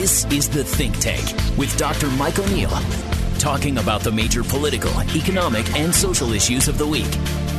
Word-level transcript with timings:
This 0.00 0.24
is 0.32 0.48
The 0.48 0.64
Think 0.64 0.98
Tank 0.98 1.26
with 1.58 1.76
Dr. 1.76 2.06
Mike 2.12 2.38
O'Neill, 2.38 2.70
talking 3.38 3.76
about 3.76 4.00
the 4.00 4.10
major 4.10 4.42
political, 4.42 4.98
economic, 5.14 5.70
and 5.76 5.94
social 5.94 6.32
issues 6.32 6.68
of 6.68 6.78
the 6.78 6.86
week. 6.86 7.10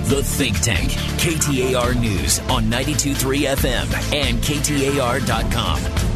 The 0.06 0.24
Think 0.24 0.60
Tank, 0.60 0.90
KTAR 1.20 2.02
News 2.02 2.40
on 2.50 2.64
92.3 2.64 3.46
FM 3.46 4.16
and 4.26 4.40
KTAR.com. 4.40 6.11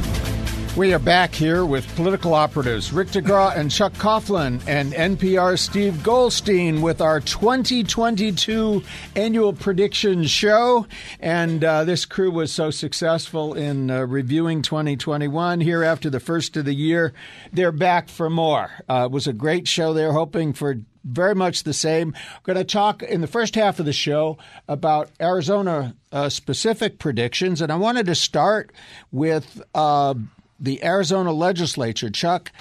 We 0.76 0.94
are 0.94 1.00
back 1.00 1.34
here 1.34 1.64
with 1.64 1.88
political 1.96 2.34
operatives 2.34 2.92
Rick 2.92 3.08
DeGraw 3.08 3.56
and 3.56 3.72
Chuck 3.72 3.94
Coughlin 3.94 4.62
and 4.68 4.92
NPR's 4.92 5.62
Steve 5.62 6.04
Goldstein 6.04 6.82
with 6.82 7.00
our 7.00 7.22
2022 7.22 8.84
annual 9.16 9.54
prediction 9.54 10.26
show. 10.26 10.86
And 11.22 11.64
uh, 11.64 11.86
this 11.86 12.04
crew 12.04 12.30
was 12.30 12.52
so 12.52 12.72
successful 12.72 13.54
in 13.54 13.90
uh, 13.90 14.02
reviewing 14.02 14.62
2021 14.62 15.62
here 15.62 15.82
after 15.82 16.10
the 16.10 16.20
first 16.20 16.58
of 16.58 16.66
the 16.66 16.76
year. 16.76 17.14
They're 17.54 17.72
back 17.72 18.10
for 18.10 18.30
more. 18.30 18.70
Uh, 18.90 19.06
it 19.06 19.12
was 19.12 19.28
a 19.28 19.34
great 19.34 19.70
show. 19.70 19.94
They're 19.94 20.12
hoping 20.12 20.52
for 20.52 20.82
very 21.06 21.36
much 21.36 21.64
the 21.64 21.74
same. 21.74 22.14
We're 22.46 22.54
going 22.54 22.66
to 22.66 22.70
talk 22.70 23.02
in 23.02 23.22
the 23.22 23.28
first 23.28 23.56
half 23.56 23.80
of 23.80 23.86
the 23.86 23.94
show 23.94 24.38
about 24.68 25.10
Arizona 25.22 25.96
uh, 26.12 26.30
specific 26.30 27.00
predictions. 27.00 27.62
And 27.62 27.72
I 27.72 27.76
wanted 27.76 28.08
to 28.08 28.16
start 28.16 28.74
with 29.12 29.62
uh, 29.74 30.16
the 30.60 30.84
Arizona 30.84 31.32
legislature. 31.32 32.10
Chuck, 32.10 32.52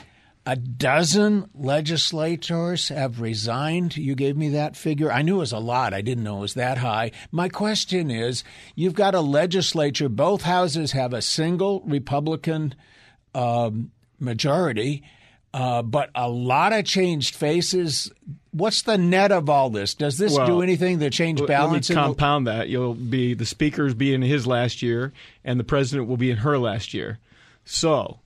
a 0.46 0.56
dozen 0.56 1.48
legislators 1.54 2.88
have 2.88 3.20
resigned. 3.20 3.96
You 3.96 4.14
gave 4.14 4.36
me 4.36 4.50
that 4.50 4.76
figure. 4.76 5.10
I 5.10 5.22
knew 5.22 5.36
it 5.36 5.40
was 5.40 5.52
a 5.52 5.58
lot. 5.58 5.94
I 5.94 6.02
didn't 6.02 6.24
know 6.24 6.38
it 6.38 6.42
was 6.42 6.54
that 6.54 6.78
high. 6.78 7.12
My 7.30 7.48
question 7.48 8.10
is 8.10 8.44
you've 8.74 8.94
got 8.94 9.14
a 9.14 9.20
legislature, 9.20 10.08
both 10.08 10.42
houses 10.42 10.92
have 10.92 11.14
a 11.14 11.22
single 11.22 11.82
Republican 11.86 12.74
um, 13.34 13.90
majority. 14.18 15.02
Uh, 15.54 15.82
but 15.82 16.10
a 16.16 16.28
lot 16.28 16.72
of 16.72 16.84
changed 16.84 17.36
faces. 17.36 18.10
What's 18.50 18.82
the 18.82 18.98
net 18.98 19.30
of 19.30 19.48
all 19.48 19.70
this? 19.70 19.94
Does 19.94 20.18
this 20.18 20.36
well, 20.36 20.48
do 20.48 20.62
anything 20.62 20.98
to 20.98 21.10
change 21.10 21.46
balance? 21.46 21.88
Let 21.88 21.96
me 21.96 22.02
compound 22.02 22.48
that. 22.48 22.68
You'll 22.68 22.94
be 22.94 23.34
the 23.34 23.46
speaker's 23.46 23.94
be 23.94 24.12
in 24.12 24.20
his 24.20 24.48
last 24.48 24.82
year, 24.82 25.12
and 25.44 25.60
the 25.60 25.64
president 25.64 26.08
will 26.08 26.16
be 26.16 26.32
in 26.32 26.38
her 26.38 26.58
last 26.58 26.92
year. 26.92 27.20
So 27.64 28.20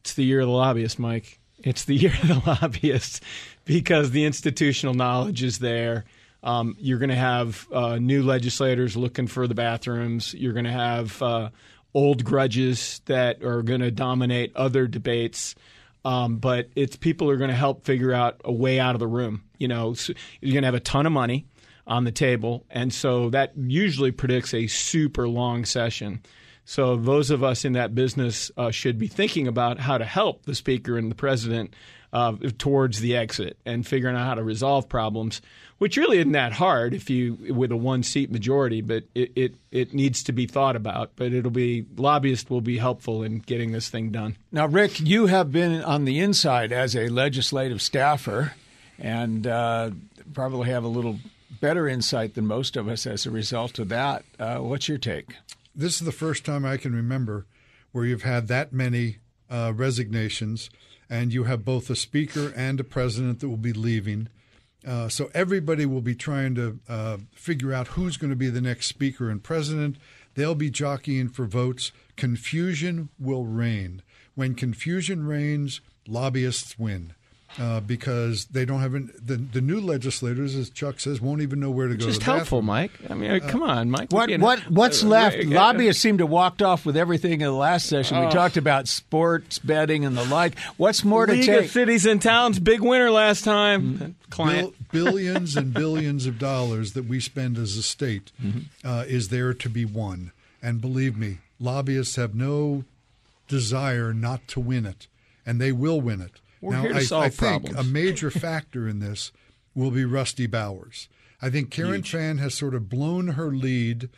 it's 0.00 0.14
the 0.14 0.24
year 0.24 0.40
of 0.40 0.46
the 0.46 0.52
lobbyist, 0.52 0.98
Mike. 0.98 1.40
It's 1.58 1.84
the 1.84 1.94
year 1.96 2.12
of 2.22 2.28
the 2.28 2.42
lobbyist 2.46 3.22
because 3.64 4.10
the 4.10 4.24
institutional 4.24 4.94
knowledge 4.94 5.42
is 5.42 5.58
there. 5.58 6.04
Um, 6.42 6.76
you're 6.78 6.98
going 6.98 7.10
to 7.10 7.16
have 7.16 7.66
uh, 7.72 7.96
new 7.96 8.22
legislators 8.22 8.96
looking 8.96 9.26
for 9.26 9.46
the 9.46 9.54
bathrooms. 9.54 10.34
You're 10.34 10.52
going 10.52 10.66
to 10.66 10.72
have 10.72 11.22
uh, 11.22 11.50
old 11.94 12.24
grudges 12.24 13.00
that 13.06 13.42
are 13.42 13.62
going 13.62 13.80
to 13.80 13.90
dominate 13.90 14.54
other 14.54 14.86
debates. 14.86 15.54
Um, 16.04 16.36
but 16.36 16.68
it's 16.76 16.96
people 16.96 17.30
are 17.30 17.38
going 17.38 17.48
to 17.48 17.56
help 17.56 17.84
figure 17.84 18.12
out 18.12 18.40
a 18.44 18.52
way 18.52 18.78
out 18.78 18.94
of 18.94 18.98
the 18.98 19.06
room. 19.06 19.44
You 19.58 19.68
know, 19.68 19.94
so 19.94 20.12
you're 20.40 20.52
going 20.52 20.62
to 20.62 20.66
have 20.66 20.74
a 20.74 20.80
ton 20.80 21.06
of 21.06 21.12
money 21.12 21.46
on 21.86 22.04
the 22.04 22.12
table, 22.12 22.64
and 22.70 22.92
so 22.92 23.30
that 23.30 23.52
usually 23.56 24.10
predicts 24.10 24.52
a 24.54 24.66
super 24.66 25.28
long 25.28 25.64
session. 25.64 26.22
So 26.64 26.96
those 26.96 27.30
of 27.30 27.44
us 27.44 27.64
in 27.64 27.74
that 27.74 27.94
business 27.94 28.50
uh, 28.56 28.70
should 28.70 28.98
be 28.98 29.06
thinking 29.06 29.46
about 29.46 29.78
how 29.78 29.98
to 29.98 30.04
help 30.04 30.44
the 30.44 30.54
speaker 30.54 30.96
and 30.96 31.10
the 31.10 31.14
president 31.14 31.74
uh, 32.14 32.32
towards 32.58 33.00
the 33.00 33.16
exit 33.16 33.58
and 33.66 33.86
figuring 33.86 34.16
out 34.16 34.24
how 34.24 34.34
to 34.34 34.44
resolve 34.44 34.88
problems, 34.88 35.42
which 35.78 35.96
really 35.96 36.18
isn't 36.18 36.32
that 36.32 36.52
hard 36.52 36.94
if 36.94 37.10
you 37.10 37.36
with 37.50 37.72
a 37.72 37.76
one 37.76 38.02
seat 38.02 38.30
majority, 38.30 38.80
but 38.80 39.02
it, 39.14 39.32
it, 39.34 39.54
it 39.72 39.92
needs 39.92 40.22
to 40.22 40.32
be 40.32 40.46
thought 40.46 40.76
about. 40.76 41.10
But 41.16 41.32
it'll 41.32 41.50
be 41.50 41.84
lobbyists 41.96 42.48
will 42.48 42.60
be 42.60 42.78
helpful 42.78 43.24
in 43.24 43.40
getting 43.40 43.72
this 43.72 43.88
thing 43.88 44.10
done. 44.10 44.36
Now, 44.52 44.66
Rick, 44.66 45.00
you 45.00 45.26
have 45.26 45.50
been 45.50 45.82
on 45.82 46.04
the 46.04 46.20
inside 46.20 46.72
as 46.72 46.94
a 46.94 47.08
legislative 47.08 47.82
staffer, 47.82 48.52
and 48.98 49.46
uh, 49.46 49.90
probably 50.32 50.70
have 50.70 50.84
a 50.84 50.88
little 50.88 51.18
better 51.60 51.88
insight 51.88 52.34
than 52.34 52.46
most 52.46 52.76
of 52.76 52.88
us 52.88 53.06
as 53.06 53.26
a 53.26 53.30
result 53.30 53.80
of 53.80 53.88
that. 53.88 54.24
Uh, 54.38 54.58
what's 54.58 54.88
your 54.88 54.98
take? 54.98 55.34
This 55.74 56.00
is 56.00 56.06
the 56.06 56.12
first 56.12 56.44
time 56.44 56.64
I 56.64 56.76
can 56.76 56.94
remember 56.94 57.46
where 57.90 58.04
you've 58.04 58.22
had 58.22 58.46
that 58.48 58.72
many 58.72 59.18
uh, 59.50 59.72
resignations 59.74 60.70
and 61.10 61.32
you 61.32 61.44
have 61.44 61.64
both 61.64 61.90
a 61.90 61.96
speaker 61.96 62.52
and 62.54 62.78
a 62.78 62.84
president 62.84 63.40
that 63.40 63.48
will 63.48 63.56
be 63.56 63.72
leaving. 63.72 64.28
Uh, 64.86 65.08
so 65.08 65.30
everybody 65.34 65.84
will 65.84 66.00
be 66.00 66.14
trying 66.14 66.54
to 66.54 66.78
uh, 66.88 67.16
figure 67.34 67.72
out 67.72 67.88
who's 67.88 68.16
going 68.16 68.30
to 68.30 68.36
be 68.36 68.50
the 68.50 68.60
next 68.60 68.86
speaker 68.86 69.28
and 69.28 69.42
president. 69.42 69.96
They'll 70.34 70.54
be 70.54 70.70
jockeying 70.70 71.30
for 71.30 71.44
votes. 71.44 71.90
Confusion 72.16 73.08
will 73.18 73.44
reign. 73.44 74.02
When 74.34 74.54
confusion 74.54 75.26
reigns, 75.26 75.80
lobbyists 76.06 76.78
win 76.78 77.14
uh, 77.58 77.80
because 77.80 78.46
they 78.46 78.64
don't 78.64 78.80
have 78.80 78.94
an, 78.94 79.12
the 79.24 79.36
the 79.36 79.60
new 79.60 79.80
legislators, 79.80 80.54
as 80.54 80.70
Chuck 80.70 80.98
says, 81.00 81.20
won't 81.20 81.40
even 81.40 81.60
know 81.60 81.70
where 81.70 81.88
to 81.88 81.94
go. 81.94 82.04
Just 82.04 82.20
to 82.20 82.26
helpful, 82.26 82.62
Mike. 82.62 82.92
I 83.08 83.14
mean, 83.14 83.30
uh, 83.30 83.48
come 83.48 83.62
on, 83.62 83.90
Mike. 83.90 84.12
What 84.12 84.30
what 84.40 84.60
what's 84.70 85.04
uh, 85.04 85.08
left? 85.08 85.36
Uh, 85.36 85.48
Lobbyists 85.48 86.02
seem 86.02 86.18
to 86.18 86.26
walked 86.26 86.62
off 86.62 86.84
with 86.84 86.96
everything 86.96 87.32
in 87.32 87.40
the 87.40 87.52
last 87.52 87.86
session. 87.86 88.18
We 88.18 88.26
oh. 88.26 88.30
talked 88.30 88.56
about 88.56 88.88
sports 88.88 89.58
betting 89.58 90.04
and 90.04 90.16
the 90.16 90.24
like. 90.24 90.58
What's 90.76 91.04
more 91.04 91.26
League 91.26 91.42
to 91.42 91.46
take? 91.46 91.64
Of 91.66 91.70
cities 91.70 92.06
and 92.06 92.20
towns, 92.20 92.58
big 92.58 92.80
winner 92.80 93.10
last 93.10 93.44
time. 93.44 93.82
Mm-hmm. 93.82 94.10
Client. 94.30 94.74
Bill, 94.90 95.04
billions 95.04 95.56
and 95.56 95.72
billions 95.72 96.26
of 96.26 96.38
dollars 96.38 96.94
that 96.94 97.04
we 97.04 97.20
spend 97.20 97.56
as 97.58 97.76
a 97.76 97.82
state 97.82 98.32
mm-hmm. 98.42 98.60
Uh, 98.84 99.04
is 99.06 99.28
there 99.28 99.54
to 99.54 99.68
be 99.68 99.84
won, 99.84 100.32
and 100.62 100.80
believe 100.80 101.16
me, 101.16 101.38
lobbyists 101.60 102.16
have 102.16 102.34
no 102.34 102.84
desire 103.48 104.12
not 104.12 104.46
to 104.48 104.60
win 104.60 104.86
it, 104.86 105.06
and 105.46 105.60
they 105.60 105.72
will 105.72 106.00
win 106.00 106.20
it. 106.20 106.40
We're 106.64 106.72
now, 106.72 106.82
here 106.82 106.92
to 106.94 106.98
I, 106.98 107.02
solve 107.02 107.24
I 107.24 107.28
think 107.28 107.76
a 107.76 107.82
major 107.84 108.30
factor 108.30 108.88
in 108.88 108.98
this 108.98 109.32
will 109.74 109.90
be 109.90 110.04
Rusty 110.04 110.46
Bowers. 110.46 111.08
I 111.42 111.50
think 111.50 111.70
Karen 111.70 111.96
Huge. 111.96 112.12
Fann 112.12 112.38
has 112.38 112.54
sort 112.54 112.74
of 112.74 112.88
blown 112.88 113.28
her 113.28 113.48
lead 113.48 114.08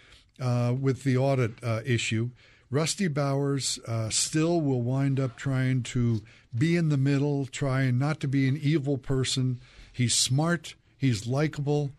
uh, 0.40 0.74
with 0.78 1.02
the 1.02 1.16
audit 1.16 1.52
uh, 1.62 1.80
issue. 1.84 2.30
Rusty 2.70 3.08
Bowers 3.08 3.80
uh, 3.88 4.10
still 4.10 4.60
will 4.60 4.82
wind 4.82 5.18
up 5.18 5.36
trying 5.36 5.82
to 5.84 6.22
be 6.56 6.76
in 6.76 6.88
the 6.88 6.96
middle, 6.96 7.46
trying 7.46 7.98
not 7.98 8.20
to 8.20 8.28
be 8.28 8.48
an 8.48 8.56
evil 8.56 8.96
person. 8.96 9.60
He's 9.92 10.14
smart, 10.14 10.76
he's 10.96 11.26
likable, 11.26 11.90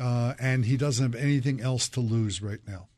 uh, 0.00 0.34
and 0.40 0.64
he 0.64 0.76
doesn't 0.76 1.12
have 1.12 1.22
anything 1.22 1.60
else 1.60 1.88
to 1.90 2.00
lose 2.00 2.42
right 2.42 2.60
now. 2.66 2.88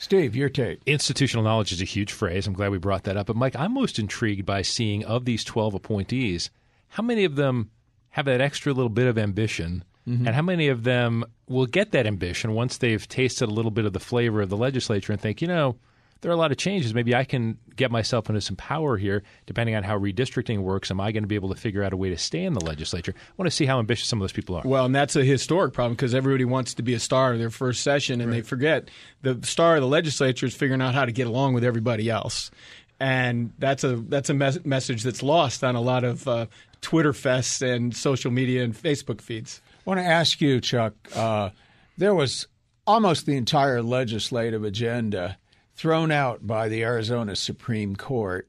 Steve, 0.00 0.34
your 0.34 0.48
take. 0.48 0.80
Institutional 0.86 1.44
knowledge 1.44 1.72
is 1.72 1.82
a 1.82 1.84
huge 1.84 2.10
phrase. 2.10 2.46
I'm 2.46 2.54
glad 2.54 2.70
we 2.70 2.78
brought 2.78 3.04
that 3.04 3.18
up. 3.18 3.26
But, 3.26 3.36
Mike, 3.36 3.54
I'm 3.54 3.74
most 3.74 3.98
intrigued 3.98 4.46
by 4.46 4.62
seeing 4.62 5.04
of 5.04 5.26
these 5.26 5.44
12 5.44 5.74
appointees, 5.74 6.48
how 6.88 7.02
many 7.02 7.24
of 7.24 7.36
them 7.36 7.70
have 8.08 8.24
that 8.24 8.40
extra 8.40 8.72
little 8.72 8.88
bit 8.88 9.06
of 9.06 9.18
ambition, 9.18 9.84
mm-hmm. 10.08 10.26
and 10.26 10.34
how 10.34 10.40
many 10.40 10.68
of 10.68 10.84
them 10.84 11.22
will 11.48 11.66
get 11.66 11.92
that 11.92 12.06
ambition 12.06 12.54
once 12.54 12.78
they've 12.78 13.06
tasted 13.08 13.50
a 13.50 13.52
little 13.52 13.70
bit 13.70 13.84
of 13.84 13.92
the 13.92 14.00
flavor 14.00 14.40
of 14.40 14.48
the 14.48 14.56
legislature 14.56 15.12
and 15.12 15.20
think, 15.20 15.42
you 15.42 15.48
know, 15.48 15.76
there 16.20 16.30
are 16.30 16.34
a 16.34 16.36
lot 16.36 16.50
of 16.50 16.58
changes. 16.58 16.92
Maybe 16.94 17.14
I 17.14 17.24
can 17.24 17.58
get 17.76 17.90
myself 17.90 18.28
into 18.28 18.40
some 18.40 18.56
power 18.56 18.96
here, 18.96 19.22
depending 19.46 19.74
on 19.74 19.82
how 19.82 19.98
redistricting 19.98 20.58
works. 20.58 20.90
Am 20.90 21.00
I 21.00 21.12
going 21.12 21.22
to 21.22 21.28
be 21.28 21.34
able 21.34 21.48
to 21.48 21.54
figure 21.54 21.82
out 21.82 21.92
a 21.92 21.96
way 21.96 22.10
to 22.10 22.18
stay 22.18 22.44
in 22.44 22.52
the 22.52 22.64
legislature? 22.64 23.14
I 23.16 23.32
want 23.36 23.50
to 23.50 23.56
see 23.56 23.66
how 23.66 23.78
ambitious 23.78 24.08
some 24.08 24.20
of 24.20 24.24
those 24.24 24.32
people 24.32 24.54
are. 24.56 24.62
Well, 24.64 24.84
and 24.84 24.94
that's 24.94 25.16
a 25.16 25.24
historic 25.24 25.72
problem 25.72 25.94
because 25.94 26.14
everybody 26.14 26.44
wants 26.44 26.74
to 26.74 26.82
be 26.82 26.94
a 26.94 27.00
star 27.00 27.32
of 27.32 27.38
their 27.38 27.50
first 27.50 27.82
session, 27.82 28.20
and 28.20 28.30
right. 28.30 28.38
they 28.38 28.42
forget 28.42 28.90
the 29.22 29.38
star 29.42 29.76
of 29.76 29.82
the 29.82 29.88
legislature 29.88 30.46
is 30.46 30.54
figuring 30.54 30.82
out 30.82 30.94
how 30.94 31.04
to 31.04 31.12
get 31.12 31.26
along 31.26 31.54
with 31.54 31.64
everybody 31.64 32.10
else. 32.10 32.50
And 32.98 33.52
that's 33.58 33.82
a 33.82 33.96
that's 33.96 34.28
a 34.28 34.34
mes- 34.34 34.64
message 34.64 35.02
that's 35.04 35.22
lost 35.22 35.64
on 35.64 35.74
a 35.74 35.80
lot 35.80 36.04
of 36.04 36.28
uh, 36.28 36.46
Twitter 36.82 37.12
fests 37.12 37.62
and 37.62 37.96
social 37.96 38.30
media 38.30 38.62
and 38.62 38.74
Facebook 38.74 39.22
feeds. 39.22 39.62
I 39.74 39.90
want 39.90 40.00
to 40.00 40.04
ask 40.04 40.40
you, 40.42 40.60
Chuck. 40.60 40.92
Uh, 41.14 41.50
there 41.96 42.14
was 42.14 42.46
almost 42.86 43.24
the 43.24 43.36
entire 43.36 43.82
legislative 43.82 44.64
agenda 44.64 45.38
thrown 45.80 46.12
out 46.12 46.46
by 46.46 46.68
the 46.68 46.82
Arizona 46.82 47.34
Supreme 47.34 47.96
Court. 47.96 48.46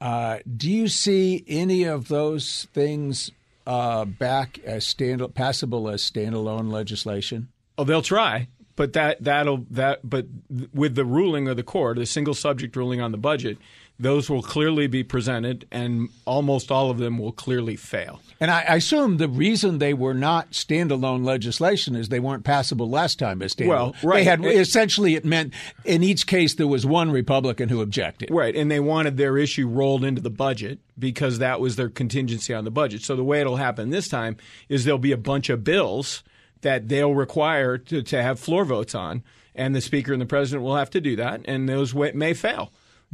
Uh, 0.00 0.38
do 0.56 0.68
you 0.68 0.88
see 0.88 1.44
any 1.46 1.84
of 1.84 2.08
those 2.08 2.66
things 2.74 3.30
uh, 3.64 4.04
back 4.04 4.58
as 4.64 4.84
stand 4.84 5.22
passable 5.36 5.88
as 5.88 6.02
standalone 6.02 6.72
legislation? 6.72 7.46
Oh, 7.78 7.84
they'll 7.84 8.02
try, 8.02 8.48
but 8.74 8.92
that 8.94 9.22
that'll 9.22 9.64
that 9.70 10.00
but 10.02 10.26
with 10.72 10.96
the 10.96 11.04
ruling 11.04 11.46
of 11.46 11.56
the 11.56 11.62
court, 11.62 11.96
the 11.96 12.06
single 12.06 12.34
subject 12.34 12.74
ruling 12.74 13.00
on 13.00 13.12
the 13.12 13.18
budget, 13.18 13.56
those 13.98 14.28
will 14.28 14.42
clearly 14.42 14.88
be 14.88 15.04
presented, 15.04 15.66
and 15.70 16.08
almost 16.24 16.72
all 16.72 16.90
of 16.90 16.98
them 16.98 17.18
will 17.18 17.32
clearly 17.32 17.76
fail. 17.76 18.20
And 18.40 18.50
I, 18.50 18.62
assume 18.62 19.18
the 19.18 19.28
reason 19.28 19.78
they 19.78 19.94
were 19.94 20.14
not 20.14 20.50
standalone 20.50 21.24
legislation 21.24 21.94
is 21.94 22.08
they 22.08 22.18
weren't 22.18 22.44
passable 22.44 22.90
last 22.90 23.20
time 23.20 23.40
as 23.40 23.54
standalone. 23.54 23.68
Well, 23.68 23.96
right. 24.02 24.16
They 24.16 24.24
had 24.24 24.44
it, 24.44 24.58
essentially 24.58 25.14
it 25.14 25.24
meant 25.24 25.54
in 25.84 26.02
each 26.02 26.26
case 26.26 26.54
there 26.54 26.66
was 26.66 26.84
one 26.84 27.12
Republican 27.12 27.68
who 27.68 27.80
objected. 27.80 28.30
Right, 28.32 28.54
and 28.56 28.68
they 28.68 28.80
wanted 28.80 29.16
their 29.16 29.38
issue 29.38 29.68
rolled 29.68 30.04
into 30.04 30.20
the 30.20 30.30
budget 30.30 30.80
because 30.98 31.38
that 31.38 31.60
was 31.60 31.76
their 31.76 31.88
contingency 31.88 32.52
on 32.52 32.64
the 32.64 32.72
budget. 32.72 33.02
So 33.02 33.14
the 33.14 33.24
way 33.24 33.40
it'll 33.40 33.56
happen 33.56 33.90
this 33.90 34.08
time 34.08 34.36
is 34.68 34.84
there'll 34.84 34.98
be 34.98 35.12
a 35.12 35.16
bunch 35.16 35.48
of 35.50 35.62
bills 35.62 36.24
that 36.62 36.88
they'll 36.88 37.14
require 37.14 37.78
to, 37.78 38.02
to 38.02 38.22
have 38.22 38.40
floor 38.40 38.64
votes 38.64 38.94
on, 38.94 39.22
and 39.54 39.74
the 39.74 39.80
speaker 39.80 40.12
and 40.12 40.20
the 40.20 40.26
president 40.26 40.64
will 40.64 40.76
have 40.76 40.90
to 40.90 41.00
do 41.00 41.14
that, 41.16 41.42
and 41.44 41.68
those 41.68 41.94
may 41.94 42.34
fail. 42.34 42.72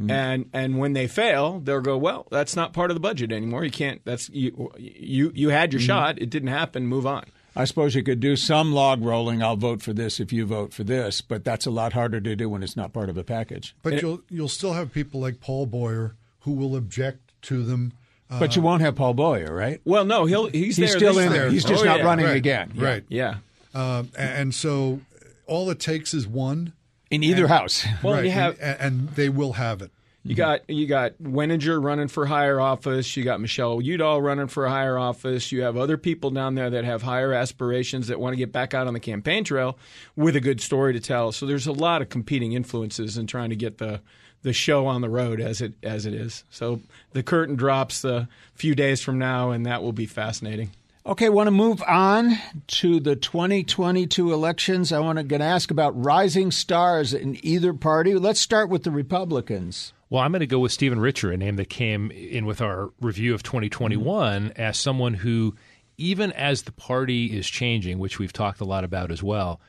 And 0.09 0.49
and 0.51 0.79
when 0.79 0.93
they 0.93 1.07
fail, 1.07 1.59
they'll 1.59 1.79
go, 1.81 1.95
well, 1.97 2.25
that's 2.31 2.55
not 2.55 2.73
part 2.73 2.89
of 2.89 2.95
the 2.95 2.99
budget 3.01 3.31
anymore. 3.31 3.63
You 3.63 3.69
can't. 3.71 4.01
That's 4.03 4.29
you. 4.29 4.71
You 4.77 5.31
you 5.35 5.49
had 5.49 5.73
your 5.73 5.79
shot. 5.79 6.19
It 6.19 6.29
didn't 6.31 6.49
happen. 6.49 6.87
Move 6.87 7.05
on. 7.05 7.25
I 7.55 7.65
suppose 7.65 7.93
you 7.95 8.01
could 8.01 8.19
do 8.19 8.35
some 8.35 8.71
log 8.73 9.03
rolling. 9.03 9.43
I'll 9.43 9.57
vote 9.57 9.81
for 9.83 9.93
this 9.93 10.19
if 10.19 10.31
you 10.33 10.45
vote 10.45 10.73
for 10.73 10.83
this, 10.83 11.21
but 11.21 11.43
that's 11.43 11.65
a 11.65 11.69
lot 11.69 11.93
harder 11.93 12.19
to 12.21 12.35
do 12.35 12.49
when 12.49 12.63
it's 12.63 12.75
not 12.77 12.93
part 12.93 13.09
of 13.09 13.17
a 13.17 13.23
package. 13.23 13.75
But 13.83 14.01
you'll 14.01 14.21
you'll 14.29 14.47
still 14.47 14.73
have 14.73 14.91
people 14.91 15.19
like 15.19 15.39
Paul 15.39 15.65
Boyer 15.67 16.15
who 16.41 16.53
will 16.53 16.75
object 16.75 17.33
to 17.43 17.61
them. 17.63 17.91
Uh, 18.29 18.39
But 18.39 18.55
you 18.55 18.61
won't 18.63 18.81
have 18.81 18.95
Paul 18.95 19.13
Boyer, 19.13 19.53
right? 19.53 19.81
Well, 19.85 20.05
no, 20.05 20.25
he'll 20.25 20.47
he's, 20.47 20.77
He's 20.77 20.77
there 20.77 20.87
still 20.97 21.13
this 21.15 21.23
in 21.25 21.29
time. 21.29 21.37
there. 21.37 21.49
He's 21.51 21.65
just 21.65 21.83
Oh, 21.83 21.85
not 21.85 21.99
yeah. 21.99 22.05
running 22.05 22.25
right, 22.25 22.37
again. 22.37 22.71
Yeah. 22.73 22.83
Right. 22.85 23.03
Yeah. 23.09 23.35
Um, 23.75 24.09
a- 24.15 24.21
and 24.21 24.55
so 24.55 25.01
all 25.45 25.69
it 25.69 25.79
takes 25.79 26.13
is 26.15 26.27
one. 26.27 26.73
In 27.11 27.23
either 27.23 27.47
house. 27.47 27.85
Well, 28.03 28.13
right, 28.13 28.25
you 28.25 28.31
have 28.31 28.57
and, 28.59 28.79
and 28.79 29.09
they 29.09 29.29
will 29.29 29.53
have 29.53 29.81
it. 29.81 29.91
You 30.23 30.35
got 30.35 30.69
you 30.69 30.85
got 30.85 31.13
Weninger 31.17 31.83
running 31.83 32.07
for 32.07 32.27
higher 32.27 32.59
office. 32.59 33.17
You 33.17 33.23
got 33.23 33.41
Michelle 33.41 33.81
Udall 33.81 34.21
running 34.21 34.47
for 34.47 34.67
higher 34.67 34.97
office. 34.97 35.51
You 35.51 35.63
have 35.63 35.77
other 35.77 35.97
people 35.97 36.29
down 36.29 36.53
there 36.53 36.69
that 36.69 36.85
have 36.85 37.01
higher 37.01 37.33
aspirations 37.33 38.07
that 38.07 38.19
want 38.19 38.33
to 38.33 38.37
get 38.37 38.51
back 38.51 38.75
out 38.75 38.85
on 38.85 38.93
the 38.93 38.99
campaign 38.99 39.43
trail 39.43 39.79
with 40.15 40.35
a 40.35 40.39
good 40.39 40.61
story 40.61 40.93
to 40.93 40.99
tell. 40.99 41.31
So 41.31 41.47
there's 41.47 41.65
a 41.65 41.71
lot 41.71 42.03
of 42.03 42.09
competing 42.09 42.53
influences 42.53 43.17
in 43.17 43.25
trying 43.25 43.49
to 43.49 43.55
get 43.55 43.79
the 43.79 44.01
the 44.43 44.53
show 44.53 44.85
on 44.85 45.01
the 45.01 45.09
road 45.09 45.41
as 45.41 45.59
it 45.59 45.73
as 45.81 46.05
it 46.05 46.13
is. 46.13 46.43
So 46.51 46.81
the 47.13 47.23
curtain 47.23 47.55
drops 47.55 48.03
a 48.03 48.29
few 48.53 48.75
days 48.75 49.01
from 49.01 49.17
now, 49.17 49.49
and 49.49 49.65
that 49.65 49.81
will 49.81 49.93
be 49.93 50.05
fascinating. 50.05 50.71
Okay, 51.03 51.29
want 51.29 51.47
to 51.47 51.51
move 51.51 51.81
on 51.87 52.37
to 52.67 52.99
the 52.99 53.15
2022 53.15 54.31
elections. 54.31 54.91
I 54.91 54.99
want 54.99 55.17
to 55.17 55.23
get 55.23 55.41
ask 55.41 55.71
about 55.71 55.99
rising 55.99 56.51
stars 56.51 57.11
in 57.11 57.43
either 57.43 57.73
party. 57.73 58.13
Let's 58.13 58.39
start 58.39 58.69
with 58.69 58.83
the 58.83 58.91
Republicans. 58.91 59.93
Well, 60.11 60.21
I'm 60.21 60.31
going 60.31 60.41
to 60.41 60.47
go 60.47 60.59
with 60.59 60.71
Stephen 60.71 60.99
Richer, 60.99 61.31
a 61.31 61.37
name 61.37 61.55
that 61.55 61.69
came 61.69 62.11
in 62.11 62.45
with 62.45 62.61
our 62.61 62.91
review 63.01 63.33
of 63.33 63.41
2021 63.41 64.49
mm-hmm. 64.49 64.61
as 64.61 64.77
someone 64.77 65.15
who, 65.15 65.55
even 65.97 66.31
as 66.33 66.63
the 66.63 66.71
party 66.71 67.35
is 67.35 67.49
changing, 67.49 67.97
which 67.97 68.19
we've 68.19 68.31
talked 68.31 68.61
a 68.61 68.65
lot 68.65 68.83
about 68.83 69.11
as 69.11 69.23
well, 69.23 69.59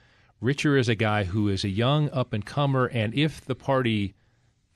Richer 0.43 0.77
is 0.77 0.91
a 0.91 0.95
guy 0.95 1.25
who 1.25 1.49
is 1.49 1.65
a 1.65 1.71
young 1.71 2.11
up 2.11 2.35
and 2.35 2.45
comer. 2.45 2.85
And 2.89 3.15
if 3.15 3.43
the 3.43 3.55
party 3.55 4.15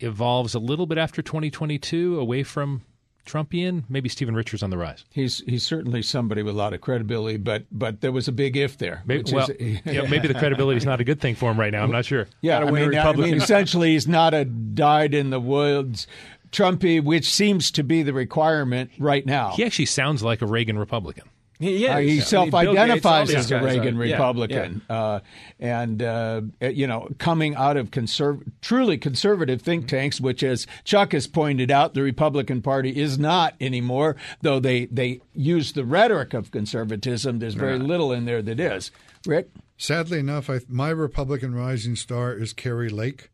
evolves 0.00 0.54
a 0.54 0.58
little 0.58 0.86
bit 0.86 0.96
after 0.96 1.20
2022 1.20 2.18
away 2.18 2.44
from 2.44 2.80
Trumpian, 3.26 3.84
maybe 3.88 4.08
Stephen 4.08 4.34
Richer's 4.34 4.62
on 4.62 4.70
the 4.70 4.78
rise. 4.78 5.04
He's 5.10 5.40
he's 5.46 5.66
certainly 5.66 6.02
somebody 6.02 6.42
with 6.42 6.54
a 6.54 6.58
lot 6.58 6.72
of 6.72 6.80
credibility, 6.80 7.36
but 7.36 7.64
but 7.70 8.00
there 8.00 8.12
was 8.12 8.28
a 8.28 8.32
big 8.32 8.56
if 8.56 8.78
there. 8.78 9.02
Maybe, 9.06 9.30
well, 9.32 9.50
is, 9.50 9.80
yeah, 9.84 10.02
maybe 10.10 10.28
the 10.28 10.34
credibility 10.34 10.78
is 10.78 10.86
not 10.86 11.00
a 11.00 11.04
good 11.04 11.20
thing 11.20 11.34
for 11.34 11.50
him 11.50 11.58
right 11.58 11.72
now. 11.72 11.82
I'm 11.82 11.92
not 11.92 12.04
sure. 12.04 12.26
yeah, 12.40 12.60
I 12.60 12.70
mean, 12.70 12.96
I 12.96 13.12
mean, 13.12 13.34
essentially, 13.34 13.92
he's 13.92 14.08
not 14.08 14.32
a 14.32 14.44
died 14.44 15.14
in 15.14 15.30
the 15.30 15.40
woods 15.40 16.06
Trumpy, 16.52 17.02
which 17.02 17.30
seems 17.30 17.70
to 17.72 17.82
be 17.82 18.02
the 18.02 18.12
requirement 18.12 18.90
right 18.98 19.26
now. 19.26 19.50
He 19.52 19.64
actually 19.64 19.86
sounds 19.86 20.22
like 20.22 20.42
a 20.42 20.46
Reagan 20.46 20.78
Republican. 20.78 21.28
He, 21.58 21.86
Uh, 21.88 21.98
he 21.98 22.18
I 22.18 22.22
self-identifies 22.22 23.28
Bill 23.28 23.36
Gates, 23.36 23.46
as 23.46 23.50
a 23.50 23.64
Reagan 23.64 23.96
are- 23.98 24.04
yeah, 24.04 24.12
Republican, 24.16 24.82
Uh, 24.90 25.20
and 25.58 26.02
uh, 26.02 26.42
you 26.60 26.86
know, 26.86 27.08
coming 27.18 27.54
out 27.54 27.76
of 27.76 27.90
conserv- 27.90 28.42
truly 28.60 28.98
conservative 28.98 29.62
think 29.62 29.88
tanks, 29.88 30.20
which, 30.20 30.42
as 30.42 30.66
Chuck 30.84 31.12
has 31.12 31.26
pointed 31.26 31.70
out, 31.70 31.94
the 31.94 32.02
Republican 32.02 32.60
Party 32.60 32.90
is 33.00 33.18
not 33.18 33.54
anymore. 33.60 34.16
Though 34.42 34.60
they 34.60 34.86
they 34.86 35.20
use 35.34 35.72
the 35.72 35.84
rhetoric 35.84 36.34
of 36.34 36.50
conservatism, 36.50 37.38
there's 37.38 37.54
very 37.54 37.78
little 37.78 38.12
in 38.12 38.26
there 38.26 38.42
that 38.42 38.60
is. 38.60 38.90
Rick, 39.26 39.48
Sadly 39.78 40.18
enough, 40.20 40.48
I, 40.48 40.60
my 40.68 40.90
Republican 40.90 41.54
rising 41.54 41.96
star 41.96 42.32
is 42.32 42.52
Kari 42.52 42.88
Lake. 42.88 43.30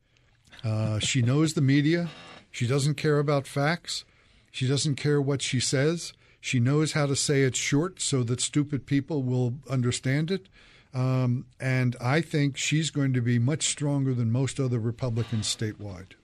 Uh, 0.64 0.98
she 0.98 1.22
knows 1.22 1.54
the 1.54 1.60
media. 1.60 2.08
She 2.50 2.66
doesn't 2.66 2.94
care 2.96 3.18
about 3.18 3.46
facts. 3.46 4.04
She 4.50 4.66
doesn't 4.68 4.96
care 4.96 5.20
what 5.20 5.40
she 5.42 5.58
says. 5.60 6.12
She 6.42 6.58
knows 6.58 6.90
how 6.90 7.06
to 7.06 7.14
say 7.14 7.44
it 7.44 7.54
short 7.54 8.00
so 8.00 8.24
that 8.24 8.40
stupid 8.40 8.84
people 8.84 9.22
will 9.22 9.54
understand 9.70 10.28
it. 10.32 10.48
Um, 10.92 11.46
and 11.60 11.94
I 12.00 12.20
think 12.20 12.56
she's 12.56 12.90
going 12.90 13.12
to 13.12 13.22
be 13.22 13.38
much 13.38 13.68
stronger 13.68 14.12
than 14.12 14.32
most 14.32 14.58
other 14.58 14.80
Republicans 14.80 15.46
statewide. 15.46 16.14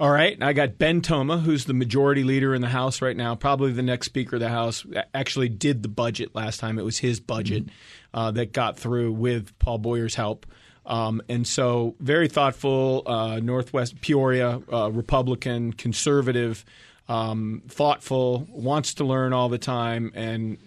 All 0.00 0.10
right, 0.10 0.42
I 0.42 0.54
got 0.54 0.78
Ben 0.78 1.02
Toma, 1.02 1.36
who's 1.36 1.66
the 1.66 1.74
majority 1.74 2.24
leader 2.24 2.54
in 2.54 2.62
the 2.62 2.68
House 2.68 3.02
right 3.02 3.16
now, 3.16 3.34
probably 3.34 3.72
the 3.72 3.82
next 3.82 4.06
Speaker 4.06 4.36
of 4.36 4.40
the 4.40 4.48
House. 4.48 4.86
Actually, 5.12 5.50
did 5.50 5.82
the 5.82 5.90
budget 5.90 6.34
last 6.34 6.58
time; 6.58 6.78
it 6.78 6.84
was 6.84 6.98
his 6.98 7.20
budget 7.20 7.66
uh, 8.14 8.30
that 8.30 8.52
got 8.52 8.78
through 8.78 9.12
with 9.12 9.56
Paul 9.58 9.76
Boyer's 9.76 10.14
help. 10.14 10.46
Um, 10.86 11.20
and 11.28 11.46
so, 11.46 11.96
very 12.00 12.28
thoughtful, 12.28 13.02
uh, 13.04 13.40
Northwest 13.40 14.00
Peoria, 14.00 14.62
uh, 14.72 14.90
Republican, 14.90 15.74
conservative, 15.74 16.64
um, 17.08 17.62
thoughtful, 17.68 18.46
wants 18.50 18.94
to 18.94 19.04
learn 19.04 19.32
all 19.32 19.48
the 19.48 19.58
time, 19.58 20.12
and 20.14 20.58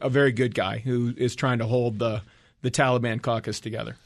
a 0.00 0.08
very 0.08 0.32
good 0.32 0.54
guy 0.54 0.78
who 0.78 1.14
is 1.16 1.34
trying 1.34 1.58
to 1.58 1.66
hold 1.66 1.98
the 1.98 2.22
the 2.62 2.70
Taliban 2.70 3.20
caucus 3.20 3.58
together. 3.58 3.96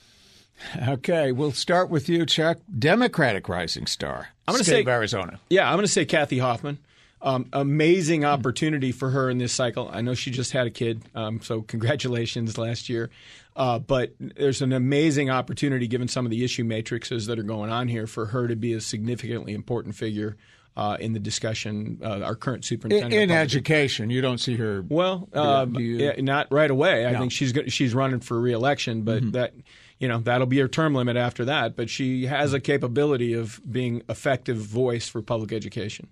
okay, 0.89 1.33
we'll 1.33 1.53
start 1.53 1.91
with 1.91 2.09
you, 2.09 2.25
Chuck. 2.25 2.59
Democratic 2.79 3.49
rising 3.49 3.87
star. 3.87 4.29
I'm 4.49 4.55
gonna 4.55 4.65
say- 4.65 4.81
of 4.81 4.89
Arizona. 4.89 5.39
Yeah, 5.51 5.69
I'm 5.69 5.75
going 5.75 5.85
to 5.85 5.93
say 5.93 6.07
Kathy 6.07 6.39
Hoffman. 6.39 6.79
Um, 7.21 7.47
amazing 7.53 8.25
opportunity 8.25 8.93
for 8.93 9.11
her 9.11 9.29
in 9.31 9.39
this 9.39 9.53
cycle. 9.53 9.91
I 9.93 10.01
know 10.01 10.15
she 10.15 10.31
just 10.31 10.53
had 10.53 10.67
a 10.67 10.71
kid, 10.71 11.03
um, 11.15 11.41
so 11.41 11.63
congratulations 11.63 12.57
last 12.57 12.89
year. 12.89 13.11
Uh, 13.57 13.79
but 13.79 14.13
there's 14.21 14.61
an 14.61 14.73
amazing 14.73 15.31
opportunity, 15.31 15.89
given 15.89 16.09
some 16.09 16.27
of 16.27 16.31
the 16.31 16.45
issue 16.45 16.63
matrices 16.63 17.27
that 17.27 17.39
are 17.39 17.43
going 17.43 17.71
on 17.71 17.89
here, 17.89 18.07
for 18.07 18.27
her 18.27 18.47
to 18.47 18.55
be 18.55 18.75
a 18.75 18.81
significantly 18.81 19.55
important 19.55 19.95
figure 19.95 20.37
uh, 20.77 20.97
in 21.01 21.13
the 21.15 21.19
discussion. 21.19 21.99
Uh, 22.03 22.21
our 22.21 22.35
current 22.35 22.65
superintendent 22.65 23.13
in 23.15 23.23
of 23.31 23.35
public- 23.35 23.41
education, 23.45 24.11
you 24.11 24.21
don't 24.21 24.39
see 24.39 24.57
her. 24.57 24.85
well, 24.89 25.29
Yeah, 25.35 25.41
uh, 25.41 25.65
do 25.65 25.83
you- 25.83 25.97
yeah, 25.99 26.21
not 26.21 26.49
right 26.53 26.71
away. 26.71 27.07
I 27.07 27.13
No. 27.13 27.21
think 27.21 27.33
she's 27.33 27.53
she's 27.69 27.95
running 27.95 28.21
for 28.21 28.41
reelection, 28.41 29.03
but 29.03 29.23
Mm-hmm. 29.23 29.31
that 29.33 29.55
you 29.99 30.09
know 30.09 30.19
that'll 30.19 30.47
be 30.47 30.59
her 30.59 30.69
term 30.69 30.95
limit 30.95 31.17
after 31.17 31.45
that. 31.47 31.77
But 31.77 31.89
she 31.89 32.27
has 32.27 32.53
a 32.53 32.61
capability 32.61 33.33
of 33.33 33.61
being 33.71 34.03
effective 34.09 34.59
voice 34.59 35.09
for 35.09 35.23
public 35.23 35.53
education. 35.53 36.09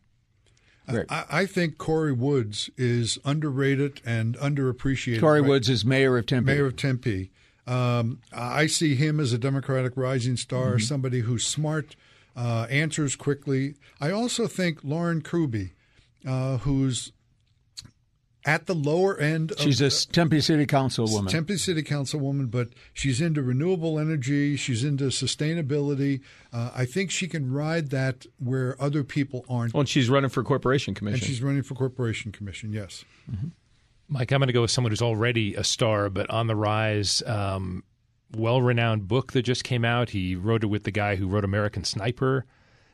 Rick. 0.91 1.07
I, 1.11 1.25
I 1.31 1.47
think 1.47 1.79
Corey 1.79 2.13
Woods 2.13 2.69
is 2.77 3.19
underrated 3.25 4.03
and 4.05 4.37
underappreciated. 4.37 5.21
Corey 5.21 5.41
right- 5.41 5.49
Woods 5.49 5.69
is 5.71 5.85
mayor 5.85 6.19
of 6.19 6.27
Tempe. 6.27 6.47
Mayor 6.53 6.67
of 6.67 6.77
Tempe. 6.77 7.31
Um, 7.67 8.21
I 8.33 8.67
see 8.67 8.95
him 8.95 9.19
as 9.19 9.33
a 9.33 9.39
Democratic 9.39 9.95
rising 9.97 10.37
star, 10.37 10.73
Mm-hmm. 10.73 10.79
somebody 10.81 11.21
who's 11.21 11.47
smart, 11.47 11.97
uh, 12.37 12.67
answers 12.71 13.17
quickly. 13.17 13.75
I 14.01 14.11
also 14.11 14.47
think 14.47 14.81
Lauren 14.83 15.23
Kuby, 15.23 15.73
uh, 16.27 16.59
who's 16.59 17.13
at 18.47 18.67
the 18.67 18.75
lower 18.75 19.17
end 19.19 19.53
of 19.53 19.61
She's 19.61 19.81
a 19.81 19.91
Tempe 20.13 20.41
City 20.41 20.67
Councilwoman. 20.67 21.29
Tempe 21.31 21.57
City 21.57 21.83
Councilwoman, 21.83 22.51
but 22.51 22.69
she's 22.93 23.21
into 23.21 23.43
renewable 23.43 23.99
energy. 23.99 24.57
She's 24.57 24.85
into 24.85 25.05
sustainability. 25.05 26.21
Uh, 26.53 26.71
I 26.75 26.85
think 26.85 27.11
she 27.11 27.27
can 27.27 27.51
ride 27.53 27.91
that 27.91 28.27
where 28.39 28.81
other 28.81 29.03
people 29.03 29.45
aren't. 29.49 29.73
Well, 29.73 29.81
and 29.81 29.89
she's 29.89 30.11
running 30.11 30.31
for 30.31 30.43
corporation 30.43 30.91
and 30.91 30.97
commission. 30.97 31.27
she's 31.27 31.43
running 31.43 31.63
for 31.63 31.75
Corporation 31.75 32.33
Commission. 32.33 32.73
Yes. 32.73 33.05
Mike, 34.09 34.31
I'm 34.33 34.41
going 34.41 34.49
to 34.49 34.53
go 34.53 34.61
with 34.63 34.71
someone 34.71 34.93
who's 34.93 35.03
already 35.03 35.55
a 35.55 35.65
star, 35.65 36.11
but 36.11 36.29
on 36.29 36.47
the 36.47 36.57
rise. 36.57 37.23
Um, 37.27 37.83
well 38.37 38.63
renowned 38.63 39.09
book 39.09 39.33
that 39.33 39.43
just 39.43 39.65
came 39.65 39.85
out. 39.85 40.11
He 40.11 40.37
wrote 40.37 40.63
it 40.65 40.69
with 40.69 40.85
the 40.85 40.91
guy 40.91 41.17
who 41.17 41.27
wrote 41.29 41.45
American 41.45 41.85
Sniper, 41.85 42.45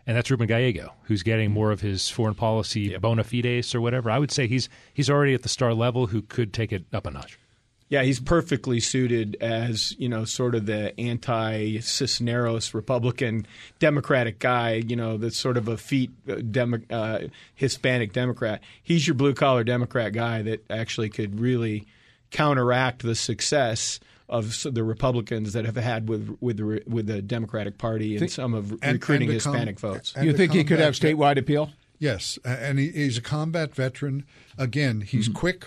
and 0.06 0.16
that's 0.16 0.30
Ruben 0.30 0.46
Gallego, 0.46 0.92
who's 1.04 1.22
getting 1.22 1.50
more 1.50 1.70
of 1.70 1.80
his 1.80 2.08
foreign 2.08 2.34
policy 2.34 2.96
bona 2.98 3.24
fides 3.24 3.74
or 3.74 3.80
whatever. 3.80 4.10
I 4.10 4.18
would 4.18 4.30
say 4.30 4.46
he's 4.46 4.68
he's 4.92 5.10
already 5.10 5.34
at 5.34 5.42
the 5.42 5.48
star 5.48 5.74
level 5.74 6.06
who 6.06 6.22
could 6.22 6.52
take 6.52 6.72
it 6.72 6.84
up 6.92 7.06
a 7.06 7.10
notch. 7.10 7.38
yeah, 7.88 8.02
he's 8.02 8.20
perfectly 8.20 8.80
suited 8.80 9.36
as 9.40 9.94
you 9.98 10.08
know, 10.08 10.24
sort 10.24 10.54
of 10.54 10.66
the 10.66 10.98
anti-Cisneros 10.98 12.72
Republican 12.72 13.46
Democratic 13.78 14.38
guy. 14.38 14.74
You 14.74 14.96
know, 14.96 15.16
that's 15.16 15.36
sort 15.36 15.56
of 15.56 15.68
a 15.68 15.76
feet 15.76 16.10
uh, 16.28 16.36
Demo- 16.36 16.82
uh, 16.90 17.20
Hispanic 17.54 18.12
Democrat. 18.12 18.62
He's 18.82 19.06
your 19.06 19.14
blue 19.14 19.34
collar 19.34 19.64
Democrat 19.64 20.12
guy 20.12 20.42
that 20.42 20.64
actually 20.70 21.08
could 21.10 21.40
really 21.40 21.86
counteract 22.30 23.02
the 23.02 23.16
success 23.16 23.98
of 24.30 24.62
the 24.62 24.82
Republicans 24.84 25.52
that 25.52 25.66
have 25.66 25.76
had 25.76 26.08
with 26.08 26.36
with 26.40 26.56
the 26.56 26.82
with 26.86 27.06
the 27.06 27.20
Democratic 27.20 27.76
Party 27.76 28.16
and 28.16 28.30
some 28.30 28.54
of 28.54 28.70
and- 28.82 28.94
recruiting 28.94 29.28
and 29.30 29.38
the 29.40 29.42
com- 29.44 29.52
Hispanic 29.52 29.78
votes. 29.80 30.14
you 30.22 30.32
think 30.32 30.52
he 30.52 30.64
could 30.64 30.78
have 30.78 30.98
combat- 30.98 31.16
statewide 31.36 31.38
appeal? 31.38 31.70
Yes, 31.98 32.38
and 32.44 32.78
he, 32.78 32.88
he's 32.90 33.18
a 33.18 33.20
combat 33.20 33.74
veteran. 33.74 34.24
Again, 34.56 35.02
he's 35.02 35.28
Mm-hmm. 35.28 35.38
quick. 35.38 35.66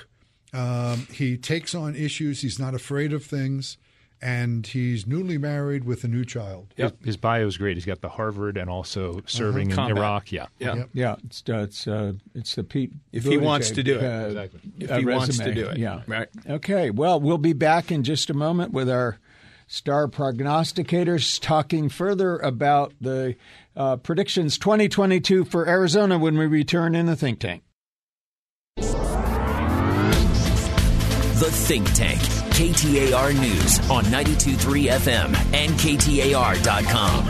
Um, 0.53 1.07
he 1.11 1.37
takes 1.37 1.75
on 1.75 1.95
issues. 1.95 2.41
He's 2.41 2.57
not 2.57 2.73
afraid 2.73 3.11
of 3.13 3.23
things, 3.25 3.77
and 4.23 4.65
he's 4.65 5.05
newly 5.05 5.37
married 5.37 5.83
with 5.83 6.03
a 6.05 6.07
new 6.07 6.23
child. 6.23 6.73
His, 6.75 6.93
his 7.03 7.17
bio 7.17 7.45
is 7.45 7.57
great. 7.57 7.75
He's 7.75 7.85
got 7.85 7.99
the 8.01 8.07
Harvard 8.09 8.55
and 8.57 8.69
also 8.69 9.21
serving 9.25 9.69
in 9.69 9.75
Combat. 9.75 9.97
Iraq. 9.97 10.31
Yeah. 10.31 10.45
Yeah. 10.59 10.75
Yep. 10.75 10.89
Yeah, 10.93 11.15
it's 11.25 11.43
uh, 11.49 11.57
it's, 11.57 11.87
uh, 11.87 12.13
it's 12.33 12.55
the 12.55 12.63
Pete. 12.63 12.93
If 13.11 13.25
he 13.25 13.37
wants 13.37 13.71
to 13.71 13.83
do 13.83 13.99
it. 13.99 14.03
uh, 14.03 14.27
Exactly. 14.27 14.59
If 14.79 14.91
uh, 14.91 14.97
he 14.99 15.05
wants 15.05 15.37
to 15.37 15.43
resume. 15.43 15.55
do 15.65 15.69
it. 15.71 15.77
yeah. 15.77 16.01
Right. 16.07 16.29
Okay, 16.49 16.89
well, 16.89 17.19
we'll 17.19 17.37
be 17.37 17.53
back 17.53 17.91
in 17.91 18.03
just 18.03 18.29
a 18.29 18.33
moment 18.33 18.71
with 18.71 18.89
our 18.89 19.19
star 19.67 20.07
prognosticators, 20.07 21.39
talking 21.41 21.89
further 21.89 22.37
about 22.39 22.93
the 23.01 23.35
uh, 23.75 23.97
predictions 23.97 24.57
2022 24.57 25.43
for 25.45 25.67
Arizona 25.67 26.17
when 26.17 26.37
we 26.37 26.45
return 26.45 26.95
in 26.95 27.07
the 27.07 27.15
think 27.15 27.39
tank. 27.39 27.63
The 31.39 31.49
Think 31.51 31.91
Tank, 31.93 32.21
KTAR 32.53 33.33
News 33.41 33.79
on 33.89 34.03
92.3 34.05 34.89
FM 34.91 35.35
and 35.55 35.71
KTAR.com. 35.71 37.27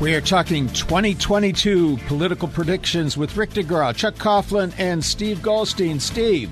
We 0.00 0.14
are 0.14 0.20
talking 0.20 0.68
2022 0.68 1.96
political 2.06 2.46
predictions 2.46 3.16
with 3.16 3.38
Rick 3.38 3.50
DeGraw, 3.50 3.96
Chuck 3.96 4.16
Coughlin, 4.16 4.74
and 4.78 5.02
Steve 5.02 5.40
Goldstein. 5.40 5.98
Steve, 5.98 6.50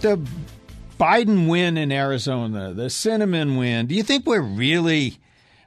the 0.00 0.18
Biden 0.98 1.46
win 1.46 1.76
in 1.76 1.92
Arizona, 1.92 2.72
the 2.72 2.84
Sinema 2.84 3.58
win, 3.58 3.88
do 3.88 3.94
you 3.94 4.02
think 4.02 4.24
we're 4.24 4.40
really, 4.40 5.18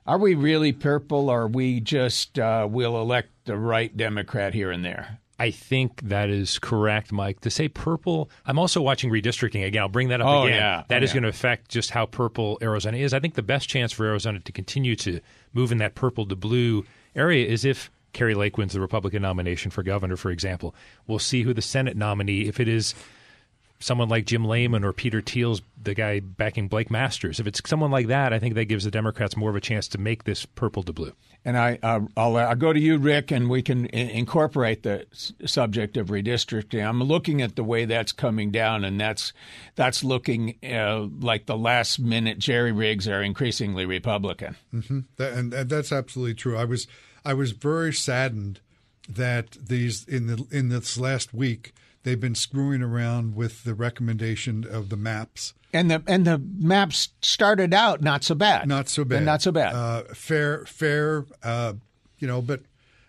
are 0.08 0.18
we 0.18 0.34
really 0.34 0.74
purple 0.74 1.30
or 1.30 1.48
we 1.48 1.80
just 1.80 2.40
uh, 2.40 2.68
will 2.68 3.00
elect 3.00 3.30
the 3.46 3.56
right 3.56 3.96
Democrat 3.96 4.56
here 4.56 4.72
and 4.72 4.84
there? 4.84 5.20
I 5.40 5.52
think 5.52 6.02
that 6.10 6.30
is 6.30 6.58
correct, 6.60 7.12
Mike. 7.12 7.42
To 7.42 7.50
say 7.52 7.68
purple, 7.68 8.30
I'm 8.46 8.58
also 8.58 8.82
watching 8.82 9.12
redistricting 9.12 9.66
again. 9.66 9.82
I'll 9.84 9.88
bring 9.90 10.08
that 10.10 10.20
up 10.22 10.28
Oh, 10.28 10.44
again. 10.46 10.58
yeah. 10.58 10.84
That 10.88 11.02
Oh, 11.02 11.04
is 11.04 11.12
yeah. 11.12 11.14
going 11.14 11.24
to 11.24 11.30
affect 11.30 11.70
just 11.70 11.92
how 11.92 12.08
purple 12.08 12.58
Arizona 12.62 12.98
is. 12.98 13.14
I 13.14 13.20
think 13.20 13.36
the 13.36 13.44
best 13.44 13.70
chance 13.70 13.92
for 13.92 14.06
Arizona 14.06 14.40
to 14.40 14.52
continue 14.52 14.96
to 14.98 15.20
move 15.54 15.72
in 15.72 15.78
that 15.78 15.94
purple 15.94 16.26
to 16.26 16.36
blue 16.36 16.86
area 17.16 17.46
is 17.46 17.66
if 17.66 17.92
Kari 18.14 18.34
Lake 18.34 18.58
wins 18.58 18.74
the 18.74 18.82
Republican 18.82 19.22
nomination 19.22 19.70
for 19.70 19.84
governor, 19.84 20.18
for 20.18 20.32
example. 20.32 20.74
We'll 21.06 21.20
see 21.20 21.44
who 21.44 21.54
the 21.54 21.62
Senate 21.62 21.96
nominee, 21.96 22.48
if 22.48 22.60
it 22.60 22.68
is 22.68 22.96
someone 23.80 24.10
like 24.10 24.26
Jim 24.26 24.46
Lamon 24.46 24.84
or 24.84 24.94
Peter 24.94 25.22
Thiel's 25.22 25.62
the 25.82 25.94
guy 25.94 26.20
backing 26.20 26.68
Blake 26.68 26.90
Masters. 26.92 27.40
If 27.40 27.48
it's 27.48 27.62
someone 27.66 27.92
like 27.92 28.08
that, 28.08 28.34
I 28.34 28.40
think 28.40 28.56
that 28.56 28.66
gives 28.66 28.84
the 28.84 28.92
Democrats 28.92 29.38
more 29.38 29.50
of 29.50 29.56
a 29.56 29.62
chance 29.62 29.88
to 29.90 29.98
make 29.98 30.24
this 30.24 30.46
purple 30.46 30.84
to 30.84 30.92
blue. 30.92 31.14
And 31.46 31.58
I, 31.58 31.80
uh, 31.82 32.02
I'll, 32.18 32.36
I'll 32.36 32.56
go 32.56 32.74
to 32.74 32.80
you, 32.80 32.98
Rick, 32.98 33.32
and 33.32 33.50
we 33.50 33.62
can 33.62 33.86
I- 33.94 33.98
incorporate 33.98 34.84
the 34.84 35.06
s- 35.14 35.32
subject 35.46 35.96
of 35.96 36.08
redistricting. 36.08 36.86
I'm 36.86 37.02
looking 37.02 37.42
at 37.42 37.56
the 37.56 37.64
way 37.64 37.86
that's 37.86 38.12
coming 38.12 38.52
down, 38.52 38.84
and 38.84 39.00
that's 39.00 39.32
that's 39.76 40.04
looking 40.04 40.58
uh, 40.68 41.08
like 41.22 41.46
the 41.46 41.56
last 41.58 42.00
minute 42.00 42.40
jerry 42.40 42.74
rigs 42.74 43.08
are 43.08 43.22
increasingly 43.22 43.86
Republican. 43.86 44.58
That, 45.18 45.34
and, 45.34 45.54
and 45.54 45.70
that's 45.70 45.92
absolutely 45.94 46.34
true. 46.34 46.58
I 46.58 46.66
was 46.66 46.86
I 47.24 47.34
was 47.34 47.52
very 47.52 47.94
saddened 47.94 48.60
that 49.08 49.52
these 49.52 50.06
in 50.06 50.28
the 50.28 50.46
in 50.52 50.68
this 50.68 50.98
last 50.98 51.34
week 51.34 51.74
they've 52.08 52.20
been 52.20 52.36
screwing 52.36 52.82
around 52.82 53.36
with 53.36 53.66
the 53.66 53.74
recommendation 53.74 54.66
of 54.70 54.88
the 54.88 54.96
maps. 54.98 55.54
And 55.74 55.92
the 55.92 56.02
and 56.08 56.26
the 56.26 56.38
maps 56.40 57.10
started 57.22 57.74
out 57.74 58.02
not 58.02 58.24
so 58.24 58.34
bad, 58.34 58.68
Not 58.68 58.88
so 58.88 59.04
bad. 59.04 59.18
And 59.18 59.26
not 59.26 59.42
so 59.42 59.52
bad. 59.52 59.74
Uh, 59.76 60.04
fair, 60.14 60.66
fair. 60.66 61.26
Uh, 61.44 61.74
you 62.20 62.28
know, 62.28 62.42
but 62.42 62.62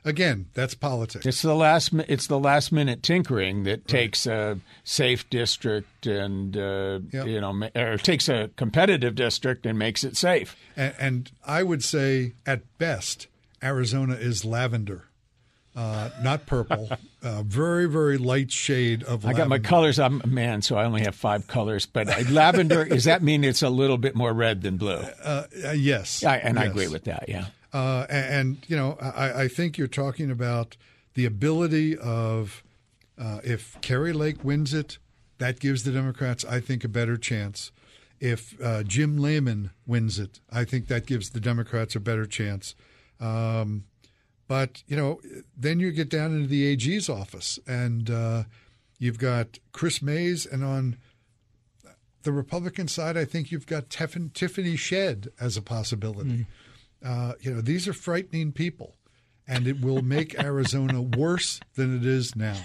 again, 0.05 0.47
that's 0.55 0.75
politics. 0.75 1.25
It's 1.25 1.41
the 1.43 1.55
last. 1.55 1.93
It's 2.09 2.27
the 2.27 2.39
last 2.39 2.73
minute 2.73 3.03
tinkering 3.05 3.63
that 3.63 3.87
takes 3.87 4.27
a 4.27 4.59
safe 4.83 5.31
district 5.31 6.07
and 6.07 6.57
uh, 6.57 6.99
Yeah. 7.13 7.25
you 7.25 7.41
know, 7.41 7.69
or 7.77 7.97
takes 7.97 8.29
a 8.29 8.51
competitive 8.57 9.15
district 9.15 9.65
and 9.65 9.79
makes 9.79 10.03
it 10.03 10.17
safe. 10.17 10.57
And, 10.77 10.95
and 10.99 11.31
I 11.47 11.63
would 11.63 11.85
say, 11.85 12.33
at 12.45 12.63
best, 12.79 13.29
Arizona 13.63 14.15
is 14.15 14.45
lavender, 14.45 15.05
uh, 15.77 16.11
not 16.23 16.47
purple. 16.47 16.89
uh, 17.23 17.43
very, 17.43 17.87
very 17.89 18.19
light 18.19 18.51
shade 18.51 19.03
of 19.03 19.25
I 19.25 19.29
lavender. 19.29 19.35
got 19.35 19.49
my 19.49 19.59
colors. 19.59 19.99
I'm 19.99 20.21
a 20.23 20.27
man, 20.27 20.63
so 20.63 20.77
I 20.77 20.85
only 20.85 21.03
have 21.03 21.15
five 21.15 21.47
colors. 21.47 21.87
But 21.87 22.09
uh, 22.09 22.31
lavender 22.31 22.85
does 22.85 23.05
that 23.05 23.23
mean 23.23 23.45
it's 23.45 23.63
a 23.63 23.71
little 23.71 23.99
bit 23.99 24.15
more 24.15 24.33
red 24.33 24.63
than 24.63 24.77
blue? 24.77 25.03
Uh, 25.23 25.45
uh, 25.65 25.71
yes. 25.73 26.25
I, 26.25 26.39
and 26.39 26.59
I 26.59 26.65
agree 26.65 26.89
with 26.89 27.05
that. 27.05 27.29
Yeah. 27.29 27.47
Uh, 27.73 28.07
and, 28.09 28.35
and, 28.35 28.57
you 28.67 28.77
know, 28.77 28.97
I, 29.01 29.43
I 29.43 29.49
think 29.49 29.77
you're 29.77 29.87
talking 29.89 30.31
about 30.31 30.77
the 31.15 31.27
ability 31.27 31.97
of 31.99 32.63
uh, 33.19 33.41
if 33.45 33.79
Kari 33.81 34.13
Lake 34.13 34.45
wins 34.45 34.73
it, 34.73 34.99
that 35.39 35.61
gives 35.61 35.85
the 35.85 35.93
Democrats, 35.93 36.45
I 36.45 36.61
think, 36.61 36.85
a 36.85 36.89
better 36.89 37.17
chance. 37.17 37.71
If 38.21 38.61
uh, 38.61 38.83
Jim 38.83 39.21
Lamon 39.21 39.71
wins 39.87 40.19
it, 40.19 40.41
I 40.51 40.65
think 40.65 40.89
that 40.89 41.07
gives 41.07 41.31
the 41.31 41.41
Democrats 41.41 41.95
a 41.95 42.01
better 42.01 42.27
chance. 42.27 42.75
Um, 43.21 43.85
but 44.49 44.83
you 44.87 44.97
know, 44.97 45.21
then 45.57 45.79
you 45.79 45.93
get 45.93 46.09
down 46.09 46.35
into 46.35 46.49
the 46.49 46.67
AG's 46.67 47.09
office, 47.09 47.59
and 47.67 48.11
uh, 48.11 48.45
you've 48.99 49.19
got 49.19 49.59
Kris 49.73 50.03
Mayes, 50.03 50.47
and 50.47 50.65
on 50.65 50.97
the 52.23 52.33
Republican 52.33 52.89
side, 52.89 53.17
I 53.17 53.25
think 53.25 53.53
you've 53.53 53.67
got 53.67 53.91
Tiffin, 53.91 54.31
Tiffany 54.35 54.75
Shedd 54.75 55.29
as 55.39 55.57
a 55.57 55.63
possibility. 55.63 56.47
Uh, 57.05 57.35
you 57.41 57.55
know, 57.55 57.61
these 57.61 57.87
are 57.87 57.93
frightening 57.93 58.53
people, 58.53 58.97
and 59.47 59.67
it 59.69 59.81
will 59.81 60.03
make 60.03 60.39
Arizona 60.43 61.01
worse 61.01 61.61
than 61.75 61.97
it 61.97 62.05
is 62.05 62.35
now. 62.35 62.57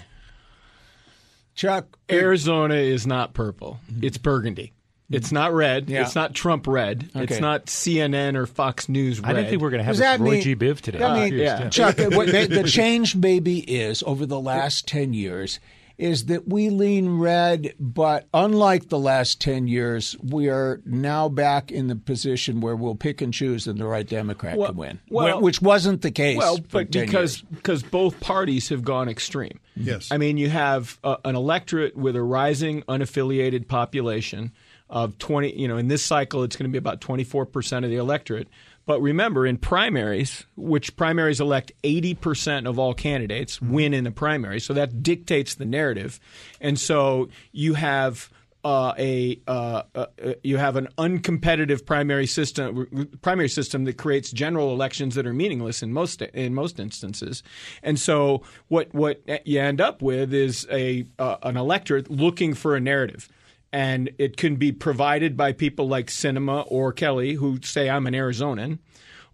Chuck, 1.54 1.98
Arizona 2.10 2.74
is 2.74 3.06
not 3.06 3.32
purple. 3.32 3.78
It's 4.02 4.18
burgundy. 4.18 4.72
It's 5.10 5.30
not 5.32 5.52
red. 5.52 5.90
Yeah. 5.90 6.02
It's 6.02 6.14
not 6.14 6.34
Trump 6.34 6.66
red. 6.66 7.10
Okay. 7.14 7.24
It's 7.24 7.40
not 7.40 7.66
CNN 7.66 8.36
or 8.36 8.46
Fox 8.46 8.88
News 8.88 9.20
red. 9.20 9.30
I 9.30 9.34
didn't 9.34 9.50
think 9.50 9.60
we 9.60 9.64
were 9.64 9.70
going 9.70 9.80
to 9.80 9.84
have 9.84 9.92
Does 9.94 9.98
this 10.00 10.06
that 10.06 10.20
Roy 10.20 10.30
mean- 10.32 10.42
G. 10.42 10.56
Biv 10.56 10.80
today. 10.80 11.02
I 11.02 11.14
mean, 11.14 11.28
confused, 11.30 11.44
yeah. 11.44 11.68
Chuck, 11.68 11.98
what 12.14 12.26
the, 12.28 12.46
the 12.46 12.64
change 12.64 13.14
maybe 13.14 13.58
is 13.60 14.02
over 14.04 14.24
the 14.26 14.40
last 14.40 14.88
10 14.88 15.12
years 15.12 15.60
is 15.96 16.24
that 16.26 16.48
we 16.48 16.70
lean 16.70 17.18
red, 17.18 17.72
but 17.78 18.26
unlike 18.34 18.88
the 18.88 18.98
last 18.98 19.40
10 19.40 19.68
years, 19.68 20.16
we 20.24 20.48
are 20.48 20.80
now 20.84 21.28
back 21.28 21.70
in 21.70 21.86
the 21.86 21.94
position 21.94 22.60
where 22.60 22.74
we'll 22.74 22.96
pick 22.96 23.20
and 23.20 23.32
choose 23.32 23.68
and 23.68 23.78
the 23.78 23.84
right 23.84 24.08
Democrat 24.08 24.56
Well- 24.58 24.70
can 24.70 24.76
win, 24.76 25.00
well- 25.08 25.40
which 25.40 25.62
wasn't 25.62 26.02
the 26.02 26.10
case. 26.10 26.36
Well, 26.38 26.56
for 26.56 26.62
but 26.84 26.90
10 26.92 27.06
because 27.06 27.42
years. 27.42 27.56
because 27.56 27.82
both 27.84 28.18
parties 28.18 28.70
have 28.70 28.82
gone 28.82 29.08
extreme. 29.08 29.60
Yes. 29.76 30.08
I 30.10 30.18
mean, 30.18 30.36
you 30.36 30.48
have 30.48 30.98
uh, 31.04 31.18
an 31.24 31.36
electorate 31.36 31.96
with 31.96 32.16
a 32.16 32.22
rising 32.22 32.82
unaffiliated 32.82 33.68
population 33.68 34.50
of 34.90 35.18
20, 35.18 35.58
you 35.58 35.68
know, 35.68 35.76
in 35.76 35.88
this 35.88 36.02
cycle 36.02 36.42
it's 36.42 36.56
going 36.56 36.70
to 36.70 36.72
be 36.72 36.78
about 36.78 37.00
24% 37.00 37.84
of 37.84 37.90
the 37.90 37.96
electorate. 37.96 38.48
But 38.86 39.00
remember, 39.00 39.46
in 39.46 39.56
primaries, 39.56 40.44
which 40.56 40.94
primaries 40.96 41.40
elect 41.40 41.72
80% 41.82 42.68
of 42.68 42.78
all 42.78 42.92
candidates, 42.92 43.62
win 43.62 43.94
in 43.94 44.04
the 44.04 44.10
primary. 44.10 44.60
So 44.60 44.74
that 44.74 45.02
dictates 45.02 45.54
the 45.54 45.64
narrative. 45.64 46.20
And 46.60 46.78
so 46.78 47.30
you 47.52 47.74
have 47.74 48.30
uh, 48.64 48.94
a 48.98 49.38
uh, 49.46 49.82
uh, 49.94 50.06
uh, 50.24 50.32
you 50.42 50.56
have 50.56 50.76
an 50.76 50.88
uncompetitive 50.96 51.84
primary 51.84 52.26
system 52.26 53.10
primary 53.20 53.48
system 53.48 53.84
that 53.84 53.98
creates 53.98 54.30
general 54.30 54.72
elections 54.72 55.14
that 55.16 55.26
are 55.26 55.34
meaningless 55.34 55.82
in 55.82 55.92
most 55.92 56.22
in 56.22 56.54
most 56.54 56.80
instances, 56.80 57.42
and 57.82 58.00
so 58.00 58.42
what 58.68 58.92
what 58.94 59.20
you 59.44 59.60
end 59.60 59.82
up 59.82 60.00
with 60.00 60.32
is 60.32 60.66
a 60.72 61.04
uh, 61.18 61.36
an 61.42 61.58
electorate 61.58 62.10
looking 62.10 62.54
for 62.54 62.74
a 62.74 62.80
narrative. 62.80 63.28
And 63.74 64.12
it 64.18 64.36
can 64.36 64.54
be 64.54 64.70
provided 64.70 65.36
by 65.36 65.52
people 65.52 65.88
like 65.88 66.06
Sinema 66.06 66.64
or 66.68 66.92
Kelly, 66.92 67.32
who 67.34 67.58
say, 67.60 67.90
I'm 67.90 68.06
an 68.06 68.14
Arizonan, 68.14 68.78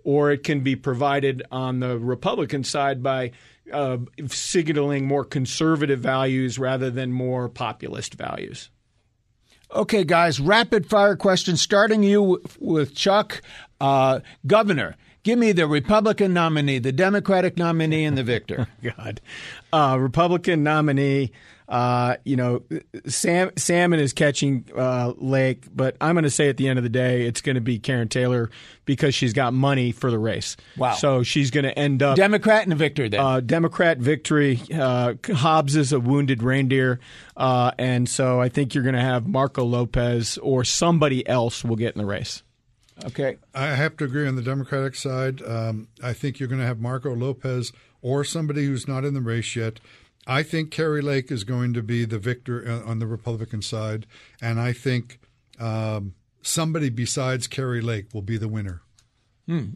or 0.03 0.31
it 0.31 0.45
can 0.45 0.61
be 0.61 0.77
provided 0.77 1.43
on 1.53 1.81
the 1.81 1.99
Republican 1.99 2.65
side 2.65 3.03
by 3.03 3.33
uh, 3.71 3.99
signaling 4.29 5.07
more 5.07 5.27
conservative 5.27 6.01
values 6.01 6.59
rather 6.59 6.91
than 6.91 7.13
more 7.13 7.51
populist 7.51 8.15
values. 8.15 8.71
Okay, 9.75 10.05
guys, 10.05 10.41
rapid 10.41 10.87
fire 10.89 11.17
questions 11.17 11.61
starting 11.61 12.03
you 12.03 12.43
with 12.59 12.95
Chuck. 12.95 13.43
Uh, 13.79 14.21
Governor, 14.47 14.97
give 15.23 15.39
me 15.39 15.53
the 15.53 15.67
Republican 15.67 16.33
nominee, 16.33 16.79
the 16.79 16.93
Democratic 16.93 17.59
nominee, 17.59 18.07
and 18.07 18.17
the 18.17 18.25
victor. 18.25 18.69
God, 18.97 19.21
uh, 19.71 19.99
Republican 20.01 20.63
nominee. 20.63 21.31
Uh, 21.71 22.17
you 22.25 22.35
know, 22.35 22.63
Sam, 23.07 23.53
Salmon 23.57 24.01
is 24.01 24.13
catching 24.13 24.65
uh, 24.77 25.13
Lake, 25.17 25.67
but 25.73 25.97
I'm 26.01 26.17
going 26.17 26.25
to 26.25 26.31
say 26.31 26.49
at 26.49 26.57
the 26.57 26.67
end 26.67 26.81
of 26.81 26.83
the 26.83 26.89
day, 26.89 27.23
it's 27.27 27.41
going 27.41 27.55
to 27.55 27.61
be 27.61 27.79
Karrin 27.79 28.11
Taylor 28.11 28.51
because 28.87 29.15
she's 29.15 29.33
got 29.33 29.55
money 29.55 29.93
for 29.93 30.11
the 30.11 30.19
race. 30.19 30.57
Wow. 30.77 30.95
So 30.95 31.23
she's 31.23 31.53
going 31.53 31.63
to 31.63 31.79
end 31.79 32.03
up 32.03 32.17
Democrat 32.17 32.65
and 32.65 32.73
the 32.73 32.77
victor 32.77 33.09
then. 33.09 33.21
uh, 33.21 33.39
Democrat 33.39 33.99
victory. 33.99 34.61
Uh, 34.75 35.15
Hobbs 35.33 35.77
is 35.77 35.93
a 35.93 36.01
wounded 36.01 36.43
reindeer, 36.43 36.99
uh, 37.37 37.71
and 37.79 38.09
so 38.09 38.41
I 38.41 38.49
think 38.49 38.75
you're 38.75 38.83
going 38.83 38.97
to 38.97 39.01
have 39.01 39.29
Marco 39.29 39.65
Lopez 39.65 40.39
or 40.39 40.65
somebody 40.65 41.25
else 41.29 41.63
will 41.65 41.77
get 41.77 41.95
in 41.95 42.01
the 42.01 42.07
race. 42.07 42.43
okay. 43.05 43.37
I 43.55 43.67
have 43.69 43.97
to 43.99 44.05
agree 44.05 44.27
on 44.27 44.35
the 44.35 44.43
Democratic 44.43 44.97
side. 44.97 45.41
Um, 45.43 45.87
I 46.03 46.15
think 46.15 46.41
you're 46.41 46.49
going 46.49 46.61
to 46.61 46.67
have 46.67 46.81
Marco 46.81 47.15
Lopez 47.15 47.73
or 48.03 48.25
somebody 48.25 48.67
who's 48.67 48.89
not 48.89 49.05
in 49.05 49.15
the 49.15 49.21
race 49.21 49.55
yet. 49.55 49.79
I 50.27 50.43
think 50.43 50.71
Kari 50.71 51.03
Lake 51.03 51.31
is 51.33 51.45
going 51.45 51.75
to 51.75 51.83
be 51.83 52.05
the 52.05 52.19
victor 52.19 52.67
uh, 52.67 52.89
on 52.89 52.99
the 52.99 53.07
Republican 53.07 53.63
side, 53.63 54.07
and 54.41 54.61
I 54.61 54.73
think 54.73 55.19
um, 55.59 56.15
somebody 56.43 56.91
besides 56.91 57.47
Kari 57.47 57.81
Lake 57.81 58.09
will 58.13 58.23
be 58.23 58.37
the 58.37 58.49
winner. 58.49 58.83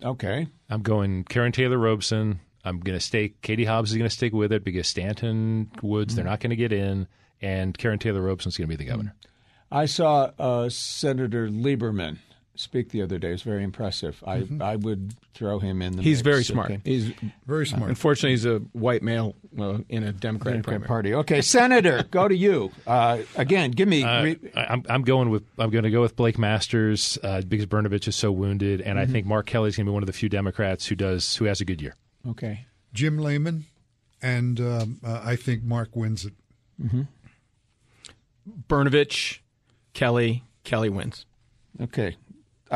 Okay. 0.04 0.46
I'm 0.70 0.82
going 0.82 1.24
Karrin 1.24 1.52
Taylor 1.52 1.78
Robson. 1.78 2.40
I'm 2.64 2.78
going 2.78 2.96
to 2.96 3.04
stay. 3.04 3.34
Katie 3.42 3.64
Hobbs 3.64 3.90
is 3.90 3.96
going 3.96 4.08
to 4.08 4.14
stick 4.14 4.32
with 4.32 4.52
it 4.52 4.64
because 4.64 4.86
Stanton 4.86 5.70
Woods, 5.82 6.14
they're 6.14 6.24
not 6.24 6.40
going 6.40 6.50
to 6.50 6.56
get 6.56 6.72
in. 6.72 7.08
And 7.42 7.76
Karrin 7.76 7.98
Taylor 7.98 8.22
Robson 8.22 8.50
is 8.50 8.56
going 8.56 8.70
to 8.70 8.76
be 8.76 8.82
the 8.82 8.88
governor. 8.88 9.14
I 9.70 9.86
saw 9.86 10.30
uh, 10.38 10.68
Senator 10.68 11.48
Lieberman 11.48 12.18
speak 12.56 12.90
the 12.90 13.02
other 13.02 13.18
day. 13.18 13.28
It 13.28 13.32
was 13.32 13.42
very 13.42 13.64
impressive. 13.64 14.22
I 14.26 14.46
I 14.60 14.76
would 14.76 15.14
throw 15.34 15.58
him 15.58 15.82
in 15.82 15.96
the. 15.96 16.02
He's 16.02 16.18
mix, 16.18 16.22
very 16.24 16.44
smart. 16.44 16.70
okay. 16.70 16.80
He's 16.84 17.12
Very 17.46 17.66
smart. 17.66 17.88
unfortunately 17.88 18.30
he's 18.30 18.46
a 18.46 18.58
white 18.72 19.02
male 19.02 19.34
uh, 19.58 19.78
in 19.88 20.02
a 20.04 20.12
Democratic 20.12 20.62
Democrat. 20.64 20.88
Party. 20.88 21.14
Okay, 21.14 21.40
Senator, 21.42 22.04
go 22.10 22.28
to 22.28 22.34
you 22.36 22.70
uh, 22.86 23.18
again. 23.36 23.70
Give 23.72 23.88
me. 23.88 24.02
Uh, 24.04 24.22
re- 24.24 24.38
I- 24.56 24.66
I'm, 24.66 24.82
I'm 24.88 25.02
going 25.02 25.30
with 25.30 25.42
I'm 25.58 25.70
going 25.70 25.84
to 25.84 25.90
go 25.90 26.00
with 26.00 26.16
Blake 26.16 26.38
Masters 26.38 27.18
uh, 27.22 27.40
because 27.42 27.66
Brnovich 27.66 28.06
is 28.08 28.16
so 28.16 28.30
wounded, 28.32 28.80
and 28.80 28.98
I 28.98 29.06
think 29.06 29.26
Mark 29.26 29.46
Kelly's 29.46 29.76
going 29.76 29.86
to 29.86 29.90
be 29.90 29.94
one 29.94 30.02
of 30.02 30.06
the 30.06 30.12
few 30.12 30.28
Democrats 30.28 30.86
who 30.86 30.94
does 30.94 31.36
who 31.36 31.44
has 31.46 31.60
a 31.60 31.64
good 31.64 31.80
year. 31.82 31.96
okay. 32.28 32.66
Jim 32.92 33.18
Lamon, 33.20 33.64
and 34.22 34.60
um, 34.60 35.00
uh, 35.04 35.20
I 35.24 35.34
think 35.34 35.64
Mark 35.64 35.96
wins 35.96 36.24
it. 36.24 36.32
Brnovich, 38.68 39.38
Kelly, 39.94 40.44
Kelly 40.64 40.88
wins. 40.90 41.26
Okay. 41.80 42.16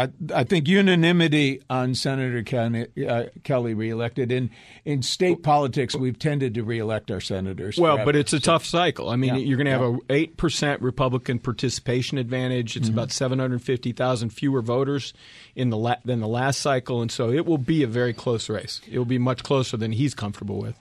I, 0.04 0.08
I 0.34 0.44
think 0.44 0.68
unanimity 0.68 1.60
on 1.68 1.94
Senator 1.94 2.42
Kelly, 2.42 2.86
uh, 3.08 3.24
Kelly 3.44 3.74
reelected. 3.74 4.30
In 4.30 4.50
in 4.84 5.02
state 5.02 5.42
politics, 5.42 5.94
we've 5.94 6.18
tended 6.18 6.54
to 6.54 6.62
reelect 6.62 7.10
our 7.10 7.20
senators. 7.20 7.78
Well, 7.78 7.96
forever. 7.96 8.06
but 8.06 8.16
it's 8.16 8.32
a 8.32 8.40
tough 8.40 8.64
cycle. 8.64 9.10
I 9.10 9.16
mean, 9.16 9.34
Yeah. 9.34 9.40
you're 9.40 9.56
going 9.56 9.66
to 9.66 9.72
have 9.72 9.82
a 9.82 9.98
eight 10.10 10.36
percent 10.36 10.82
Republican 10.82 11.38
participation 11.38 12.18
advantage. 12.18 12.76
It's 12.76 12.88
about 12.88 13.10
seven 13.10 13.38
hundred 13.38 13.62
fifty 13.62 13.92
thousand 13.92 14.30
fewer 14.30 14.62
voters 14.62 15.12
in 15.56 15.70
the 15.70 15.76
la- 15.76 15.96
than 16.04 16.20
the 16.20 16.28
last 16.28 16.60
cycle, 16.60 17.02
and 17.02 17.10
so 17.10 17.30
it 17.30 17.44
will 17.46 17.58
be 17.58 17.82
a 17.82 17.88
very 17.88 18.12
close 18.12 18.48
race. 18.48 18.80
It 18.90 18.98
will 18.98 19.04
be 19.04 19.18
much 19.18 19.42
closer 19.42 19.76
than 19.76 19.92
he's 19.92 20.14
comfortable 20.14 20.58
with. 20.60 20.76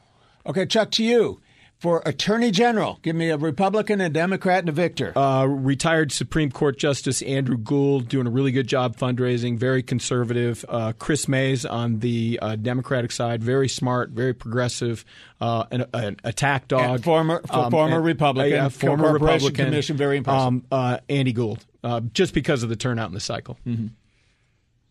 okay. 0.46 0.66
Chuck, 0.66 0.92
to 0.92 1.04
you 1.04 1.40
for 1.80 2.02
Attorney 2.06 2.50
General. 2.50 2.98
Give 3.04 3.16
me 3.16 3.30
a 3.30 3.38
Republican, 3.38 4.02
a 4.02 4.10
Democrat, 4.10 4.60
and 4.60 4.70
a 4.70 4.72
victor. 4.72 5.16
Uh, 5.18 5.46
retired 5.46 6.12
Supreme 6.12 6.50
Court 6.52 6.78
Justice 6.78 7.22
Andrew 7.22 7.56
Gould 7.58 8.08
doing 8.10 8.26
a 8.26 8.30
really 8.32 8.52
good 8.52 8.68
job 8.68 8.98
fundraising, 8.98 9.58
very 9.60 9.84
conservative. 9.84 10.66
Uh, 10.68 10.94
Kris 10.94 11.28
Mayes 11.28 11.66
on 11.66 12.00
the 12.00 12.40
uh, 12.42 12.56
Democratic 12.56 13.12
side, 13.12 13.44
very 13.44 13.70
smart, 13.70 14.10
very 14.10 14.34
progressive, 14.34 15.06
uh, 15.40 15.66
an, 15.72 15.86
an 15.94 16.18
attack 16.24 16.68
dog. 16.68 16.96
And 16.96 17.04
former- 17.04 17.42
for 17.46 17.70
former 17.70 18.02
Republican, 18.02 18.52
yeah, 18.52 18.70
former 18.70 19.14
Republican 19.14 19.66
Commission, 19.66 19.98
very 19.98 20.18
impressive. 20.18 20.48
Um, 20.48 20.66
uh, 20.72 20.98
Andy 21.10 21.32
Gould, 21.34 21.64
uh, 21.84 22.00
just 22.12 22.34
because 22.34 22.64
of 22.64 22.70
the 22.70 22.76
turnout 22.76 23.10
in 23.10 23.14
the 23.14 23.20
cycle. 23.20 23.58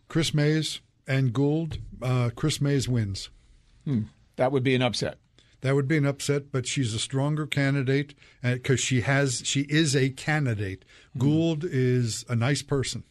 Kris 0.09 0.33
Mayes 0.33 0.81
and 1.09 1.33
Gould. 1.33 1.79
Uh, 2.01 2.31
Kris 2.37 2.61
Mayes 2.61 2.89
wins. 2.89 3.29
that 4.37 4.53
would 4.53 4.63
be 4.63 4.75
an 4.77 4.83
upset. 4.83 5.19
That 5.67 5.75
would 5.75 5.89
be 5.89 5.97
an 5.97 6.07
upset, 6.07 6.53
but 6.53 6.65
she's 6.65 6.95
a 6.95 6.99
stronger 7.01 7.45
candidate 7.45 8.15
uh, 8.45 8.53
because 8.53 8.79
she 8.79 9.01
has 9.01 9.43
she 9.45 9.63
is 9.63 9.97
a 9.97 10.11
candidate. 10.11 10.85
Hmm. 11.15 11.19
Gould 11.19 11.65
is 11.65 12.25
a 12.29 12.37
nice 12.37 12.63
person. 12.63 13.03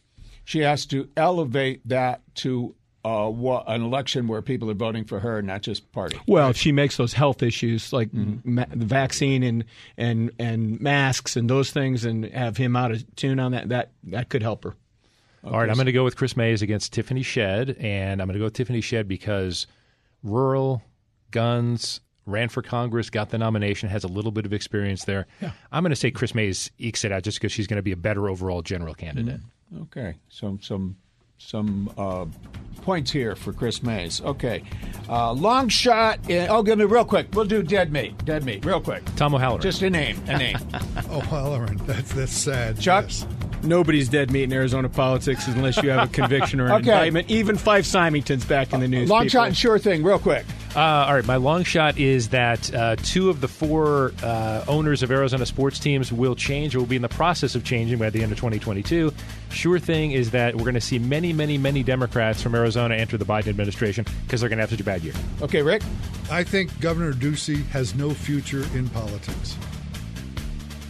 She 0.42 0.60
has 0.60 0.86
to 0.86 1.06
elevate 1.18 1.86
that 1.86 2.22
to 2.36 2.74
uh, 3.04 3.28
wha- 3.28 3.62
an 3.66 3.82
election 3.82 4.26
where 4.26 4.40
people 4.40 4.70
are 4.70 4.74
voting 4.74 5.04
for 5.04 5.20
her, 5.20 5.42
not 5.42 5.60
just 5.60 5.92
party. 5.92 6.18
Well, 6.26 6.48
if 6.48 6.56
she 6.56 6.72
makes 6.72 6.96
those 6.96 7.12
health 7.12 7.42
issues 7.42 7.92
like 7.92 8.10
hmm. 8.10 8.36
ma- 8.42 8.64
the 8.70 8.86
vaccine 8.86 9.42
and 9.42 9.62
and 9.98 10.30
and 10.38 10.80
masks 10.80 11.36
and 11.36 11.50
those 11.50 11.70
things, 11.72 12.06
and 12.06 12.24
have 12.24 12.56
him 12.56 12.74
out 12.74 12.90
of 12.90 13.04
tune 13.16 13.38
on 13.38 13.52
that, 13.52 13.68
that 13.68 13.90
that 14.04 14.30
could 14.30 14.42
help 14.42 14.64
her. 14.64 14.74
All 15.44 15.60
right, 15.60 15.68
I'm 15.68 15.74
going 15.74 15.84
to 15.84 15.92
go 15.92 16.04
with 16.04 16.16
Kris 16.16 16.38
Mayes 16.38 16.62
against 16.62 16.94
Tiffany 16.94 17.22
Shedd, 17.22 17.76
and 17.80 18.22
I'm 18.22 18.28
going 18.28 18.36
to 18.36 18.38
go 18.38 18.46
with 18.46 18.54
Tiffany 18.54 18.80
Shedd 18.80 19.06
because 19.08 19.66
rural 20.22 20.82
guns 21.30 22.00
ran 22.26 22.48
for 22.48 22.60
Congress, 22.62 23.08
got 23.08 23.30
the 23.30 23.38
nomination, 23.38 23.88
has 23.88 24.04
a 24.04 24.08
little 24.08 24.32
bit 24.32 24.44
of 24.44 24.52
experience 24.52 25.04
there. 25.04 25.26
Yeah. 25.40 25.52
I'm 25.72 25.82
going 25.82 25.90
to 25.90 25.96
say 25.96 26.10
Kris 26.10 26.34
Mayes 26.34 26.70
ekes 26.78 27.04
it 27.04 27.12
out 27.12 27.22
just 27.22 27.38
because 27.38 27.52
she's 27.52 27.66
going 27.66 27.76
to 27.78 27.82
be 27.82 27.92
a 27.92 27.96
better 27.96 28.28
overall 28.28 28.62
general 28.62 28.94
candidate. 28.94 29.40
Okay, 29.82 30.14
some 30.28 30.60
some 30.60 30.96
some 31.38 31.92
uh, 31.98 32.24
points 32.82 33.10
here 33.10 33.34
for 33.36 33.52
Kris 33.52 33.82
Mayes. 33.82 34.20
Okay, 34.22 34.62
uh, 35.08 35.32
long 35.32 35.68
shot. 35.68 36.18
In, 36.30 36.48
oh, 36.48 36.62
give 36.62 36.78
me 36.78 36.84
real 36.84 37.04
quick. 37.04 37.28
We'll 37.34 37.44
do 37.46 37.62
dead 37.62 37.92
meat. 37.92 38.24
Dead 38.24 38.44
meat, 38.44 38.64
real 38.64 38.80
quick. 38.80 39.02
Tom 39.16 39.34
O'Halloran. 39.34 39.60
Just 39.62 39.82
a 39.82 39.90
name. 39.90 40.20
A 40.28 40.38
name. 40.38 40.56
Oh, 41.10 41.20
Halloran, 41.20 41.76
that's 41.86 42.12
that's 42.12 42.32
sad. 42.32 42.78
Chuck? 42.80 43.04
Yes. 43.08 43.26
Nobody's 43.62 44.08
dead 44.08 44.30
meat 44.30 44.42
in 44.44 44.52
Arizona 44.52 44.88
politics 44.88 45.46
unless 45.46 45.76
you 45.82 45.88
have 45.90 46.08
a 46.10 46.12
conviction 46.12 46.60
or 46.60 46.66
an 46.66 46.72
Okay. 46.82 46.90
indictment. 46.90 47.30
Even 47.30 47.56
Fife 47.56 47.86
Symington's 47.86 48.44
back 48.44 48.72
in 48.72 48.80
the 48.80 48.88
news. 48.88 49.08
long 49.08 49.22
people. 49.22 49.30
shot 49.40 49.46
and 49.48 49.56
sure 49.56 49.78
thing. 49.78 50.02
Real 50.02 50.18
quick. 50.18 50.44
Uh, 50.76 51.06
all 51.08 51.14
right, 51.14 51.24
my 51.24 51.36
long 51.36 51.64
shot 51.64 51.96
is 51.96 52.28
that 52.28 52.72
uh, 52.74 52.96
two 52.96 53.30
of 53.30 53.40
the 53.40 53.48
four 53.48 54.12
uh, 54.22 54.62
owners 54.68 55.02
of 55.02 55.10
Arizona 55.10 55.46
sports 55.46 55.78
teams 55.78 56.12
will 56.12 56.34
change 56.34 56.76
or 56.76 56.80
will 56.80 56.86
be 56.86 56.96
in 56.96 57.00
the 57.02 57.08
process 57.08 57.54
of 57.54 57.64
changing 57.64 57.96
by 57.98 58.10
the 58.10 58.22
end 58.22 58.30
of 58.30 58.36
2022. 58.36 59.10
Sure 59.50 59.78
thing 59.78 60.12
is 60.12 60.32
that 60.32 60.54
we're 60.54 60.64
going 60.64 60.74
to 60.74 60.80
see 60.82 60.98
many, 60.98 61.32
many, 61.32 61.56
many 61.56 61.82
Democrats 61.82 62.42
from 62.42 62.54
Arizona 62.54 62.94
enter 62.94 63.16
the 63.16 63.24
Biden 63.24 63.46
administration 63.46 64.04
because 64.26 64.40
they're 64.42 64.50
going 64.50 64.58
to 64.58 64.64
have 64.64 64.68
such 64.70 64.80
a 64.80 64.84
bad 64.84 65.02
year. 65.02 65.14
Okay, 65.40 65.62
Rick. 65.62 65.80
I 66.30 66.44
think 66.44 66.78
Governor 66.78 67.14
Ducey 67.14 67.64
has 67.68 67.94
no 67.94 68.10
future 68.10 68.64
in 68.74 68.90
politics. 68.90 69.56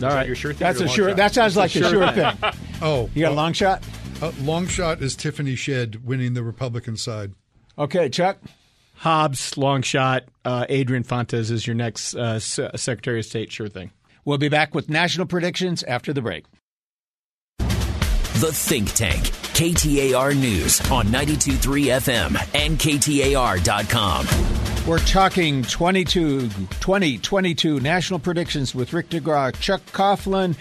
All 0.03 0.09
right. 0.09 0.27
Your 0.27 0.35
sure 0.35 0.53
thing 0.53 0.66
That's 0.66 0.81
a 0.81 0.88
sure. 0.88 1.11
shot? 1.11 1.16
That 1.16 1.33
sounds 1.33 1.57
like 1.57 1.72
a 1.77 1.88
sure 1.88 2.11
thing. 2.11 2.33
Oh, 2.83 3.09
You 3.14 3.22
got 3.22 3.33
a 3.33 3.35
long 3.37 3.53
shot. 3.53 3.85
uh, 4.20 4.33
long 4.42 4.66
shot 4.66 5.01
is 5.01 5.14
Tiffany 5.14 5.55
Shedd 5.55 6.05
winning 6.05 6.35
the 6.35 6.42
Republican 6.42 6.96
side. 6.96 7.35
Okay, 7.79 8.09
Chuck. 8.09 8.38
Hobbs, 8.96 9.56
long 9.56 9.82
shot. 9.82 10.24
Uh, 10.44 10.66
Adrian 10.68 11.02
Fontes 11.02 11.50
is 11.50 11.66
your 11.66 11.76
next 11.76 12.14
uh, 12.14 12.35
S- 12.37 12.59
Secretary 12.76 13.18
of 13.20 13.24
State. 13.26 13.52
Sure 13.52 13.68
thing. 13.68 13.90
We'll 14.24 14.38
be 14.38 14.48
back 14.48 14.74
with 14.74 14.88
national 14.88 15.26
predictions 15.26 15.82
after 15.85 16.12
the 16.12 16.22
break. 16.22 16.44
The 17.59 18.52
Think 18.52 18.92
Tank, 18.92 19.24
KTAR 19.54 20.37
News 20.37 20.80
on 20.90 21.06
92.3 21.06 21.56
FM 21.87 22.54
and 22.54 22.78
KTAR.com. 22.78 24.26
We're 24.87 24.98
talking 25.00 25.62
22, 25.62 26.42
2022 26.48 27.80
national 27.80 28.20
predictions 28.20 28.74
with 28.74 28.92
Rick 28.92 29.09
DeGraw, 29.09 29.59
Chuck 29.59 29.80
Coughlin, 29.87 30.56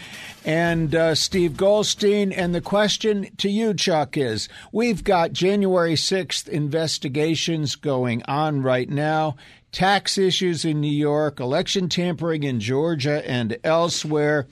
and 0.46 0.94
uh, 0.94 1.16
Steve 1.16 1.58
Goldstein. 1.58 2.32
And 2.32 2.54
the 2.54 2.62
question 2.62 3.28
to 3.38 3.50
you, 3.50 3.74
Chuck, 3.74 4.16
is 4.16 4.48
we've 4.72 5.04
got 5.04 5.34
January 5.34 5.96
6th 5.96 6.48
investigations 6.48 7.76
going 7.76 8.24
on 8.24 8.62
right 8.62 8.90
now, 8.90 9.36
tax 9.72 10.18
issues 10.18 10.64
in 10.64 10.80
New 10.80 10.88
York, 10.88 11.40
election 11.40 11.90
tampering 11.90 12.44
in 12.44 12.60
Georgia 12.60 13.28
and 13.30 13.58
elsewhere. 13.64 14.48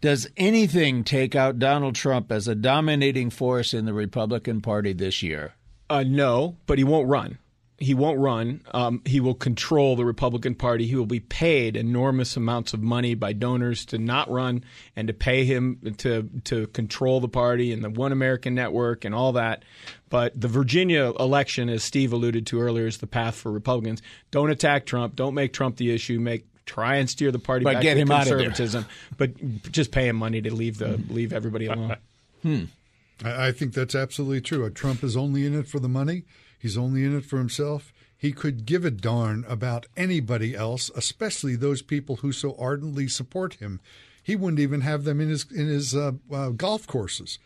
Does 0.00 0.28
anything 0.36 1.02
take 1.02 1.34
out 1.34 1.58
Donald 1.58 1.96
Trump 1.96 2.30
as 2.30 2.46
a 2.46 2.54
dominating 2.54 3.30
force 3.30 3.74
in 3.74 3.86
the 3.86 3.94
Republican 3.94 4.60
Party 4.60 4.92
this 4.92 5.22
year? 5.22 5.54
Uh, 5.90 6.04
no, 6.06 6.56
but 6.66 6.78
he 6.78 6.84
won't 6.84 7.08
run. 7.08 7.38
He 7.78 7.92
won't 7.92 8.18
run. 8.18 8.62
Um, 8.72 9.02
he 9.04 9.20
will 9.20 9.34
control 9.34 9.96
the 9.96 10.04
Republican 10.06 10.54
Party. 10.54 10.86
He 10.86 10.96
will 10.96 11.04
be 11.04 11.20
paid 11.20 11.76
enormous 11.76 12.34
amounts 12.34 12.72
of 12.72 12.82
money 12.82 13.14
by 13.14 13.34
donors 13.34 13.84
to 13.86 13.98
not 13.98 14.30
run 14.30 14.64
and 14.94 15.08
to 15.08 15.14
pay 15.14 15.44
him 15.44 15.94
to 15.98 16.28
to 16.44 16.68
control 16.68 17.20
the 17.20 17.28
party 17.28 17.72
and 17.72 17.84
the 17.84 17.90
One 17.90 18.12
American 18.12 18.54
Network 18.54 19.04
and 19.04 19.14
all 19.14 19.32
that. 19.32 19.62
But 20.08 20.40
the 20.40 20.48
Virginia 20.48 21.12
election, 21.20 21.68
as 21.68 21.84
Steve 21.84 22.14
alluded 22.14 22.46
to 22.46 22.60
earlier, 22.60 22.86
is 22.86 22.98
the 22.98 23.06
path 23.06 23.34
for 23.34 23.52
Republicans. 23.52 24.00
Don't 24.30 24.50
attack 24.50 24.86
Trump. 24.86 25.14
Don't 25.14 25.34
make 25.34 25.52
Trump 25.52 25.76
the 25.76 25.90
issue. 25.92 26.18
Make 26.18 26.46
try 26.64 26.96
and 26.96 27.10
steer 27.10 27.30
the 27.30 27.38
party 27.38 27.64
But 27.64 27.74
back 27.74 27.82
get 27.82 27.94
to 27.94 28.00
him 28.00 28.10
out 28.10 28.22
of 28.22 28.28
there. 28.28 28.38
conservatism. 28.38 28.86
but 29.18 29.70
just 29.70 29.92
pay 29.92 30.08
him 30.08 30.16
money 30.16 30.40
to 30.40 30.52
leave 30.52 30.78
the 30.78 30.98
leave 31.10 31.32
everybody 31.32 31.66
alone. 31.66 31.96
I, 32.44 33.48
I 33.48 33.52
think 33.52 33.74
that's 33.74 33.94
absolutely 33.94 34.40
true. 34.40 34.64
Uh, 34.64 34.70
Trump 34.72 35.04
is 35.04 35.16
only 35.16 35.44
in 35.44 35.54
it 35.54 35.66
for 35.68 35.78
the 35.78 35.88
money. 35.88 36.24
He's 36.66 36.76
only 36.76 37.04
in 37.04 37.16
it 37.16 37.24
for 37.24 37.38
himself. 37.38 37.92
He 38.18 38.32
could 38.32 38.66
give 38.66 38.84
a 38.84 38.90
darn 38.90 39.44
about 39.46 39.86
anybody 39.96 40.56
else, 40.56 40.90
especially 40.96 41.54
those 41.54 41.80
people 41.80 42.16
who 42.16 42.32
so 42.32 42.56
ardently 42.58 43.06
support 43.06 43.54
him. 43.54 43.78
He 44.20 44.34
wouldn't 44.34 44.58
even 44.58 44.80
have 44.80 45.04
them 45.04 45.20
in 45.20 45.28
his 45.28 45.46
in 45.48 45.68
his 45.68 45.94
uh, 45.94 46.12
uh, 46.32 46.48
golf 46.48 46.88
courses. 46.88 47.38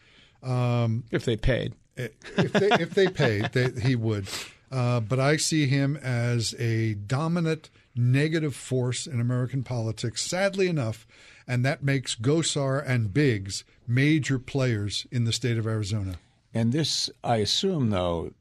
if 1.11 1.27
they 1.27 1.37
paid. 1.37 1.75
if 1.99 2.53
they 2.55 2.71
if 2.81 2.95
they 2.95 3.09
paid, 3.09 3.53
they, 3.53 3.69
he 3.83 3.95
would. 3.95 4.27
Uh, 4.73 5.01
but 5.01 5.21
I 5.21 5.37
see 5.37 5.67
him 5.67 5.99
as 5.99 6.55
a 6.59 6.95
dominant 6.95 7.69
negative 7.95 8.57
force 8.57 9.07
in 9.07 9.21
American 9.21 9.63
politics. 9.63 10.23
Sadly 10.23 10.67
enough, 10.67 11.07
and 11.47 11.63
that 11.67 11.83
makes 11.83 12.15
Gosar 12.17 12.83
and 12.87 13.13
Biggs 13.13 13.65
major 13.87 14.39
players 14.39 15.07
in 15.11 15.25
the 15.25 15.33
state 15.35 15.59
of 15.59 15.67
Arizona. 15.67 16.15
And 16.53 16.73
this, 16.73 17.11
I 17.23 17.37
assume, 17.37 17.91
though, 17.91 18.31
d- 18.31 18.35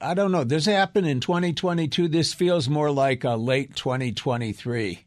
I 0.00 0.14
don't 0.14 0.32
know. 0.32 0.44
This 0.44 0.66
happened 0.66 1.06
in 1.06 1.20
2022? 1.20 2.08
This 2.08 2.32
feels 2.32 2.68
more 2.68 2.90
like 2.90 3.24
a 3.24 3.36
late 3.36 3.74
2023 3.76 5.04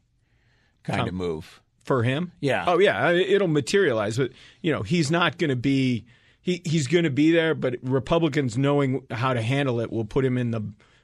kind 0.82 1.08
of 1.08 1.14
move. 1.14 1.60
for 1.84 2.02
him. 2.02 2.32
Yeah. 2.40 2.64
Oh 2.66 2.78
yeah, 2.78 3.10
it'll 3.10 3.48
materialize, 3.48 4.16
but 4.16 4.32
you 4.62 4.72
know 4.72 4.82
he's 4.82 5.10
not 5.10 5.38
going 5.38 5.50
to 5.50 5.56
be. 5.56 6.06
He 6.40 6.62
he's 6.64 6.86
going 6.86 7.04
to 7.04 7.10
be 7.10 7.30
there, 7.30 7.54
but 7.54 7.76
Republicans 7.82 8.56
knowing 8.56 9.04
how 9.10 9.34
to 9.34 9.42
handle 9.42 9.80
it 9.80 9.90
will 9.92 10.04
put 10.04 10.24
him 10.24 10.38
in 10.38 10.50
the 10.50 10.62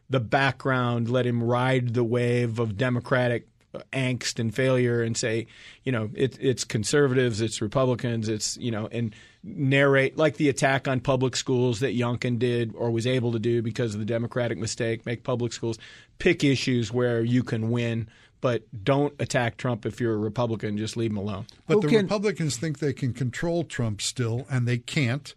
the 0.08 0.20
background, 0.20 1.10
let 1.10 1.26
him 1.26 1.42
ride 1.42 1.94
the 1.94 2.04
wave 2.04 2.58
of 2.58 2.76
Democratic 2.76 3.48
angst 3.92 4.38
and 4.38 4.54
failure 4.54 5.02
and 5.02 5.16
say, 5.16 5.46
you 5.82 5.90
know, 5.92 6.10
it, 6.14 6.38
it's 6.40 6.64
conservatives, 6.64 7.40
it's 7.40 7.60
Republicans, 7.60 8.28
it's 8.28 8.56
you 8.58 8.70
know, 8.70 8.88
and 8.92 9.14
narrate 9.44 10.16
like 10.16 10.36
the 10.36 10.48
attack 10.48 10.88
on 10.88 11.00
public 11.00 11.36
schools 11.36 11.80
that 11.80 11.96
Youngkin 11.96 12.38
did 12.38 12.74
or 12.74 12.90
was 12.90 13.06
able 13.06 13.32
to 13.32 13.38
do 13.38 13.62
because 13.62 13.94
of 13.94 14.00
the 14.00 14.06
Democratic 14.06 14.58
mistake. 14.58 15.04
Make 15.04 15.22
public 15.22 15.52
schools 15.52 15.78
pick 16.18 16.42
issues 16.42 16.92
where 16.92 17.22
you 17.22 17.42
can 17.42 17.70
win. 17.70 18.08
But 18.40 18.64
don't 18.84 19.14
attack 19.20 19.56
Trump 19.56 19.86
if 19.86 20.00
you're 20.00 20.14
a 20.14 20.18
Republican. 20.18 20.76
Just 20.76 20.96
leave 20.96 21.10
him 21.10 21.16
alone. 21.16 21.46
But 21.66 21.74
Who 21.76 21.80
the 21.82 21.88
can- 21.88 22.02
Republicans 22.02 22.56
think 22.56 22.78
they 22.78 22.92
can 22.92 23.14
control 23.14 23.64
Trump 23.64 24.02
still, 24.02 24.46
and 24.50 24.68
they 24.68 24.76
can't. 24.78 25.34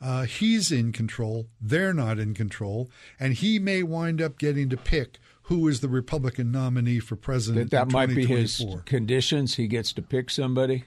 Uh, 0.00 0.24
he's 0.24 0.70
in 0.70 0.92
control. 0.92 1.46
They're 1.60 1.94
not 1.94 2.18
in 2.18 2.34
control. 2.34 2.90
And 3.18 3.34
he 3.34 3.58
may 3.58 3.82
wind 3.82 4.20
up 4.20 4.38
getting 4.38 4.68
to 4.70 4.76
pick 4.76 5.18
who 5.44 5.66
is 5.66 5.80
the 5.80 5.88
Republican 5.88 6.52
nominee 6.52 7.00
for 7.00 7.16
president 7.16 7.70
That 7.70 7.76
that 7.76 7.86
in 7.88 7.92
might 7.92 8.14
be 8.14 8.24
his 8.24 8.64
conditions. 8.84 9.56
He 9.56 9.66
gets 9.66 9.92
to 9.94 10.02
pick 10.02 10.30
somebody. 10.30 10.84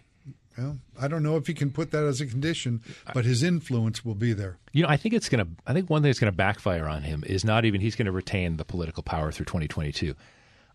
Well, 0.57 0.77
I 0.99 1.07
don't 1.07 1.23
know 1.23 1.37
if 1.37 1.47
he 1.47 1.53
can 1.53 1.71
put 1.71 1.91
that 1.91 2.03
as 2.03 2.21
a 2.21 2.27
condition, 2.27 2.81
but 3.13 3.25
his 3.25 3.41
influence 3.41 4.05
will 4.05 4.15
be 4.15 4.33
there. 4.33 4.57
You 4.71 4.83
know, 4.83 4.89
I 4.89 4.97
think 4.97 5.15
it's 5.15 5.29
going 5.29 5.43
to. 5.45 5.51
I 5.65 5.73
think 5.73 5.89
one 5.89 6.01
thing 6.01 6.09
that's 6.09 6.19
going 6.19 6.31
to 6.31 6.37
backfire 6.37 6.87
on 6.87 7.03
him 7.03 7.23
is 7.25 7.43
not 7.43 7.65
even 7.65 7.81
he's 7.81 7.95
going 7.95 8.05
to 8.05 8.11
retain 8.11 8.57
the 8.57 8.65
political 8.65 9.03
power 9.03 9.31
through 9.31 9.45
2022. 9.45 10.15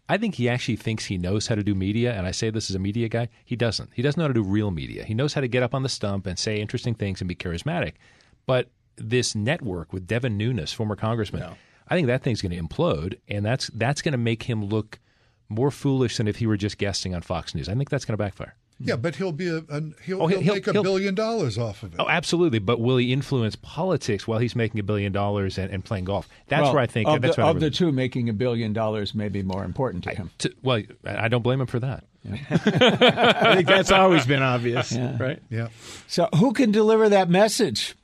I 0.09 0.17
think 0.17 0.37
he 0.37 0.49
actually 0.49 0.77
thinks 0.77 1.05
he 1.05 1.19
knows 1.19 1.47
how 1.47 1.55
to 1.55 1.63
do 1.63 1.75
media, 1.75 2.15
and 2.15 2.27
I 2.27 2.31
say 2.31 2.51
this 2.51 2.71
as 2.71 2.77
a 2.77 2.79
media 2.79 3.09
guy. 3.09 3.29
He 3.45 3.57
doesn't. 3.57 3.91
He 3.95 4.03
doesn't 4.03 4.19
know 4.19 4.25
how 4.25 4.29
to 4.29 4.35
do 4.35 4.43
real 4.43 4.71
media. 4.71 5.05
He 5.05 5.15
knows 5.15 5.35
how 5.35 5.43
to 5.43 5.49
get 5.49 5.63
up 5.63 5.75
on 5.75 5.83
the 5.83 5.89
stump 5.89 6.27
and 6.27 6.39
say 6.39 6.59
interesting 6.61 6.95
things 6.95 7.21
and 7.21 7.29
be 7.29 7.35
charismatic. 7.35 7.95
But 8.47 8.71
this 8.97 9.35
network 9.35 9.93
with 9.93 10.07
Devin 10.07 10.37
Nunes, 10.39 10.73
former 10.73 10.97
congressman, 10.97 11.45
I 11.89 11.95
think 11.95 12.07
that 12.07 12.23
thing's 12.23 12.41
going 12.43 12.57
to 12.57 12.63
implode, 12.63 13.19
and 13.29 13.45
that's 13.45 13.69
that's 13.75 14.03
going 14.03 14.13
to 14.13 14.19
make 14.19 14.45
him 14.45 14.65
look 14.65 14.99
more 15.49 15.71
foolish 15.71 16.17
than 16.17 16.29
if 16.29 16.37
he 16.37 16.47
were 16.47 16.57
just 16.57 16.79
guesting 16.79 17.15
on 17.15 17.23
Fox 17.23 17.55
News. 17.55 17.69
I 17.69 17.75
think 17.75 17.91
that's 17.91 18.05
going 18.05 18.17
to 18.17 18.23
backfire. 18.23 18.55
Yeah, 18.81 18.95
but 18.95 19.17
he'll 19.17 19.33
be 19.33 19.49
a, 19.49 19.57
a 19.69 19.81
he'll, 20.05 20.23
Oh, 20.23 20.27
he'll, 20.27 20.29
he'll- 20.29 20.41
he'll- 20.41 20.55
make 20.55 20.67
a 20.69 20.73
he'll- 20.73 20.83
billion 20.85 21.15
dollars 21.17 21.59
off 21.59 21.83
of 21.83 21.95
it. 21.95 21.97
Oh, 22.01 22.09
absolutely. 22.09 22.61
But 22.61 22.79
will 22.81 22.97
he 22.97 23.13
influence 23.13 23.57
politics 23.57 24.29
while 24.29 24.39
he's 24.39 24.55
making 24.55 24.79
a 24.79 24.85
billion 24.85 25.11
dollars 25.13 25.59
and, 25.59 25.71
and 25.73 25.85
playing 25.85 26.05
golf? 26.05 26.29
That's 26.47 26.63
Well, 26.63 26.75
where 26.75 26.83
I 26.83 26.87
think 26.87 27.09
of, 27.09 27.21
that's 27.21 27.35
the, 27.37 27.43
where 27.43 27.47
I 27.47 27.51
of 27.51 27.57
really- 27.57 27.71
the 27.71 27.75
two, 27.75 27.91
making 27.91 28.29
a 28.29 28.33
billion 28.33 28.73
dollars 28.73 29.15
may 29.17 29.29
be 29.29 29.43
more 29.43 29.65
important 29.65 30.05
to 30.05 30.11
him. 30.15 30.31
to, 30.39 30.53
well, 30.63 30.81
I 31.05 31.27
don't 31.29 31.43
blame 31.43 31.61
him 31.61 31.67
for 31.67 31.81
that. 31.81 32.05
I 32.31 33.55
think 33.57 33.67
that's 33.69 33.91
always 33.91 34.27
been 34.27 34.43
obvious, 34.43 34.93
right? 34.93 35.41
Yeah. 35.51 35.69
So, 36.07 36.29
who 36.37 36.53
can 36.53 36.71
deliver 36.73 37.09
that 37.09 37.29
message? 37.31 37.95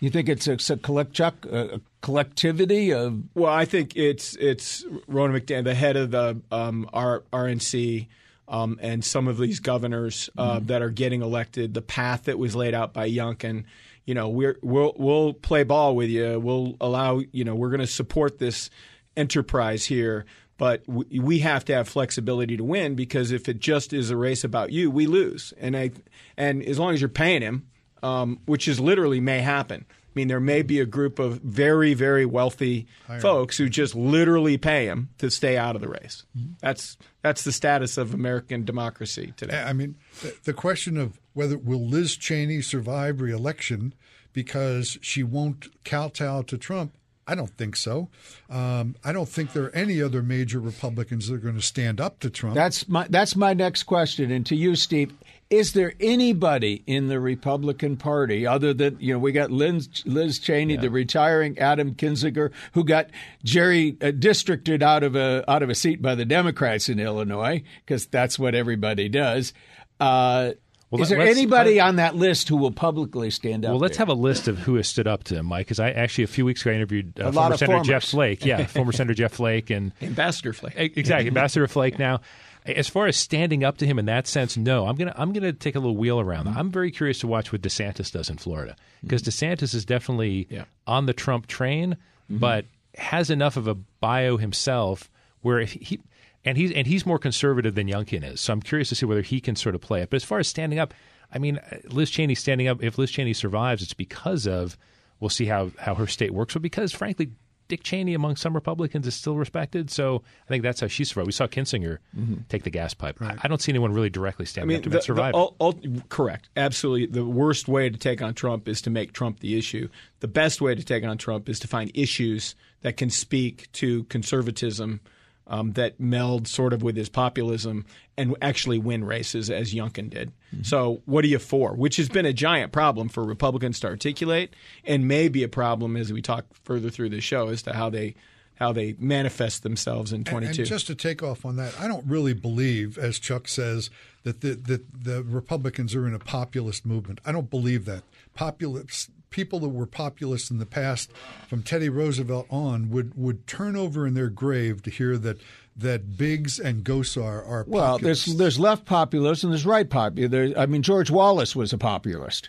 You 0.00 0.10
think 0.10 0.28
it's 0.28 0.46
a, 0.46 0.52
it's 0.52 0.68
a 0.68 0.76
collect 0.76 1.14
Chuck, 1.14 1.46
a, 1.50 1.76
a 1.76 1.80
collectivity 2.02 2.92
of 2.92 3.22
Well, 3.34 3.50
I 3.52 3.64
think 3.64 3.96
it's 3.96 4.36
it's 4.36 4.84
Ronna 5.10 5.40
McDaniel, 5.40 5.64
the 5.64 5.74
head 5.74 5.96
of 5.96 6.10
the 6.10 6.40
um, 6.52 6.88
R, 6.92 7.22
RNC, 7.32 8.06
um, 8.48 8.78
and 8.80 9.04
some 9.04 9.28
of 9.28 9.38
these 9.38 9.60
governors 9.60 10.30
uh, 10.38 10.60
that 10.60 10.82
are 10.82 10.90
getting 10.90 11.22
elected. 11.22 11.74
The 11.74 11.82
path 11.82 12.24
that 12.24 12.38
was 12.38 12.54
laid 12.54 12.74
out 12.74 12.92
by 12.92 13.08
Youngkin. 13.10 13.64
You 14.04 14.14
know, 14.14 14.28
we're 14.28 14.58
we'll 14.62 14.94
we'll 14.96 15.32
play 15.32 15.64
ball 15.64 15.96
with 15.96 16.08
you. 16.08 16.38
We'll 16.38 16.76
allow. 16.80 17.22
You 17.32 17.44
know, 17.44 17.54
we're 17.54 17.70
going 17.70 17.80
to 17.80 17.86
support 17.86 18.38
this 18.38 18.70
enterprise 19.16 19.86
here. 19.86 20.26
But 20.58 20.82
we, 20.86 21.20
we 21.20 21.38
have 21.40 21.66
to 21.66 21.74
have 21.74 21.88
flexibility 21.88 22.56
to 22.56 22.64
win 22.64 22.94
because 22.94 23.30
if 23.30 23.48
it 23.48 23.58
just 23.58 23.92
is 23.92 24.10
a 24.10 24.16
race 24.16 24.42
about 24.42 24.72
you, 24.72 24.90
we 24.90 25.06
lose. 25.06 25.52
And 25.58 25.76
I, 25.76 25.90
and 26.36 26.62
as 26.62 26.78
long 26.78 26.94
as 26.94 27.00
you're 27.00 27.10
paying 27.10 27.42
him, 27.42 27.66
um, 28.02 28.40
which 28.46 28.66
is 28.68 28.80
literally 28.80 29.20
may 29.20 29.40
happen. 29.40 29.84
I 30.16 30.18
mean, 30.18 30.28
there 30.28 30.40
may 30.40 30.62
be 30.62 30.80
a 30.80 30.86
group 30.86 31.18
of 31.18 31.40
very, 31.42 31.92
very 31.92 32.24
wealthy 32.24 32.86
folks 33.20 33.58
who 33.58 33.68
just 33.68 33.94
literally 33.94 34.56
pay 34.56 34.86
him 34.86 35.10
to 35.18 35.30
stay 35.30 35.58
out 35.58 35.76
of 35.76 35.82
the 35.82 35.88
race. 35.88 36.24
That's 36.60 36.96
that's 37.20 37.44
the 37.44 37.52
status 37.52 37.98
of 37.98 38.14
American 38.14 38.64
democracy 38.64 39.34
today. 39.36 39.62
I 39.62 39.74
mean, 39.74 39.96
the, 40.22 40.34
the 40.44 40.52
question 40.54 40.96
of 40.96 41.20
whether 41.34 41.58
will 41.58 41.86
Liz 41.86 42.16
Cheney 42.16 42.62
survive 42.62 43.20
reelection 43.20 43.92
because 44.32 44.96
she 45.02 45.22
won't 45.22 45.68
kowtow 45.84 46.40
to 46.42 46.56
Trump, 46.56 46.94
I 47.26 47.34
don't 47.34 47.50
think 47.50 47.76
so. 47.76 48.08
Um, 48.48 48.96
I 49.04 49.12
don't 49.12 49.28
think 49.28 49.52
there 49.52 49.64
are 49.64 49.74
any 49.74 50.00
other 50.00 50.22
major 50.22 50.60
Republicans 50.60 51.28
that 51.28 51.34
are 51.34 51.38
going 51.38 51.56
to 51.56 51.62
stand 51.62 52.00
up 52.00 52.20
to 52.20 52.30
Trump. 52.30 52.54
That's 52.54 52.88
my 52.88 53.06
that's 53.10 53.36
my 53.36 53.52
next 53.52 53.82
question. 53.82 54.30
And 54.30 54.46
to 54.46 54.56
you, 54.56 54.76
Steve, 54.76 55.12
is 55.48 55.72
there 55.74 55.92
anybody 56.00 56.82
in 56.86 57.06
the 57.08 57.20
Republican 57.20 57.96
Party 57.96 58.46
other 58.46 58.74
than 58.74 58.96
you 58.98 59.12
know 59.12 59.18
we 59.18 59.32
got 59.32 59.50
Liz, 59.50 60.02
Liz 60.04 60.38
Cheney, 60.38 60.76
the 60.76 60.90
retiring 60.90 61.58
Adam 61.58 61.94
Kinzinger, 61.94 62.50
who 62.72 62.84
got 62.84 63.10
Jerry 63.44 63.96
uh, 64.02 64.10
districted 64.10 64.82
out 64.82 65.02
of 65.02 65.14
a 65.14 65.44
out 65.48 65.62
of 65.62 65.70
a 65.70 65.74
seat 65.74 66.02
by 66.02 66.14
the 66.14 66.24
Democrats 66.24 66.88
in 66.88 66.98
Illinois 66.98 67.62
because 67.84 68.06
that's 68.06 68.38
what 68.38 68.54
everybody 68.54 69.08
does. 69.08 69.52
Uh, 70.00 70.52
Well, 70.90 71.02
is 71.02 71.08
there 71.08 71.20
anybody 71.20 71.80
on 71.80 71.96
that 71.96 72.14
list 72.16 72.48
who 72.48 72.56
will 72.56 72.70
publicly 72.72 73.30
stand 73.30 73.64
up? 73.64 73.70
Well, 73.70 73.80
let's 73.80 73.96
there? 73.96 74.06
have 74.06 74.16
a 74.16 74.20
list 74.20 74.46
of 74.48 74.58
who 74.58 74.76
has 74.76 74.86
stood 74.88 75.06
up 75.08 75.24
to 75.24 75.36
him, 75.36 75.46
Mike. 75.46 75.66
Because 75.66 75.80
I 75.80 75.90
actually 75.90 76.24
a 76.24 76.28
few 76.28 76.44
weeks 76.44 76.62
ago 76.62 76.70
I 76.70 76.74
interviewed 76.74 77.18
uh, 77.20 77.24
A 77.24 77.30
lot 77.30 77.34
former 77.34 77.54
of 77.54 77.58
Senator 77.58 77.82
Jeff. 77.84 78.04
Flake. 78.04 78.44
Yeah, 78.44 78.66
former 78.66 78.92
Senator 78.98 79.14
Jeff 79.14 79.32
Flake, 79.32 79.70
and 79.70 79.92
Ambassador 80.02 80.52
Flake. 80.52 80.74
Exactly 80.76 81.28
Ambassador 81.28 81.66
Flake. 81.68 81.98
Now, 82.06 82.20
as 82.66 82.88
far 82.88 83.06
as 83.06 83.16
standing 83.16 83.64
up 83.64 83.78
to 83.78 83.86
him 83.86 83.98
in 83.98 84.06
that 84.06 84.26
sense, 84.26 84.56
no. 84.56 84.86
I'm 84.86 84.96
gonna 84.96 85.14
I'm 85.16 85.32
gonna 85.32 85.52
take 85.52 85.74
a 85.74 85.78
little 85.78 85.96
wheel 85.96 86.20
around. 86.20 86.46
Mm-hmm. 86.46 86.58
I'm 86.58 86.70
very 86.70 86.90
curious 86.90 87.20
to 87.20 87.26
watch 87.26 87.52
what 87.52 87.62
DeSantis 87.62 88.10
does 88.10 88.28
in 88.28 88.38
Florida 88.38 88.76
because 89.02 89.22
mm-hmm. 89.22 89.52
DeSantis 89.52 89.74
is 89.74 89.84
definitely 89.84 90.46
Yeah. 90.50 90.64
on 90.86 91.06
the 91.06 91.12
Trump 91.12 91.46
train, 91.46 91.96
mm-hmm. 92.30 92.38
but 92.38 92.64
has 92.96 93.30
enough 93.30 93.56
of 93.56 93.68
a 93.68 93.74
bio 93.74 94.36
himself 94.36 95.10
where 95.42 95.60
if 95.60 95.72
he 95.72 96.00
and 96.44 96.56
he's 96.56 96.72
and 96.72 96.86
he's 96.86 97.06
more 97.06 97.18
conservative 97.18 97.74
than 97.74 97.88
Youngkin 97.88 98.24
is. 98.24 98.40
So 98.40 98.52
I'm 98.52 98.62
curious 98.62 98.88
to 98.90 98.94
see 98.94 99.06
whether 99.06 99.22
he 99.22 99.40
can 99.40 99.56
sort 99.56 99.74
of 99.74 99.80
play 99.80 100.02
it. 100.02 100.10
But 100.10 100.16
as 100.16 100.24
far 100.24 100.38
as 100.38 100.48
standing 100.48 100.78
up, 100.78 100.94
I 101.32 101.38
mean, 101.38 101.60
Liz 101.84 102.10
Cheney 102.10 102.34
standing 102.34 102.68
up. 102.68 102.82
If 102.82 102.98
Liz 102.98 103.10
Cheney 103.10 103.32
survives, 103.32 103.82
it's 103.82 103.94
because 103.94 104.46
of 104.46 104.78
we'll 105.20 105.30
see 105.30 105.46
how 105.46 105.70
how 105.78 105.94
her 105.94 106.06
state 106.06 106.32
works, 106.32 106.54
but 106.54 106.62
because 106.62 106.92
frankly. 106.92 107.30
Dick 107.68 107.82
Cheney 107.82 108.14
among 108.14 108.36
some 108.36 108.54
Republicans 108.54 109.06
is 109.06 109.14
still 109.14 109.36
respected, 109.36 109.90
so 109.90 110.22
I 110.44 110.48
think 110.48 110.62
that's 110.62 110.80
how 110.80 110.86
she 110.86 111.04
survived. 111.04 111.26
We 111.26 111.32
saw 111.32 111.46
Kinzinger 111.46 111.98
mm-hmm. 112.16 112.34
take 112.48 112.62
the 112.62 112.70
gas 112.70 112.94
pipe. 112.94 113.20
I, 113.20 113.36
I 113.42 113.48
don't 113.48 113.60
see 113.60 113.72
anyone 113.72 113.92
really 113.92 114.10
directly 114.10 114.44
I 114.44 114.46
standing 114.46 114.68
mean, 114.68 114.76
up 114.78 114.82
to 114.84 114.90
the, 114.90 115.02
survive. 115.02 115.32
the, 115.32 115.38
ul- 115.38 115.56
ul- 115.60 115.74
correct. 116.08 116.48
Absolutely. 116.56 117.06
The 117.06 117.24
worst 117.24 117.68
way 117.68 117.90
to 117.90 117.98
take 117.98 118.22
on 118.22 118.34
Trump 118.34 118.68
is 118.68 118.82
to 118.82 118.90
make 118.90 119.12
Trump 119.12 119.40
the 119.40 119.58
issue. 119.58 119.88
The 120.20 120.28
best 120.28 120.60
way 120.60 120.74
to 120.74 120.84
take 120.84 121.04
on 121.04 121.18
Trump 121.18 121.48
is 121.48 121.58
to 121.60 121.68
find 121.68 121.90
issues 121.94 122.54
that 122.82 122.96
can 122.96 123.10
speak 123.10 123.70
to 123.72 124.04
conservatism 124.04 125.00
um, 125.46 125.72
that 125.72 126.00
meld 126.00 126.48
sort 126.48 126.72
of 126.72 126.82
with 126.82 126.96
his 126.96 127.08
populism 127.08 127.84
and 128.16 128.34
actually 128.42 128.78
win 128.78 129.04
races 129.04 129.50
as 129.50 129.74
Youngkin 129.74 130.10
did. 130.10 130.32
So, 130.62 131.02
what 131.04 131.24
are 131.24 131.28
you 131.28 131.38
for? 131.38 131.74
Which 131.74 131.96
has 131.96 132.08
been 132.08 132.26
a 132.26 132.32
giant 132.32 132.72
problem 132.72 133.08
for 133.08 133.24
Republicans 133.24 133.78
to 133.80 133.88
articulate, 133.88 134.54
and 134.84 135.06
may 135.06 135.28
be 135.28 135.42
a 135.42 135.48
problem 135.48 135.96
as 135.96 136.12
we 136.12 136.22
talk 136.22 136.46
further 136.64 136.90
through 136.90 137.10
the 137.10 137.20
show 137.20 137.48
as 137.48 137.62
to 137.62 137.74
how 137.74 137.90
they 137.90 138.14
how 138.56 138.72
they 138.72 138.94
manifest 138.98 139.62
themselves 139.62 140.12
in 140.12 140.18
And- 140.18 140.26
22. 140.26 140.62
And 140.62 140.68
just 140.68 140.86
to 140.88 140.94
take 140.94 141.22
off 141.22 141.44
on 141.44 141.56
that, 141.56 141.78
I 141.80 141.86
don't 141.88 142.04
really 142.06 142.34
believe, 142.34 142.98
as 142.98 143.18
Chuck 143.18 143.48
says, 143.48 143.88
that 144.24 144.40
the, 144.40 144.54
that 144.54 145.04
the 145.04 145.22
Republicans 145.22 145.94
are 145.94 146.06
in 146.06 146.14
a 146.14 146.18
populist 146.18 146.84
movement. 146.84 147.20
I 147.24 147.32
don't 147.32 147.48
believe 147.50 147.84
that. 147.84 148.02
Populist 148.34 149.10
people 149.30 149.58
that 149.60 149.68
were 149.68 149.86
populists 149.86 150.50
in 150.50 150.58
the 150.58 150.66
past, 150.66 151.10
from 151.48 151.62
Teddy 151.62 151.88
Roosevelt 151.88 152.46
on, 152.50 152.90
would 152.90 153.12
would 153.16 153.46
turn 153.46 153.76
over 153.76 154.06
in 154.06 154.14
their 154.14 154.28
grave 154.30 154.82
to 154.82 154.90
hear 154.90 155.16
that 155.18 155.38
that 155.76 156.16
Biggs 156.16 156.58
and 156.58 156.84
Gosar 156.84 157.46
are 157.46 157.64
populist 157.64 157.68
Well, 157.68 157.98
there's 157.98 158.20
populists. 158.22 158.38
there's 158.38 158.58
left 158.58 158.84
populists 158.86 159.44
and 159.44 159.52
there's 159.52 159.66
right 159.66 159.88
populists. 159.88 160.54
I 160.56 160.66
mean, 160.66 160.82
George 160.82 161.10
Wallace 161.10 161.54
was 161.54 161.72
a 161.72 161.78
populist. 161.78 162.48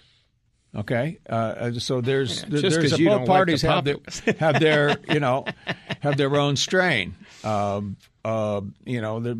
Okay, 0.75 1.17
uh, 1.29 1.71
so 1.73 2.01
there's 2.01 2.41
just 2.43 2.49
there's 2.61 2.77
'cause 2.77 2.93
a, 2.93 2.99
you 3.01 3.05
both 3.09 3.17
don't 3.19 3.27
like 3.27 3.27
parties 3.27 3.61
the 3.61 3.71
have 3.71 3.85
their, 3.85 3.95
have 4.39 4.59
their 4.59 4.97
you 5.09 5.19
know 5.19 5.45
have 6.01 6.17
their 6.17 6.35
own 6.35 6.55
strain. 6.55 7.15
Um, 7.43 7.97
uh, 8.25 8.61
you 8.85 9.01
know, 9.01 9.19
there- 9.19 9.35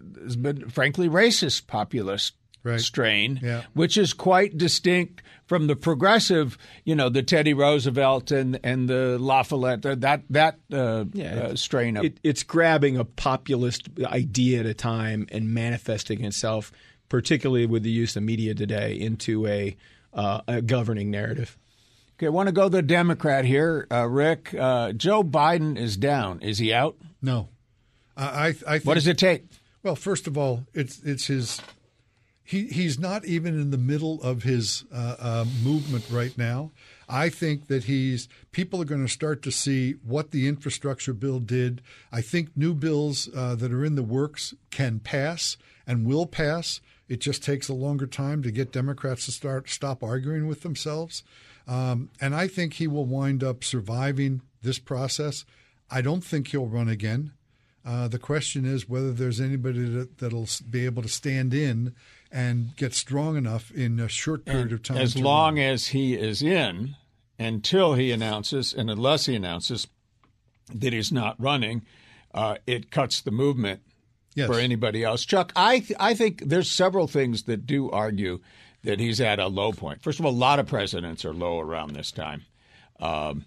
there's 0.00 0.36
been 0.36 0.68
frankly 0.70 1.08
racist 1.08 1.66
populist 1.66 2.34
Right. 2.64 2.80
strain, 2.80 3.38
Yeah. 3.42 3.62
which 3.74 3.96
is 3.96 4.12
quite 4.12 4.58
distinct 4.58 5.22
from 5.46 5.68
the 5.68 5.76
progressive. 5.76 6.58
You 6.84 6.94
know, 6.96 7.08
the 7.08 7.22
Teddy 7.22 7.54
Roosevelt 7.54 8.30
and 8.30 8.58
and 8.64 8.88
the 8.88 9.16
La 9.18 9.42
Follette 9.42 10.00
that 10.00 10.22
that 10.30 10.58
uh, 10.72 11.04
uh, 11.20 11.54
strain 11.56 11.96
of 11.96 12.04
it, 12.04 12.18
it's 12.24 12.42
grabbing 12.42 12.96
a 12.96 13.04
populist 13.04 13.88
idea 14.04 14.60
at 14.60 14.66
a 14.66 14.74
time 14.74 15.26
and 15.30 15.52
manifesting 15.54 16.24
itself, 16.24 16.72
particularly 17.08 17.64
with 17.66 17.82
the 17.84 17.90
use 17.90 18.16
of 18.16 18.22
media 18.24 18.54
today, 18.54 18.92
into 18.98 19.46
a, 19.46 19.76
uh, 20.18 20.40
a 20.48 20.60
governing 20.60 21.10
narrative. 21.10 21.56
Okay, 22.16 22.26
I 22.26 22.30
want 22.30 22.48
to 22.48 22.52
go 22.52 22.68
the 22.68 22.82
Democrat 22.82 23.44
here, 23.44 23.86
uh, 23.90 24.06
Rick. 24.08 24.52
Uh, 24.52 24.92
Joe 24.92 25.22
Biden 25.22 25.78
is 25.78 25.96
down. 25.96 26.40
Is 26.42 26.58
he 26.58 26.72
out? 26.74 26.96
no. 27.22 27.48
I 28.16 28.24
I, 28.24 28.46
I 28.48 28.52
think, 28.52 28.84
What 28.84 28.94
does 28.94 29.06
it 29.06 29.16
take? 29.16 29.44
Well, 29.84 29.94
first 29.94 30.26
of 30.26 30.36
all, 30.36 30.66
it's 30.74 31.00
it's 31.04 31.28
his 31.28 31.60
he 32.42 32.66
he's 32.66 32.98
not 32.98 33.24
even 33.24 33.54
in 33.60 33.70
the 33.70 33.78
middle 33.78 34.20
of 34.22 34.42
his 34.42 34.84
uh, 34.92 35.16
uh, 35.20 35.44
movement 35.62 36.04
right 36.10 36.36
now. 36.36 36.72
I 37.08 37.28
think 37.28 37.68
that 37.68 37.84
he's 37.84 38.28
people 38.50 38.82
are 38.82 38.86
going 38.86 39.06
to 39.06 39.12
start 39.12 39.40
to 39.42 39.52
see 39.52 39.92
what 40.04 40.32
the 40.32 40.48
infrastructure 40.48 41.12
bill 41.14 41.38
did. 41.40 41.80
I 42.10 42.22
think 42.22 42.56
new 42.56 42.74
bills 42.74 43.28
uh, 43.34 43.54
that 43.54 43.72
are 43.72 43.84
in 43.84 43.94
the 43.94 44.02
works 44.02 44.52
can 44.70 44.98
pass 44.98 45.56
and 45.86 46.04
will 46.04 46.26
pass. 46.26 46.80
It 47.08 47.20
just 47.20 47.42
takes 47.42 47.68
a 47.68 47.74
longer 47.74 48.06
time 48.06 48.42
to 48.42 48.50
get 48.50 48.72
Democrats 48.72 49.24
to 49.26 49.32
start 49.32 49.68
stop 49.70 50.02
arguing 50.02 50.46
with 50.46 50.62
themselves. 50.62 51.22
Um, 51.66 52.10
and 52.20 52.34
I 52.34 52.48
think 52.48 52.74
he 52.74 52.86
will 52.86 53.04
wind 53.04 53.42
up 53.42 53.64
surviving 53.64 54.42
this 54.62 54.78
process. 54.78 55.44
I 55.90 56.00
don't 56.02 56.24
think 56.24 56.48
he'll 56.48 56.66
run 56.66 56.88
again. 56.88 57.32
Uh, 57.84 58.08
the 58.08 58.18
question 58.18 58.64
is 58.64 58.88
whether 58.88 59.12
there's 59.12 59.40
anybody 59.40 59.88
that, 59.88 60.18
that'll 60.18 60.48
be 60.68 60.84
able 60.84 61.02
to 61.02 61.08
stand 61.08 61.54
in 61.54 61.94
and 62.30 62.76
get 62.76 62.92
strong 62.92 63.36
enough 63.36 63.70
in 63.70 63.98
a 63.98 64.08
short 64.08 64.44
period 64.44 64.64
and 64.64 64.72
of 64.72 64.82
time. 64.82 64.98
As 64.98 65.16
long 65.16 65.56
run. 65.56 65.64
as 65.64 65.88
he 65.88 66.14
is 66.14 66.42
in, 66.42 66.96
until 67.38 67.94
he 67.94 68.12
announces, 68.12 68.74
and 68.74 68.90
unless 68.90 69.26
he 69.26 69.34
announces 69.34 69.86
that 70.74 70.92
he's 70.92 71.12
not 71.12 71.40
running, 71.40 71.82
uh, 72.34 72.56
it 72.66 72.90
cuts 72.90 73.20
the 73.22 73.30
movement 73.30 73.80
yes. 74.38 74.48
for 74.48 74.58
anybody 74.58 75.04
else. 75.04 75.24
Chuck, 75.24 75.52
I 75.54 75.80
th- 75.80 75.96
I 76.00 76.14
think 76.14 76.42
there's 76.46 76.70
several 76.70 77.06
things 77.06 77.44
that 77.44 77.66
do 77.66 77.90
argue 77.90 78.40
that 78.84 79.00
he's 79.00 79.20
at 79.20 79.38
a 79.38 79.48
low 79.48 79.72
point. 79.72 80.02
First 80.02 80.20
of 80.20 80.26
all, 80.26 80.32
a 80.32 80.34
lot 80.34 80.58
of 80.58 80.66
presidents 80.66 81.24
are 81.24 81.34
low 81.34 81.60
around 81.60 81.94
this 81.94 82.12
time. 82.12 82.44
Um, 83.00 83.44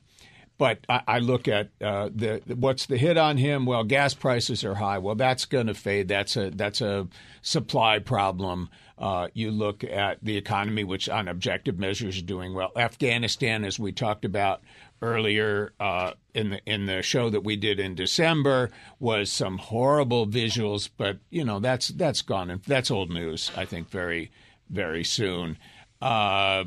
but 0.57 0.85
I, 0.87 1.01
I, 1.07 1.19
look 1.19 1.47
at 1.47 1.69
uh, 1.81 2.09
the 2.13 2.39
what's 2.55 2.85
the 2.85 2.97
hit 2.97 3.17
on 3.17 3.37
him? 3.37 3.65
Well, 3.65 3.83
gas 3.83 4.13
prices 4.13 4.63
are 4.63 4.75
high. 4.75 4.99
Well, 4.99 5.15
that's 5.15 5.45
going 5.45 5.65
to 5.67 5.73
fade. 5.73 6.07
That's 6.07 6.37
a 6.37 6.51
that's 6.51 6.81
a 6.81 7.07
supply 7.41 7.97
problem. 7.97 8.69
Uh, 8.95 9.29
you 9.33 9.49
look 9.49 9.83
at 9.83 10.23
the 10.23 10.37
economy, 10.37 10.83
which 10.83 11.09
on 11.09 11.27
objective 11.27 11.79
measures 11.79 12.17
is 12.17 12.21
doing 12.21 12.53
well. 12.53 12.71
Afghanistan, 12.75 13.65
as 13.65 13.79
we 13.79 13.91
talked 13.91 14.23
about 14.23 14.61
earlier 15.01 15.73
uh, 15.79 16.13
in 16.33 16.51
the 16.51 16.61
in 16.65 16.85
the 16.85 17.01
show 17.01 17.29
that 17.29 17.43
we 17.43 17.55
did 17.55 17.79
in 17.79 17.95
December, 17.95 18.69
was 18.99 19.31
some 19.31 19.57
horrible 19.57 20.27
visuals. 20.27 20.89
But 20.95 21.17
you 21.29 21.43
know 21.43 21.59
that's 21.59 21.89
that's 21.89 22.21
gone 22.21 22.49
and 22.49 22.61
that's 22.63 22.91
old 22.91 23.09
news. 23.09 23.51
I 23.55 23.65
think 23.65 23.89
very 23.89 24.31
very 24.69 25.03
soon. 25.03 25.57
Uh, 26.01 26.65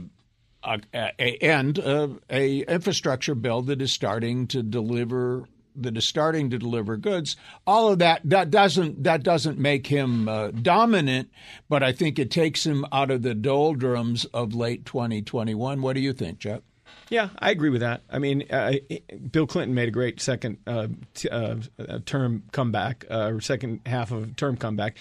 uh, 0.63 0.79
and 0.95 1.79
uh, 1.79 2.09
a 2.31 2.61
infrastructure 2.61 3.35
bill 3.35 3.63
that 3.63 3.83
is 3.83 3.93
starting 3.93 4.47
to 4.47 4.63
deliver 4.63 5.47
that 5.77 5.97
is 5.97 6.05
starting 6.05 6.51
to 6.51 6.59
deliver 6.59 6.97
goods. 6.97 7.37
All 7.67 7.89
of 7.89 7.99
that 7.99 8.21
that 8.25 8.51
doesn't 8.51 9.03
that 9.05 9.23
doesn't 9.23 9.59
make 9.59 9.89
him 9.89 10.29
uh, 10.29 10.51
dominant, 10.51 11.31
but 11.69 11.83
I 11.83 11.93
think 11.93 12.19
it 12.19 12.31
takes 12.31 12.65
him 12.65 12.87
out 12.93 13.11
of 13.11 13.23
the 13.23 13.35
doldrums 13.35 14.25
of 14.27 14.55
late 14.55 14.87
2021. 14.87 15.83
What 15.83 15.95
do 15.95 16.01
you 16.01 16.13
think, 16.13 16.39
Jeff? 16.39 16.63
Yeah, 17.11 17.29
I 17.39 17.51
agree 17.51 17.71
with 17.71 17.83
that. 17.83 18.03
I 18.11 18.19
mean, 18.19 18.45
uh, 18.51 18.75
Bill 19.31 19.47
Clinton 19.47 19.75
made 19.75 19.89
a 19.89 19.93
great 19.93 20.21
second 20.21 20.59
uh, 20.67 20.89
t- 21.15 21.29
uh, 21.29 21.57
term 22.07 22.45
comeback, 22.53 23.05
uh, 23.11 23.33
or 23.33 23.41
second 23.41 23.81
half 23.87 24.11
of 24.11 24.37
term 24.37 24.57
comeback. 24.57 24.97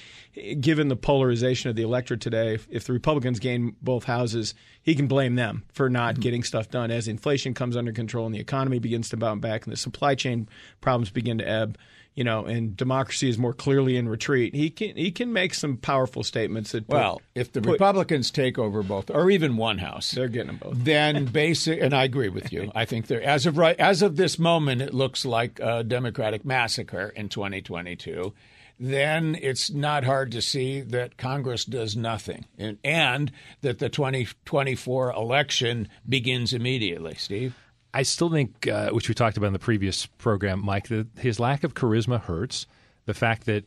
Given 0.59 0.89
the 0.89 0.95
polarization 0.95 1.69
of 1.69 1.75
the 1.75 1.83
electorate 1.83 2.21
today, 2.21 2.55
if, 2.55 2.67
if, 2.69 2.85
the 2.85 2.93
Republicans 2.93 3.39
gain 3.39 3.75
both 3.81 4.03
houses, 4.03 4.53
he 4.81 4.95
can 4.95 5.07
blame 5.07 5.35
them 5.35 5.63
for 5.71 5.89
not 5.89 6.15
mm-hmm. 6.15 6.21
getting 6.21 6.43
stuff 6.43 6.69
done. 6.69 6.91
As 6.91 7.07
inflation 7.07 7.53
comes 7.53 7.77
under 7.77 7.91
control 7.91 8.25
and 8.25 8.35
the 8.35 8.39
economy 8.39 8.79
begins 8.79 9.09
to 9.09 9.17
bounce 9.17 9.41
back 9.41 9.63
and 9.65 9.71
the 9.71 9.77
supply 9.77 10.15
chain 10.15 10.49
problems 10.81 11.09
begin 11.09 11.37
to 11.37 11.47
ebb, 11.47 11.77
you 12.15 12.23
know, 12.23 12.45
and 12.45 12.77
democracy 12.77 13.29
is 13.29 13.37
more 13.37 13.53
clearly 13.53 13.97
in 13.97 14.07
retreat. 14.07 14.53
He 14.53 14.69
can 14.69 14.95
he 14.95 15.11
can 15.11 15.33
make 15.33 15.53
some 15.53 15.77
powerful 15.77 16.23
statements 16.23 16.71
that. 16.71 16.87
Put, 16.87 16.95
well, 16.95 17.21
if 17.33 17.51
the 17.51 17.61
put, 17.61 17.73
Republicans 17.73 18.29
take 18.29 18.59
over 18.59 18.83
both, 18.83 19.09
or 19.09 19.29
even 19.31 19.57
one 19.57 19.79
house, 19.79 20.11
they're 20.11 20.27
getting 20.27 20.47
them 20.47 20.57
both. 20.57 20.83
Then 20.83 21.25
basic, 21.25 21.81
and 21.81 21.93
I 21.93 22.03
agree 22.03 22.29
with 22.29 22.51
you. 22.53 22.71
I 22.75 22.85
think 22.85 23.07
they're 23.07 23.23
as 23.23 23.45
of 23.45 23.57
right 23.57 23.79
as 23.79 24.01
of 24.01 24.15
this 24.15 24.37
moment, 24.37 24.81
it 24.81 24.93
looks 24.93 25.25
like 25.25 25.59
a 25.59 25.83
Democratic 25.83 26.45
massacre 26.45 27.11
in 27.15 27.29
2022. 27.29 28.33
Then 28.79 29.37
it's 29.39 29.71
not 29.71 30.03
hard 30.03 30.31
to 30.31 30.41
see 30.41 30.81
that 30.81 31.17
Congress 31.17 31.63
does 31.63 31.95
nothing, 31.95 32.45
and, 32.57 32.79
and 32.83 33.31
that 33.61 33.79
the 33.79 33.87
2024 33.87 35.11
election 35.11 35.87
begins 36.07 36.53
immediately. 36.53 37.15
Steve. 37.15 37.55
I 37.93 38.03
still 38.03 38.29
think, 38.29 38.67
uh, 38.67 38.89
which 38.89 39.07
we 39.07 39.13
talked 39.13 39.37
about 39.37 39.47
in 39.47 39.53
the 39.53 39.59
previous 39.59 40.05
program, 40.05 40.63
Mike, 40.63 40.87
that 40.87 41.07
his 41.17 41.39
lack 41.39 41.63
of 41.63 41.73
charisma 41.73 42.19
hurts. 42.19 42.65
The 43.05 43.13
fact 43.13 43.45
that 43.45 43.65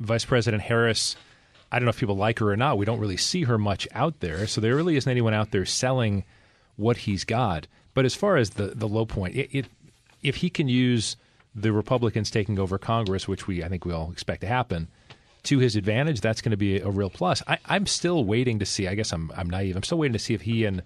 Vice 0.00 0.24
President 0.24 0.62
Harris, 0.62 1.14
I 1.70 1.78
don't 1.78 1.84
know 1.84 1.90
if 1.90 1.98
people 1.98 2.16
like 2.16 2.38
her 2.38 2.50
or 2.50 2.56
not, 2.56 2.78
we 2.78 2.86
don't 2.86 2.98
really 2.98 3.16
see 3.16 3.44
her 3.44 3.58
much 3.58 3.86
out 3.92 4.20
there. 4.20 4.46
So 4.46 4.60
there 4.60 4.74
really 4.74 4.96
isn't 4.96 5.10
anyone 5.10 5.34
out 5.34 5.50
there 5.50 5.64
selling 5.66 6.24
what 6.76 6.96
he's 6.98 7.24
got. 7.24 7.66
But 7.94 8.04
as 8.04 8.14
far 8.14 8.36
as 8.36 8.50
the, 8.50 8.68
the 8.68 8.88
low 8.88 9.04
point, 9.06 9.36
it, 9.36 9.50
it, 9.52 9.66
if 10.22 10.36
he 10.36 10.50
can 10.50 10.68
use 10.68 11.16
the 11.54 11.72
Republicans 11.72 12.30
taking 12.30 12.58
over 12.58 12.78
Congress, 12.78 13.28
which 13.28 13.46
we 13.46 13.62
I 13.62 13.68
think 13.68 13.84
we 13.84 13.92
all 13.92 14.10
expect 14.10 14.40
to 14.42 14.46
happen, 14.46 14.88
to 15.44 15.58
his 15.58 15.76
advantage, 15.76 16.20
that's 16.20 16.40
going 16.40 16.50
to 16.50 16.56
be 16.56 16.78
a, 16.80 16.88
real 16.88 17.10
plus. 17.10 17.42
I, 17.46 17.58
am 17.68 17.86
still 17.86 18.24
waiting 18.24 18.58
to 18.58 18.66
see. 18.66 18.88
I 18.88 18.94
guess 18.94 19.12
I'm 19.12 19.30
I'm 19.36 19.48
naive. 19.48 19.76
I'm 19.76 19.82
still 19.82 19.98
waiting 19.98 20.12
to 20.12 20.18
see 20.18 20.34
if 20.34 20.42
he 20.42 20.64
and 20.64 20.82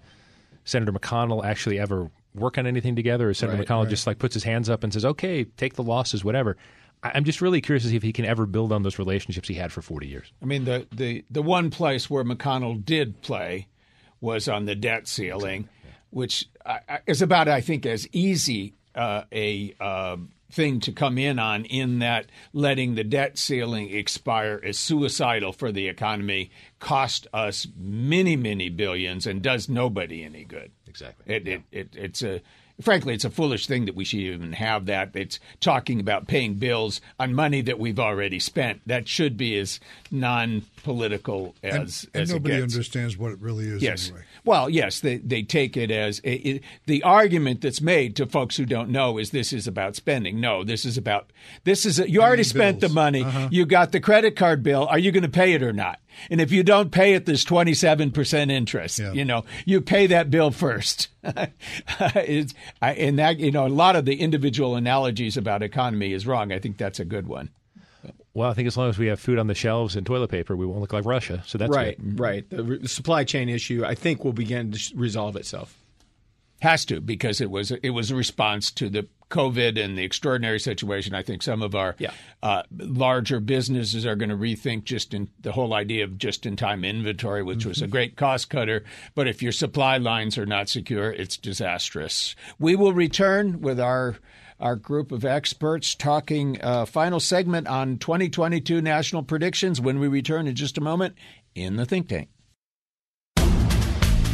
Senator 0.65 0.91
McConnell 0.91 1.43
actually 1.43 1.79
ever 1.79 2.09
work 2.35 2.57
on 2.57 2.67
anything 2.67 2.95
together, 2.95 3.29
or 3.29 3.33
Senator 3.33 3.57
right, 3.57 3.67
McConnell 3.67 3.83
right. 3.83 3.89
just 3.89 4.07
like 4.07 4.19
puts 4.19 4.33
his 4.33 4.43
hands 4.43 4.69
up 4.69 4.83
and 4.83 4.93
says, 4.93 5.05
"Okay, 5.05 5.43
take 5.43 5.75
the 5.75 5.83
losses, 5.83 6.23
whatever." 6.23 6.57
I'm 7.03 7.25
just 7.25 7.41
really 7.41 7.59
curious 7.59 7.83
to 7.83 7.89
see 7.89 7.97
if 7.97 8.03
he 8.03 8.13
can 8.13 8.23
ever 8.23 8.45
build 8.45 8.71
on 8.71 8.83
those 8.83 8.97
relationships 8.97 9.49
he 9.49 9.55
had 9.55 9.73
for 9.73 9.81
40 9.81 10.07
years. 10.07 10.31
I 10.41 10.45
mean, 10.45 10.63
the 10.63 10.87
the 10.91 11.25
the 11.29 11.41
one 11.41 11.69
place 11.69 12.09
where 12.09 12.23
McConnell 12.23 12.83
did 12.83 13.21
play 13.21 13.67
was 14.21 14.47
on 14.47 14.65
the 14.65 14.75
debt 14.75 15.07
ceiling, 15.07 15.67
which 16.11 16.47
is 17.05 17.21
about, 17.21 17.49
I 17.49 17.59
think, 17.59 17.85
as 17.85 18.07
easy 18.13 18.73
uh, 18.95 19.23
a 19.33 19.75
uh, 19.81 20.15
thing 20.53 20.79
to 20.81 20.91
come 20.91 21.17
in 21.17 21.39
on 21.39 21.65
in 21.65 21.99
that 21.99 22.27
letting 22.53 22.95
the 22.95 23.03
debt 23.03 23.37
ceiling 23.37 23.89
expire 23.93 24.57
is 24.57 24.77
suicidal 24.77 25.51
for 25.51 25.71
the 25.71 25.87
economy, 25.87 26.51
cost 26.79 27.27
us 27.33 27.67
many, 27.77 28.35
many 28.35 28.69
billions, 28.69 29.25
and 29.27 29.41
does 29.41 29.67
nobody 29.67 30.23
any 30.23 30.43
good. 30.43 30.71
Exactly. 30.87 31.35
It, 31.35 31.45
yeah. 31.45 31.53
it, 31.53 31.63
it, 31.71 31.95
it's 31.95 32.21
a 32.21 32.41
frankly, 32.81 33.13
it's 33.13 33.25
a 33.25 33.29
foolish 33.29 33.67
thing 33.67 33.85
that 33.85 33.95
we 33.95 34.03
should 34.03 34.19
even 34.19 34.53
have 34.53 34.85
that. 34.87 35.11
It's 35.15 35.39
talking 35.59 35.99
about 35.99 36.27
paying 36.27 36.55
bills 36.55 37.01
on 37.19 37.33
money 37.33 37.61
that 37.61 37.79
we've 37.79 37.99
already 37.99 38.39
spent. 38.39 38.81
That 38.85 39.07
should 39.07 39.37
be 39.37 39.57
as 39.57 39.79
non-political 40.11 41.55
as 41.63 41.73
and, 41.73 41.83
as 41.83 42.07
and 42.13 42.29
nobody 42.29 42.55
gets. 42.55 42.73
understands 42.73 43.17
what 43.17 43.31
it 43.31 43.39
really 43.39 43.65
is. 43.65 43.81
Yes. 43.81 44.09
Anyway. 44.09 44.25
Well, 44.45 44.69
yes, 44.69 44.99
they 44.99 45.17
they 45.17 45.43
take 45.43 45.77
it 45.77 45.89
as 45.89 46.19
it, 46.23 46.63
the 46.85 47.01
argument 47.03 47.61
that's 47.61 47.81
made 47.81 48.15
to 48.17 48.25
folks 48.25 48.57
who 48.57 48.65
don't 48.65 48.89
know 48.89 49.17
is 49.17 49.29
this 49.29 49.53
is 49.53 49.67
about 49.67 49.95
spending. 49.95 50.41
No, 50.41 50.63
this 50.63 50.85
is 50.85 50.97
about 50.97 51.31
this 51.63 51.85
is 51.85 51.99
a, 51.99 52.09
you 52.09 52.21
already 52.21 52.43
spent 52.43 52.81
the 52.81 52.89
money. 52.89 53.23
Uh-huh. 53.23 53.47
You 53.51 53.65
got 53.65 53.91
the 53.91 54.01
credit 54.01 54.35
card 54.35 54.61
bill. 54.61 54.85
Are 54.87 54.99
you 54.99 55.11
going 55.11 55.23
to 55.23 55.29
pay 55.29 55.53
it 55.53 55.63
or 55.63 55.71
not? 55.71 55.99
And 56.29 56.41
if 56.41 56.51
you 56.51 56.63
don't 56.63 56.91
pay 56.91 57.13
it, 57.13 57.25
there's 57.25 57.45
27% 57.45 58.51
interest. 58.51 58.99
Yeah. 58.99 59.13
You 59.13 59.25
know, 59.25 59.45
you 59.65 59.81
pay 59.81 60.07
that 60.07 60.29
bill 60.29 60.51
first. 60.51 61.07
I, 61.23 62.35
and 62.81 63.17
that, 63.19 63.39
you 63.39 63.51
know, 63.51 63.65
a 63.65 63.69
lot 63.69 63.95
of 63.95 64.05
the 64.05 64.19
individual 64.19 64.75
analogies 64.75 65.37
about 65.37 65.63
economy 65.63 66.13
is 66.13 66.27
wrong. 66.27 66.51
I 66.51 66.59
think 66.59 66.77
that's 66.77 66.99
a 66.99 67.05
good 67.05 67.27
one. 67.27 67.49
Well, 68.33 68.49
I 68.49 68.53
think 68.53 68.67
as 68.67 68.75
long 68.75 68.89
as 68.89 68.97
we 68.97 69.07
have 69.07 69.19
food 69.19 69.37
on 69.37 69.47
the 69.47 69.53
shelves 69.53 69.95
and 69.95 70.05
toilet 70.05 70.29
paper, 70.29 70.55
we 70.55 70.65
won't 70.65 70.81
look 70.81 70.93
like 70.93 71.05
Russia. 71.05 71.43
So 71.45 71.57
that's 71.57 71.75
right. 71.75 71.97
Good. 71.97 72.19
Right. 72.19 72.49
The, 72.49 72.63
re- 72.63 72.87
supply 72.87 73.23
chain 73.23 73.47
issue, 73.47 73.83
I 73.85 73.93
think, 73.93 74.23
will 74.23 74.33
begin 74.33 74.71
to 74.71 74.95
resolve 74.95 75.35
itself. 75.35 75.77
Has 76.61 76.85
to 76.85 77.01
because 77.01 77.41
it 77.41 77.51
was 77.51 77.71
it 77.71 77.89
was 77.89 78.09
a 78.09 78.15
response 78.15 78.71
to 78.71 78.87
the 78.87 79.05
COVID 79.33 79.83
and 79.83 79.97
the 79.97 80.03
extraordinary 80.03 80.59
situation, 80.59 81.15
I 81.15 81.23
think 81.23 81.41
some 81.41 81.63
of 81.63 81.73
our 81.73 81.95
yeah. 81.97 82.11
uh, 82.43 82.61
larger 82.77 83.39
businesses 83.39 84.05
are 84.05 84.15
going 84.15 84.29
to 84.29 84.37
rethink 84.37 84.83
just 84.83 85.13
in 85.13 85.27
the 85.41 85.51
whole 85.51 85.73
idea 85.73 86.03
of 86.03 86.19
just 86.19 86.45
in 86.45 86.55
time 86.55 86.85
inventory, 86.85 87.41
which 87.41 87.59
mm-hmm. 87.59 87.69
was 87.69 87.81
a 87.81 87.85
mm-hmm. 87.85 87.91
great 87.91 88.15
cost 88.15 88.51
cutter. 88.51 88.83
But 89.15 89.27
if 89.27 89.41
your 89.41 89.51
supply 89.51 89.97
lines 89.97 90.37
are 90.37 90.45
not 90.45 90.69
secure, 90.69 91.11
it's 91.11 91.35
disastrous. 91.35 92.35
We 92.59 92.75
will 92.75 92.93
return 92.93 93.59
with 93.61 93.79
our 93.79 94.17
our 94.59 94.75
group 94.75 95.11
of 95.11 95.25
experts 95.25 95.95
talking 95.95 96.61
uh, 96.61 96.85
final 96.85 97.19
segment 97.19 97.67
on 97.67 97.97
2022 97.97 98.81
national 98.81 99.23
predictions 99.23 99.79
when 99.81 99.99
we 99.99 100.07
return 100.07 100.47
in 100.47 100.55
just 100.55 100.77
a 100.77 100.81
moment 100.81 101.15
in 101.55 101.75
the 101.75 101.85
think 101.85 102.07
tank. 102.07 102.29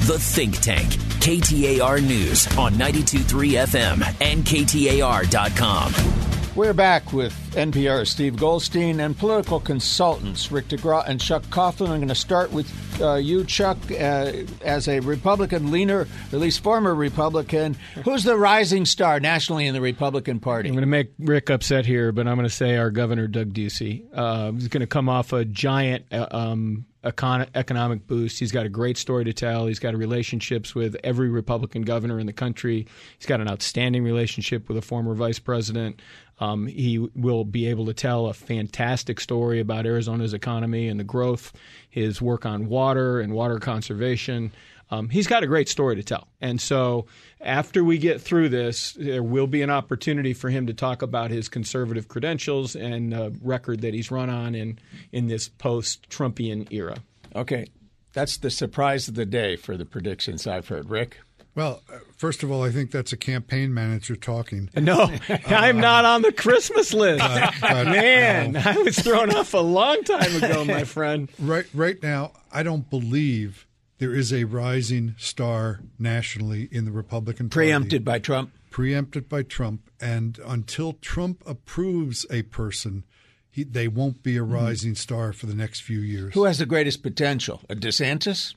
The 0.09 0.17
Think 0.17 0.59
Tank. 0.59 0.89
KTAR 1.19 2.01
News 2.01 2.47
on 2.57 2.71
923 2.79 3.51
FM 3.51 4.01
and 4.21 4.43
KTAR.com. 4.43 6.28
We're 6.59 6.73
back 6.73 7.13
with 7.13 7.31
NPR's 7.53 8.09
Steve 8.09 8.35
Goldstein 8.35 8.99
and 8.99 9.17
political 9.17 9.61
consultants 9.61 10.51
Rick 10.51 10.67
DeGraw 10.67 11.07
and 11.07 11.17
Chuck 11.17 11.43
Coughlin. 11.43 11.87
I'm 11.87 11.99
going 11.99 12.09
to 12.09 12.15
start 12.15 12.51
with 12.51 12.69
uh, 13.01 13.15
you, 13.15 13.45
Chuck, 13.45 13.77
uh, 13.89 14.33
as 14.61 14.89
a 14.89 14.99
Republican 14.99 15.71
leaner, 15.71 16.05
at 16.33 16.39
least 16.39 16.61
former 16.61 16.93
Republican. 16.93 17.77
Who's 18.03 18.25
the 18.25 18.35
rising 18.35 18.85
star 18.85 19.21
nationally 19.21 19.67
in 19.67 19.73
the 19.73 19.79
Republican 19.79 20.41
Party? 20.41 20.67
I'm 20.67 20.75
going 20.75 20.81
to 20.81 20.87
make 20.87 21.13
Rick 21.17 21.49
upset 21.49 21.85
here, 21.85 22.11
but 22.11 22.27
I'm 22.27 22.35
going 22.35 22.45
to 22.45 22.53
say 22.53 22.75
our 22.75 22.91
Governor 22.91 23.27
Doug 23.27 23.53
Ducey. 23.53 24.03
Uh, 24.13 24.51
he's 24.51 24.67
going 24.67 24.81
to 24.81 24.87
come 24.87 25.07
off 25.07 25.31
a 25.31 25.45
giant 25.45 26.07
uh, 26.11 26.27
um, 26.29 26.85
econ- 27.03 27.47
economic 27.55 28.05
boost. 28.05 28.39
He's 28.39 28.51
got 28.51 28.65
a 28.65 28.69
great 28.69 28.97
story 28.97 29.23
to 29.25 29.33
tell. 29.33 29.67
He's 29.67 29.79
got 29.79 29.95
relationships 29.95 30.75
with 30.75 30.97
every 31.03 31.29
Republican 31.29 31.83
governor 31.83 32.19
in 32.19 32.25
the 32.25 32.33
country. 32.33 32.87
He's 33.17 33.25
got 33.25 33.39
an 33.39 33.47
outstanding 33.47 34.03
relationship 34.03 34.67
with 34.67 34.77
a 34.77 34.81
former 34.81 35.13
vice 35.13 35.39
president. 35.39 36.01
Um, 36.39 36.67
he 36.67 36.97
will 36.97 37.43
be 37.43 37.67
able 37.67 37.85
to 37.87 37.93
tell 37.93 38.27
a 38.27 38.33
fantastic 38.33 39.19
story 39.19 39.59
about 39.59 39.85
Arizona's 39.85 40.33
economy 40.33 40.87
and 40.87 40.99
the 40.99 41.03
growth, 41.03 41.51
his 41.89 42.21
work 42.21 42.45
on 42.45 42.67
water 42.67 43.19
and 43.19 43.33
water 43.33 43.59
conservation. 43.59 44.51
Um, 44.91 45.09
he's 45.09 45.27
got 45.27 45.43
a 45.43 45.47
great 45.47 45.69
story 45.69 45.95
to 45.97 46.03
tell. 46.03 46.27
And 46.41 46.59
so 46.59 47.05
after 47.41 47.83
we 47.83 47.97
get 47.97 48.21
through 48.21 48.49
this, 48.49 48.93
there 48.93 49.21
will 49.21 49.47
be 49.47 49.61
an 49.61 49.69
opportunity 49.69 50.33
for 50.33 50.49
him 50.49 50.65
to 50.67 50.73
talk 50.73 51.01
about 51.01 51.29
his 51.29 51.47
conservative 51.47 52.07
credentials 52.07 52.75
and 52.75 53.13
uh, 53.13 53.29
record 53.41 53.81
that 53.81 53.93
he's 53.93 54.09
run 54.09 54.29
on 54.29 54.55
in, 54.55 54.79
in 55.11 55.27
this 55.27 55.47
post 55.47 56.09
Trumpian 56.09 56.71
era. 56.71 56.97
Okay. 57.35 57.67
That's 58.13 58.37
the 58.37 58.49
surprise 58.49 59.07
of 59.07 59.13
the 59.13 59.25
day 59.25 59.55
for 59.55 59.77
the 59.77 59.85
predictions 59.85 60.47
I've 60.47 60.67
heard. 60.67 60.89
Rick? 60.89 61.19
Well, 61.55 61.81
uh, 61.91 61.99
first 62.15 62.43
of 62.43 62.51
all, 62.51 62.63
I 62.63 62.69
think 62.69 62.91
that's 62.91 63.11
a 63.11 63.17
campaign 63.17 63.73
manager 63.73 64.15
talking. 64.15 64.69
No, 64.79 65.01
uh, 65.01 65.37
I'm 65.47 65.79
not 65.79 66.05
on 66.05 66.21
the 66.21 66.31
Christmas 66.31 66.93
list. 66.93 67.23
Uh, 67.23 67.51
Man, 67.83 68.55
uh, 68.55 68.63
I 68.65 68.77
was 68.77 68.97
thrown 68.97 69.35
off 69.35 69.53
a 69.53 69.57
long 69.57 70.03
time 70.03 70.35
ago, 70.41 70.63
my 70.63 70.83
friend. 70.83 71.29
Right, 71.39 71.65
right 71.73 72.01
now, 72.01 72.31
I 72.51 72.63
don't 72.63 72.89
believe 72.89 73.67
there 73.97 74.13
is 74.13 74.31
a 74.31 74.45
rising 74.45 75.15
star 75.17 75.81
nationally 75.97 76.69
in 76.71 76.85
the 76.85 76.91
Republican 76.91 77.49
Party. 77.49 77.67
Preempted 77.67 78.05
by 78.05 78.19
Trump. 78.19 78.51
Preempted 78.71 79.27
by 79.27 79.43
Trump, 79.43 79.89
and 79.99 80.39
until 80.45 80.93
Trump 80.93 81.43
approves 81.45 82.25
a 82.31 82.43
person, 82.43 83.03
he, 83.49 83.63
they 83.63 83.87
won't 83.87 84.23
be 84.23 84.37
a 84.37 84.43
rising 84.43 84.91
mm-hmm. 84.91 84.97
star 84.97 85.33
for 85.33 85.45
the 85.45 85.55
next 85.55 85.81
few 85.81 85.99
years. 85.99 86.33
Who 86.33 86.45
has 86.45 86.59
the 86.59 86.65
greatest 86.65 87.03
potential? 87.03 87.61
A 87.69 87.75
DeSantis? 87.75 88.53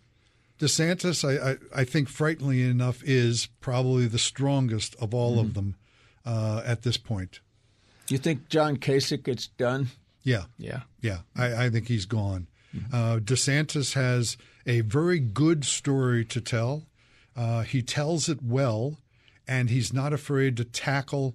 DeSantis, 0.62 1.24
I, 1.28 1.50
I, 1.52 1.56
I 1.80 1.84
think, 1.84 2.08
frighteningly 2.08 2.62
enough, 2.62 3.02
is 3.04 3.48
probably 3.60 4.06
the 4.06 4.18
strongest 4.18 4.94
of 5.00 5.12
all 5.12 5.40
of 5.40 5.54
them 5.54 5.74
uh, 6.24 6.62
at 6.64 6.82
this 6.82 6.96
point. 6.96 7.40
You 8.08 8.18
think 8.18 8.48
John 8.48 8.76
Kasich 8.76 9.24
gets 9.24 9.48
done? 9.48 9.88
Yeah, 10.22 10.44
Yeah. 10.58 10.82
yeah, 11.00 11.18
I, 11.36 11.64
I 11.64 11.70
think 11.70 11.88
he's 11.88 12.06
gone. 12.06 12.46
Uh, 12.92 13.16
DeSantis 13.18 13.94
has 13.94 14.36
a 14.66 14.80
very 14.82 15.18
good 15.18 15.64
story 15.64 16.24
to 16.26 16.40
tell. 16.40 16.84
Uh, 17.36 17.62
he 17.62 17.82
tells 17.82 18.28
it 18.28 18.40
well, 18.42 18.98
and 19.48 19.68
he's 19.68 19.92
not 19.92 20.12
afraid 20.12 20.56
to 20.56 20.64
tackle 20.64 21.34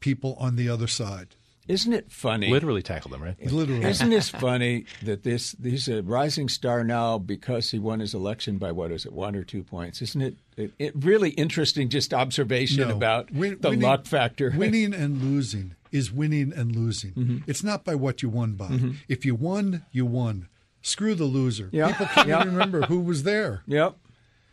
people 0.00 0.34
on 0.38 0.54
the 0.56 0.68
other 0.68 0.86
side. 0.86 1.34
Isn't 1.68 1.92
it 1.92 2.10
funny? 2.10 2.50
Literally 2.50 2.82
tackled 2.82 3.12
them, 3.12 3.22
right? 3.22 3.36
Literally. 3.52 3.84
Isn't 3.84 4.10
this 4.10 4.28
funny 4.30 4.86
that 5.02 5.22
this 5.22 5.54
he's 5.62 5.86
a 5.88 6.02
rising 6.02 6.48
star 6.48 6.82
now 6.82 7.18
because 7.18 7.70
he 7.70 7.78
won 7.78 8.00
his 8.00 8.14
election 8.14 8.58
by 8.58 8.72
what 8.72 8.90
is 8.90 9.04
it 9.06 9.12
one 9.12 9.36
or 9.36 9.44
two 9.44 9.62
points? 9.62 10.00
Isn't 10.02 10.22
it, 10.22 10.34
it, 10.56 10.72
it 10.78 10.92
really 10.96 11.30
interesting? 11.30 11.88
Just 11.90 12.12
observation 12.14 12.88
No. 12.88 12.96
about 12.96 13.30
Win- 13.32 13.58
the 13.60 13.70
winning- 13.70 13.84
luck 13.88 14.06
factor. 14.06 14.50
Winning 14.56 14.94
and 14.94 15.22
losing 15.22 15.74
is 15.92 16.10
winning 16.12 16.52
and 16.54 16.74
losing. 16.74 17.12
Mm-hmm. 17.12 17.38
It's 17.46 17.62
not 17.64 17.84
by 17.84 17.94
what 17.94 18.22
you 18.22 18.28
won 18.28 18.52
by. 18.54 18.78
If 19.08 19.24
you 19.24 19.34
won, 19.34 19.84
you 19.92 20.04
won. 20.04 20.48
Screw 20.82 21.14
the 21.14 21.24
loser. 21.24 21.68
Yeah. 21.72 21.88
People 21.88 22.06
can't 22.06 22.28
Yeah. 22.28 22.40
even 22.40 22.52
remember 22.52 22.82
who 22.82 23.00
was 23.00 23.22
there. 23.24 23.62
Yep. 23.66 23.96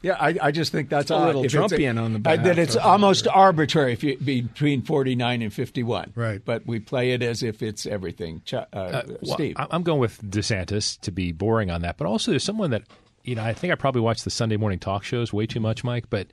Yeah, 0.01 0.17
I, 0.19 0.35
I 0.41 0.51
just 0.51 0.71
think 0.71 0.89
that's 0.89 1.09
a 1.09 1.15
odd. 1.15 1.25
little 1.27 1.43
If 1.45 1.53
it's 1.55 1.73
Trumpian 1.73 1.99
on 1.99 2.13
the 2.13 2.19
back. 2.19 2.41
behalf 2.43 2.55
that 2.57 2.61
it's 2.61 2.75
of- 2.75 2.83
almost 2.83 3.27
arbitrary 3.27 3.93
if 3.93 4.03
you, 4.03 4.17
between 4.17 4.83
forty 4.83 5.15
nine 5.15 5.41
and 5.41 5.51
fifty 5.51 5.81
one. 5.83 6.11
Right. 6.15 6.43
But 6.43 6.67
we 6.67 6.79
play 6.79 7.11
it 7.11 7.23
as 7.23 7.41
if 7.41 7.63
it's 7.63 7.85
everything. 7.87 8.41
Ch- 8.45 8.53
uh, 8.53 8.67
Well, 8.73 9.17
Steve. 9.23 9.55
I- 9.57 9.67
I'm 9.71 9.81
going 9.83 9.99
with 9.99 10.21
DeSantis 10.21 10.99
to 11.01 11.11
be 11.11 11.31
boring 11.31 11.71
on 11.71 11.81
that, 11.81 11.97
but 11.97 12.05
also 12.05 12.31
there's 12.31 12.43
someone 12.43 12.69
that 12.71 12.83
you 13.23 13.33
know 13.35 13.43
I 13.43 13.53
think 13.53 13.73
I 13.73 13.75
probably 13.75 14.01
watch 14.01 14.23
the 14.23 14.29
Sunday 14.29 14.57
morning 14.57 14.77
talk 14.79 15.03
shows 15.03 15.33
way 15.33 15.47
too 15.47 15.59
much, 15.59 15.83
Mike. 15.83 16.09
But 16.11 16.27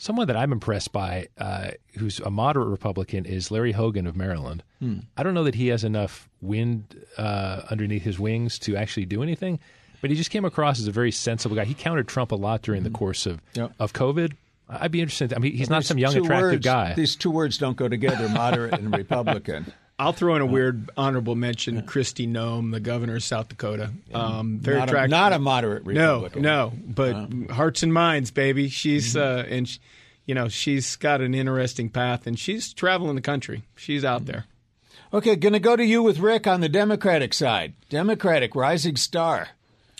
someone 0.00 0.28
that 0.28 0.36
I'm 0.36 0.52
impressed 0.52 0.92
by, 0.92 1.26
uh, 1.38 1.72
who's 1.96 2.20
a 2.20 2.30
moderate 2.30 2.68
Republican, 2.68 3.24
is 3.24 3.50
Larry 3.50 3.72
Hogan 3.72 4.06
of 4.06 4.14
Maryland. 4.16 4.62
I 5.16 5.24
don't 5.24 5.34
know 5.34 5.42
that 5.42 5.56
he 5.56 5.66
has 5.68 5.82
enough 5.82 6.28
wind 6.40 7.04
uh, 7.16 7.62
underneath 7.68 8.04
his 8.04 8.16
wings 8.20 8.60
to 8.60 8.76
actually 8.76 9.06
do 9.06 9.24
anything, 9.24 9.58
but 10.00 10.10
he 10.10 10.16
just 10.16 10.30
came 10.30 10.44
across 10.44 10.78
as 10.78 10.86
a 10.86 10.92
very 10.92 11.12
sensible 11.12 11.56
guy. 11.56 11.64
He 11.64 11.74
countered 11.74 12.08
Trump 12.08 12.32
a 12.32 12.36
lot 12.36 12.62
during 12.62 12.82
the 12.82 12.90
mm. 12.90 12.94
course 12.94 13.26
of 13.26 13.40
Yep. 13.54 13.72
of 13.78 13.92
COVID. 13.92 14.34
I'd 14.68 14.92
be 14.92 15.00
interested. 15.00 15.32
I 15.32 15.38
mean, 15.38 15.54
he's 15.54 15.70
not 15.70 15.84
some 15.84 15.98
young, 15.98 16.12
two 16.12 16.24
attractive 16.24 16.50
words- 16.50 16.64
guy. 16.64 16.94
These 16.94 17.16
two 17.16 17.30
words 17.30 17.58
don't 17.58 17.76
go 17.76 17.88
together: 17.88 18.28
moderate 18.28 18.74
and 18.74 18.94
Republican. 18.94 19.72
I'll 20.00 20.12
throw 20.12 20.36
in 20.36 20.42
a 20.42 20.44
uh, 20.44 20.48
weird 20.48 20.90
honorable 20.96 21.34
mention: 21.34 21.82
Kristi 21.82 22.28
Noem, 22.28 22.70
the 22.70 22.80
governor 22.80 23.16
of 23.16 23.22
South 23.22 23.48
Dakota. 23.48 23.90
Um, 24.14 24.58
very 24.60 24.78
not, 24.78 24.88
a, 24.88 24.92
attractive. 24.92 25.10
not 25.10 25.32
a 25.32 25.38
moderate 25.38 25.86
no, 25.86 26.14
Republican. 26.14 26.42
no, 26.42 26.68
no, 26.68 26.72
but 26.86 27.16
uh. 27.16 27.54
hearts 27.54 27.82
and 27.82 27.92
minds, 27.92 28.30
baby. 28.30 28.68
She's 28.68 29.14
mm-hmm. 29.14 29.50
uh, 29.50 29.54
and 29.54 29.68
sh- 29.68 29.78
you 30.26 30.34
know 30.34 30.48
she's 30.48 30.96
got 30.96 31.20
an 31.20 31.34
interesting 31.34 31.88
path, 31.88 32.26
and 32.26 32.38
she's 32.38 32.72
traveling 32.72 33.16
the 33.16 33.22
country. 33.22 33.64
She's 33.74 34.04
out 34.04 34.22
mm-hmm. 34.22 34.32
there. 34.32 34.44
Okay, 35.12 35.36
going 35.36 35.54
to 35.54 35.58
go 35.58 35.74
to 35.74 35.84
you 35.84 36.02
with 36.02 36.18
Rick 36.18 36.46
on 36.46 36.60
the 36.60 36.68
Democratic 36.68 37.32
side. 37.32 37.72
Democratic 37.88 38.54
rising 38.54 38.96
star. 38.96 39.48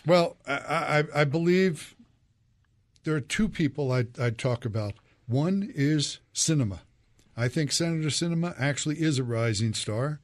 Well, 0.07 0.37
I, 0.47 1.05
I, 1.15 1.21
I 1.21 1.25
believe 1.25 1.95
there 3.05 3.15
are 3.15 3.21
two 3.21 3.49
people 3.49 3.93
I'd, 3.93 4.19
I'd 4.19 4.39
talk 4.39 4.65
about. 4.65 4.95
One 5.27 5.71
is 5.75 6.21
Sinema. 6.35 6.81
I 7.37 7.49
think 7.49 7.71
Senator 7.71 8.09
Sinema 8.09 8.55
actually 8.59 9.01
is 9.01 9.19
a 9.19 9.25
rising 9.25 9.73
star, 9.73 10.21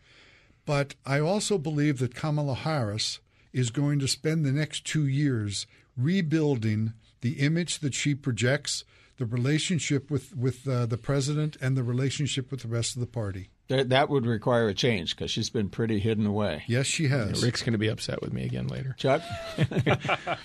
but 0.67 0.95
I 1.07 1.21
also 1.21 1.59
believe 1.59 1.99
that 1.99 2.15
Kamala 2.15 2.55
Harris 2.55 3.21
is 3.53 3.71
going 3.71 4.01
to 4.01 4.09
spend 4.09 4.45
the 4.45 4.53
next 4.53 4.85
two 4.85 5.07
years 5.07 5.67
rebuilding 5.97 6.93
the 7.21 7.35
image 7.35 7.79
that 7.79 7.95
she 7.95 8.15
projects, 8.15 8.85
the 9.17 9.27
relationship 9.27 10.11
with 10.11 10.37
with 10.37 10.67
uh, 10.67 10.87
the 10.87 10.99
president, 10.99 11.57
and 11.61 11.77
the 11.77 11.85
relationship 11.85 12.51
with 12.51 12.63
the 12.63 12.69
rest 12.69 12.97
of 12.97 13.01
the 13.01 13.07
party. 13.07 13.49
That, 13.69 13.89
that 13.89 14.11
would 14.11 14.27
require 14.27 14.69
a 14.69 14.75
change 14.75 15.17
because 15.17 15.31
she's 15.31 15.49
been 15.49 15.71
pretty 15.71 15.99
hidden 15.99 16.27
away. 16.27 16.65
Yes, 16.67 16.87
she 16.87 17.09
has. 17.09 17.43
Rick's 17.43 17.63
going 17.63 17.73
to 17.73 17.79
be 17.79 17.89
upset 17.89 18.21
with 18.21 18.31
me 18.33 18.45
again 18.45 18.69
later. 18.69 18.95
Chuck? 18.99 19.23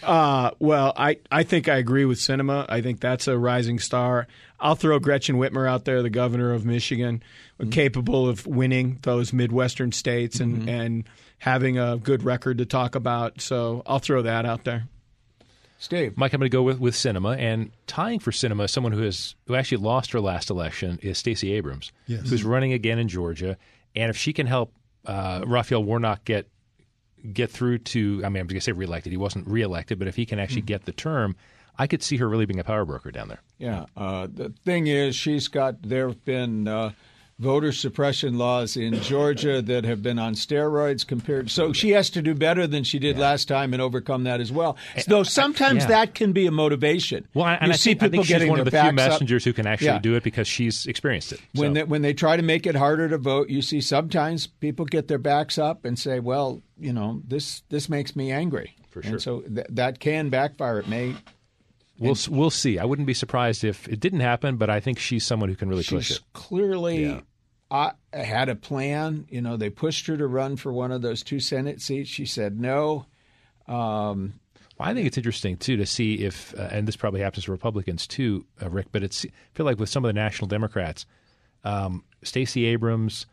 Uh, 0.01 0.51
well, 0.59 0.93
I, 0.97 1.17
I 1.31 1.43
think 1.43 1.67
I 1.67 1.75
agree 1.77 2.05
with 2.05 2.17
Sinema. 2.17 2.65
I 2.67 2.81
think 2.81 2.99
that's 2.99 3.27
a 3.27 3.37
rising 3.37 3.77
star. 3.77 4.27
I'll 4.59 4.75
throw 4.75 4.97
Gretchen 4.97 5.35
Whitmer 5.35 5.69
out 5.69 5.85
there, 5.85 6.01
the 6.01 6.09
governor 6.09 6.51
of 6.53 6.65
Michigan, 6.65 7.21
capable 7.69 8.27
of 8.27 8.47
winning 8.47 8.97
those 9.03 9.33
Midwestern 9.33 9.91
states 9.91 10.39
and, 10.39 10.67
and 10.67 11.03
having 11.37 11.77
a 11.77 11.97
good 11.97 12.23
record 12.23 12.57
to 12.57 12.65
talk 12.65 12.95
about. 12.95 13.41
So 13.41 13.83
I'll 13.85 13.99
throw 13.99 14.23
that 14.23 14.45
out 14.45 14.63
there. 14.63 14.87
Steve? 15.79 16.15
Mike, 16.17 16.33
I'm 16.33 16.39
going 16.39 16.51
to 16.51 16.55
go 16.55 16.61
with, 16.61 16.79
with 16.79 16.93
Sinema, 16.93 17.37
and 17.37 17.71
tying 17.87 18.19
for 18.19 18.31
Sinema, 18.31 18.69
someone 18.69 18.91
who 18.91 19.01
has 19.03 19.35
who 19.47 19.55
actually 19.55 19.77
lost 19.77 20.11
her 20.11 20.19
last 20.19 20.49
election 20.49 20.99
is 21.01 21.17
Stacey 21.17 21.53
Abrams, 21.53 21.91
Yes. 22.05 22.29
who's 22.29 22.43
running 22.43 22.73
again 22.73 22.99
in 22.99 23.07
Georgia. 23.07 23.57
And 23.95 24.09
if 24.09 24.17
she 24.17 24.33
can 24.33 24.45
help 24.45 24.73
uh, 25.05 25.41
Raphael 25.47 25.83
Warnock 25.83 26.23
get 26.25 26.47
get 27.33 27.49
through 27.49 27.79
to, 27.79 28.21
I 28.23 28.29
mean, 28.29 28.41
I'm 28.41 28.47
going 28.47 28.59
to 28.59 28.61
say 28.61 28.71
reelected. 28.71 29.11
He 29.11 29.17
wasn't 29.17 29.47
reelected, 29.47 29.99
but 29.99 30.07
if 30.07 30.15
he 30.15 30.25
can 30.25 30.37
actually 30.39 30.61
get 30.61 30.85
the 30.85 30.91
term, 30.93 31.35
I 31.77 31.87
could 31.87 32.03
see 32.03 32.17
her 32.17 32.27
really 32.29 32.45
being 32.45 32.59
a 32.59 32.63
power 32.63 32.85
broker 32.85 33.11
down 33.11 33.27
there. 33.29 33.41
Yeah. 33.57 33.85
Uh, 33.97 34.27
the 34.31 34.49
thing 34.63 34.87
is, 34.87 35.15
she's 35.15 35.47
got, 35.47 35.81
there 35.81 36.07
have 36.07 36.23
been 36.23 36.67
uh, 36.67 36.91
voter 37.39 37.71
suppression 37.71 38.37
laws 38.37 38.75
in 38.75 38.93
Georgia 39.01 39.61
that 39.61 39.85
have 39.85 40.03
been 40.03 40.19
on 40.19 40.33
steroids 40.33 41.07
compared. 41.07 41.49
So 41.49 41.71
she 41.71 41.91
has 41.91 42.09
to 42.11 42.21
do 42.21 42.35
better 42.35 42.67
than 42.67 42.83
she 42.83 42.99
did 42.99 43.17
last 43.17 43.47
time 43.47 43.71
and 43.73 43.81
overcome 43.81 44.25
that 44.25 44.41
as 44.41 44.51
well. 44.51 44.75
Eh, 44.95 45.03
Though 45.07 45.23
sometimes 45.23 45.83
yeah. 45.83 45.87
that 45.87 46.15
can 46.15 46.33
be 46.33 46.45
a 46.47 46.51
motivation. 46.51 47.25
Well, 47.33 47.45
I- 47.45 47.55
and 47.55 47.67
you 47.67 47.73
I 47.73 47.75
see 47.77 47.91
think, 47.91 48.03
I 48.03 48.05
people 48.07 48.11
think 48.11 48.25
she's 48.25 48.33
getting 48.35 48.49
one 48.49 48.59
of 48.59 48.65
the 48.65 48.71
few 48.71 48.79
backs 48.79 48.89
up. 48.89 48.95
messengers 49.11 49.45
who 49.45 49.53
can 49.53 49.65
actually 49.67 49.87
Yeah. 49.87 49.99
do 49.99 50.15
it 50.15 50.23
because 50.23 50.47
she's 50.47 50.85
experienced 50.85 51.31
it. 51.31 51.39
When 51.55 51.69
So- 51.71 51.73
they, 51.75 51.83
when 51.85 52.01
they 52.01 52.13
try 52.13 52.35
to 52.35 52.43
make 52.43 52.67
it 52.67 52.75
harder 52.75 53.07
to 53.07 53.17
vote, 53.17 53.49
you 53.49 53.61
see 53.61 53.79
sometimes 53.79 54.45
people 54.47 54.85
get 54.85 55.07
their 55.07 55.17
backs 55.17 55.57
up 55.57 55.85
and 55.85 55.97
say, 55.97 56.19
"Well, 56.19 56.61
you 56.77 56.91
know, 56.91 57.21
this 57.25 57.63
this 57.69 57.87
makes 57.89 58.15
me 58.17 58.31
angry." 58.31 58.75
For 58.89 59.01
sure. 59.01 59.11
And 59.13 59.21
so 59.21 59.41
th- 59.41 59.67
that 59.69 59.99
can 59.99 60.29
backfire. 60.29 60.79
It 60.79 60.87
may. 60.89 61.15
We'll 61.99 62.15
we'll 62.29 62.49
see. 62.49 62.79
I 62.79 62.85
wouldn't 62.85 63.05
be 63.07 63.13
surprised 63.13 63.63
if 63.63 63.87
it 63.87 63.99
didn't 63.99 64.21
happen, 64.21 64.57
but 64.57 64.69
I 64.69 64.79
think 64.79 64.99
she's 64.99 65.25
someone 65.25 65.49
who 65.49 65.55
can 65.55 65.69
really 65.69 65.83
push 65.83 66.11
it. 66.11 66.19
clearly 66.33 67.03
Yeah. 67.05 67.21
uh, 67.71 67.91
had 68.13 68.49
a 68.49 68.55
plan. 68.55 69.25
You 69.29 69.41
know, 69.41 69.57
they 69.57 69.69
pushed 69.69 70.07
her 70.07 70.17
to 70.17 70.25
run 70.27 70.55
for 70.55 70.71
one 70.73 70.91
of 70.91 71.01
those 71.01 71.23
two 71.23 71.39
Senate 71.39 71.81
seats. 71.81 72.09
She 72.09 72.25
said 72.25 72.59
no. 72.59 73.05
Um, 73.67 74.39
Well, 74.77 74.89
I 74.89 74.93
think 74.93 75.07
it's 75.07 75.17
interesting 75.17 75.57
too 75.57 75.77
to 75.77 75.85
see 75.85 76.15
if, 76.25 76.53
uh, 76.57 76.69
and 76.71 76.87
this 76.87 76.95
probably 76.95 77.21
happens 77.21 77.45
to 77.45 77.51
Republicans 77.51 78.07
too, 78.07 78.45
uh, 78.61 78.69
Rick. 78.69 78.87
But 78.91 79.03
it's 79.03 79.25
I 79.25 79.29
feel 79.53 79.65
like 79.65 79.77
with 79.79 79.89
some 79.89 80.03
of 80.05 80.09
the 80.09 80.13
national 80.13 80.47
Democrats, 80.47 81.05
um, 81.63 82.03
Stacey 82.23 82.65
Abrams, 82.65 83.25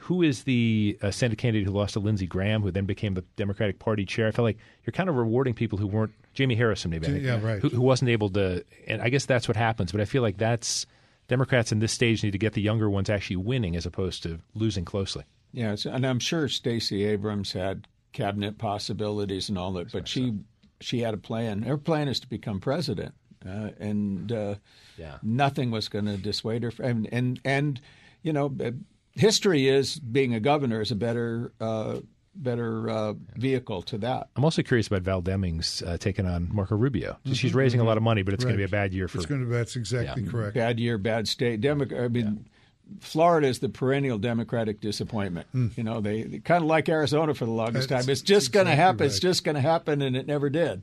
who 0.00 0.22
is 0.22 0.44
the 0.44 0.98
uh, 1.02 1.10
Senate 1.10 1.38
candidate 1.38 1.66
who 1.66 1.72
lost 1.72 1.94
to 1.94 2.00
Lindsey 2.00 2.26
Graham, 2.26 2.62
who 2.62 2.70
then 2.70 2.84
became 2.86 3.14
the 3.14 3.24
Democratic 3.36 3.78
Party 3.78 4.04
chair. 4.04 4.28
I 4.28 4.30
felt 4.30 4.44
like 4.44 4.58
you're 4.84 4.92
kind 4.92 5.08
of 5.08 5.16
rewarding 5.16 5.54
people 5.54 5.78
who 5.78 5.86
weren't 5.86 6.12
Jamie 6.34 6.54
Harrison, 6.54 6.90
maybe, 6.90 7.06
I 7.06 7.10
think, 7.10 7.24
Yeah, 7.24 7.40
right. 7.42 7.60
who, 7.60 7.68
who 7.68 7.80
wasn't 7.80 8.10
able 8.10 8.30
to. 8.30 8.64
And 8.86 9.02
I 9.02 9.08
guess 9.08 9.26
that's 9.26 9.48
what 9.48 9.56
happens. 9.56 9.92
But 9.92 10.00
I 10.00 10.04
feel 10.04 10.22
like 10.22 10.36
that's 10.38 10.86
Democrats 11.28 11.72
in 11.72 11.78
this 11.80 11.92
stage 11.92 12.22
need 12.22 12.30
to 12.32 12.38
get 12.38 12.52
the 12.54 12.62
younger 12.62 12.88
ones 12.88 13.10
actually 13.10 13.36
winning 13.36 13.76
as 13.76 13.84
opposed 13.86 14.22
to 14.22 14.40
losing 14.54 14.84
closely. 14.84 15.24
yeah, 15.52 15.76
and 15.86 16.06
I'm 16.06 16.18
sure 16.20 16.48
Stacey 16.48 17.04
Abrams 17.04 17.52
had 17.52 17.86
cabinet 18.12 18.56
possibilities 18.58 19.48
and 19.48 19.58
all 19.58 19.72
that, 19.74 19.92
but 19.92 20.08
she 20.08 20.34
she 20.80 21.00
had 21.00 21.12
a 21.12 21.18
plan. 21.18 21.62
Her 21.62 21.76
plan 21.76 22.08
is 22.08 22.20
to 22.20 22.28
become 22.28 22.60
president, 22.60 23.14
uh, 23.44 23.70
and 23.80 24.30
uh, 24.32 24.54
Yeah. 24.96 25.18
nothing 25.22 25.70
was 25.70 25.88
going 25.88 26.04
to 26.06 26.16
dissuade 26.16 26.62
her. 26.62 26.70
From, 26.70 26.86
and 26.86 27.08
and 27.12 27.40
and 27.44 27.80
you 28.22 28.32
know, 28.32 28.54
uh, 28.64 28.70
history 29.18 29.68
is 29.68 29.98
being 29.98 30.34
a 30.34 30.40
governor 30.40 30.80
is 30.80 30.90
a 30.90 30.96
better 30.96 31.52
uh, 31.60 31.98
better 32.34 32.88
uh, 32.88 33.14
vehicle 33.36 33.82
to 33.82 33.98
that. 33.98 34.28
I'm 34.36 34.44
also 34.44 34.62
curious 34.62 34.86
about 34.86 35.02
Val 35.02 35.20
Demings 35.22 35.86
uh, 35.86 35.98
taking 35.98 36.26
on 36.26 36.48
Marco 36.54 36.76
Rubio. 36.76 37.18
She's 37.32 37.54
raising 37.54 37.80
a 37.80 37.84
lot 37.84 37.96
of 37.96 38.02
money, 38.02 38.22
but 38.22 38.32
it's 38.34 38.44
going 38.44 38.54
to 38.54 38.58
be 38.58 38.64
a 38.64 38.68
bad 38.68 38.94
year 38.94 39.08
for. 39.08 39.18
It's 39.18 39.26
going 39.26 39.42
to. 39.42 39.46
That's 39.46 39.76
exactly 39.76 40.24
correct. 40.24 40.54
Bad 40.54 40.78
year, 40.80 40.96
bad 40.98 41.28
state. 41.28 41.60
Demo- 41.60 41.86
I 42.04 42.08
mean. 42.08 42.46
Florida 43.00 43.46
is 43.46 43.58
the 43.58 43.68
perennial 43.68 44.16
Democratic 44.16 44.80
disappointment. 44.80 45.46
You 45.52 45.84
know, 45.84 46.00
they, 46.00 46.22
they 46.22 46.38
kind 46.38 46.62
of 46.64 46.68
like 46.68 46.88
Arizona 46.88 47.34
for 47.34 47.44
the 47.44 47.50
longest 47.50 47.90
That's- 47.90 48.06
time. 48.06 48.10
It's 48.10 48.22
just 48.22 48.50
going 48.50 48.64
to 48.64 48.72
exactly 48.72 48.82
happen. 48.82 49.06
It's 49.08 49.20
just 49.20 49.44
going 49.44 49.56
to 49.56 49.60
happen, 49.60 50.00
and 50.00 50.16
it 50.16 50.26
never 50.26 50.48
did. 50.48 50.80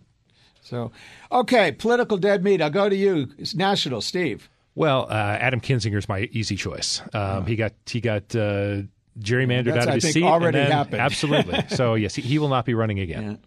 So, 0.61 0.91
okay, 1.31 1.71
political 1.71 2.17
dead 2.17 2.43
meat. 2.43 2.61
I'll 2.61 2.69
go 2.69 2.89
to 2.89 2.95
you, 2.95 3.29
It's 3.39 3.55
national, 3.55 4.01
Steve. 4.01 4.49
Well, 4.75 5.07
uh, 5.09 5.13
Adam 5.13 5.61
Kinzinger's 5.61 6.09
my 6.09 6.29
easy 6.31 6.55
choice. 6.57 7.01
Um, 7.13 7.45
He 7.45 7.55
got 7.55 7.73
he 7.85 8.01
got 8.01 8.35
uh, 8.35 8.81
gerrymandered 9.19 9.73
That's, 9.73 9.77
out 9.77 9.83
of 9.83 9.89
I 9.89 9.93
his 9.95 10.03
think, 10.03 10.13
seat. 10.15 10.23
and 10.23 10.29
already 10.33 10.57
then- 10.59 10.71
happened. 10.71 11.01
Absolutely. 11.01 11.63
so 11.69 11.95
yes, 11.95 12.15
he, 12.15 12.21
he 12.21 12.39
will 12.39 12.49
not 12.49 12.65
be 12.65 12.73
running 12.73 12.99
again. 12.99 13.39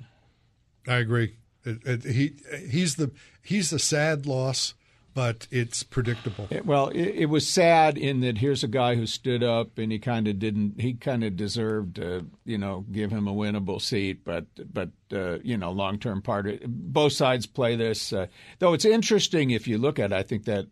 Yeah. 0.87 0.95
I 0.95 0.99
agree. 0.99 1.35
It, 1.65 1.85
it, 1.85 2.05
he 2.05 2.33
he's 2.71 2.97
the 2.97 3.11
he's 3.43 3.69
the 3.69 3.79
sad 3.79 4.25
loss, 4.25 4.73
but 5.13 5.47
it's 5.51 5.83
predictable. 5.83 6.47
It- 6.49 6.65
well, 6.65 6.89
it, 6.89 7.03
it 7.09 7.27
was 7.27 7.47
sad 7.47 7.99
in 7.99 8.21
that 8.21 8.39
here's 8.39 8.65
a 8.65 8.69
guy 8.69 8.95
who 8.95 9.05
stood 9.07 9.43
up 9.43 9.77
and 9.77 9.93
he 9.93 9.99
kind 9.99 10.27
of 10.29 10.39
didn't. 10.39 10.81
He 10.81 10.95
kind 10.95 11.25
of 11.25 11.37
deserved 11.37 11.97
to, 11.97 12.25
you 12.47 12.57
know, 12.57 12.87
give 12.91 13.11
him 13.11 13.29
a 13.29 13.35
winnable 13.35 13.83
seat. 13.83 14.25
But 14.25 14.47
but 14.73 14.89
uh, 15.13 15.41
you 15.41 15.59
know, 15.59 15.73
long 15.73 15.99
term 15.99 16.23
part. 16.23 16.47
Of, 16.47 16.61
both 16.65 17.13
sides 17.13 17.45
play 17.45 17.77
this. 17.77 18.15
Uh, 18.15 18.29
though 18.61 18.73
it's 18.73 18.87
interesting 18.87 19.51
if 19.51 19.69
you 19.69 19.77
look 19.77 19.99
at. 19.99 20.13
it, 20.13 20.17
I 20.17 20.23
think 20.23 20.45
that 20.47 20.69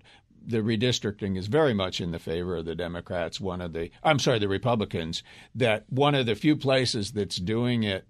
the 0.46 0.58
redistricting 0.58 1.36
is 1.36 1.48
very 1.48 1.74
much 1.74 2.00
in 2.00 2.12
the 2.12 2.18
favor 2.18 2.56
of 2.56 2.64
the 2.64 2.74
Democrats. 2.74 3.40
One 3.40 3.60
of 3.60 3.72
the, 3.72 3.90
I'm 4.02 4.18
sorry, 4.18 4.38
the 4.38 4.48
Republicans. 4.48 5.22
That 5.54 5.84
one 5.88 6.14
of 6.14 6.26
the 6.26 6.34
few 6.34 6.56
places 6.56 7.12
that's 7.12 7.36
doing 7.36 7.82
it 7.82 8.06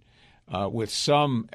uh, 0.53 0.69
with 0.71 0.91
some 0.91 1.49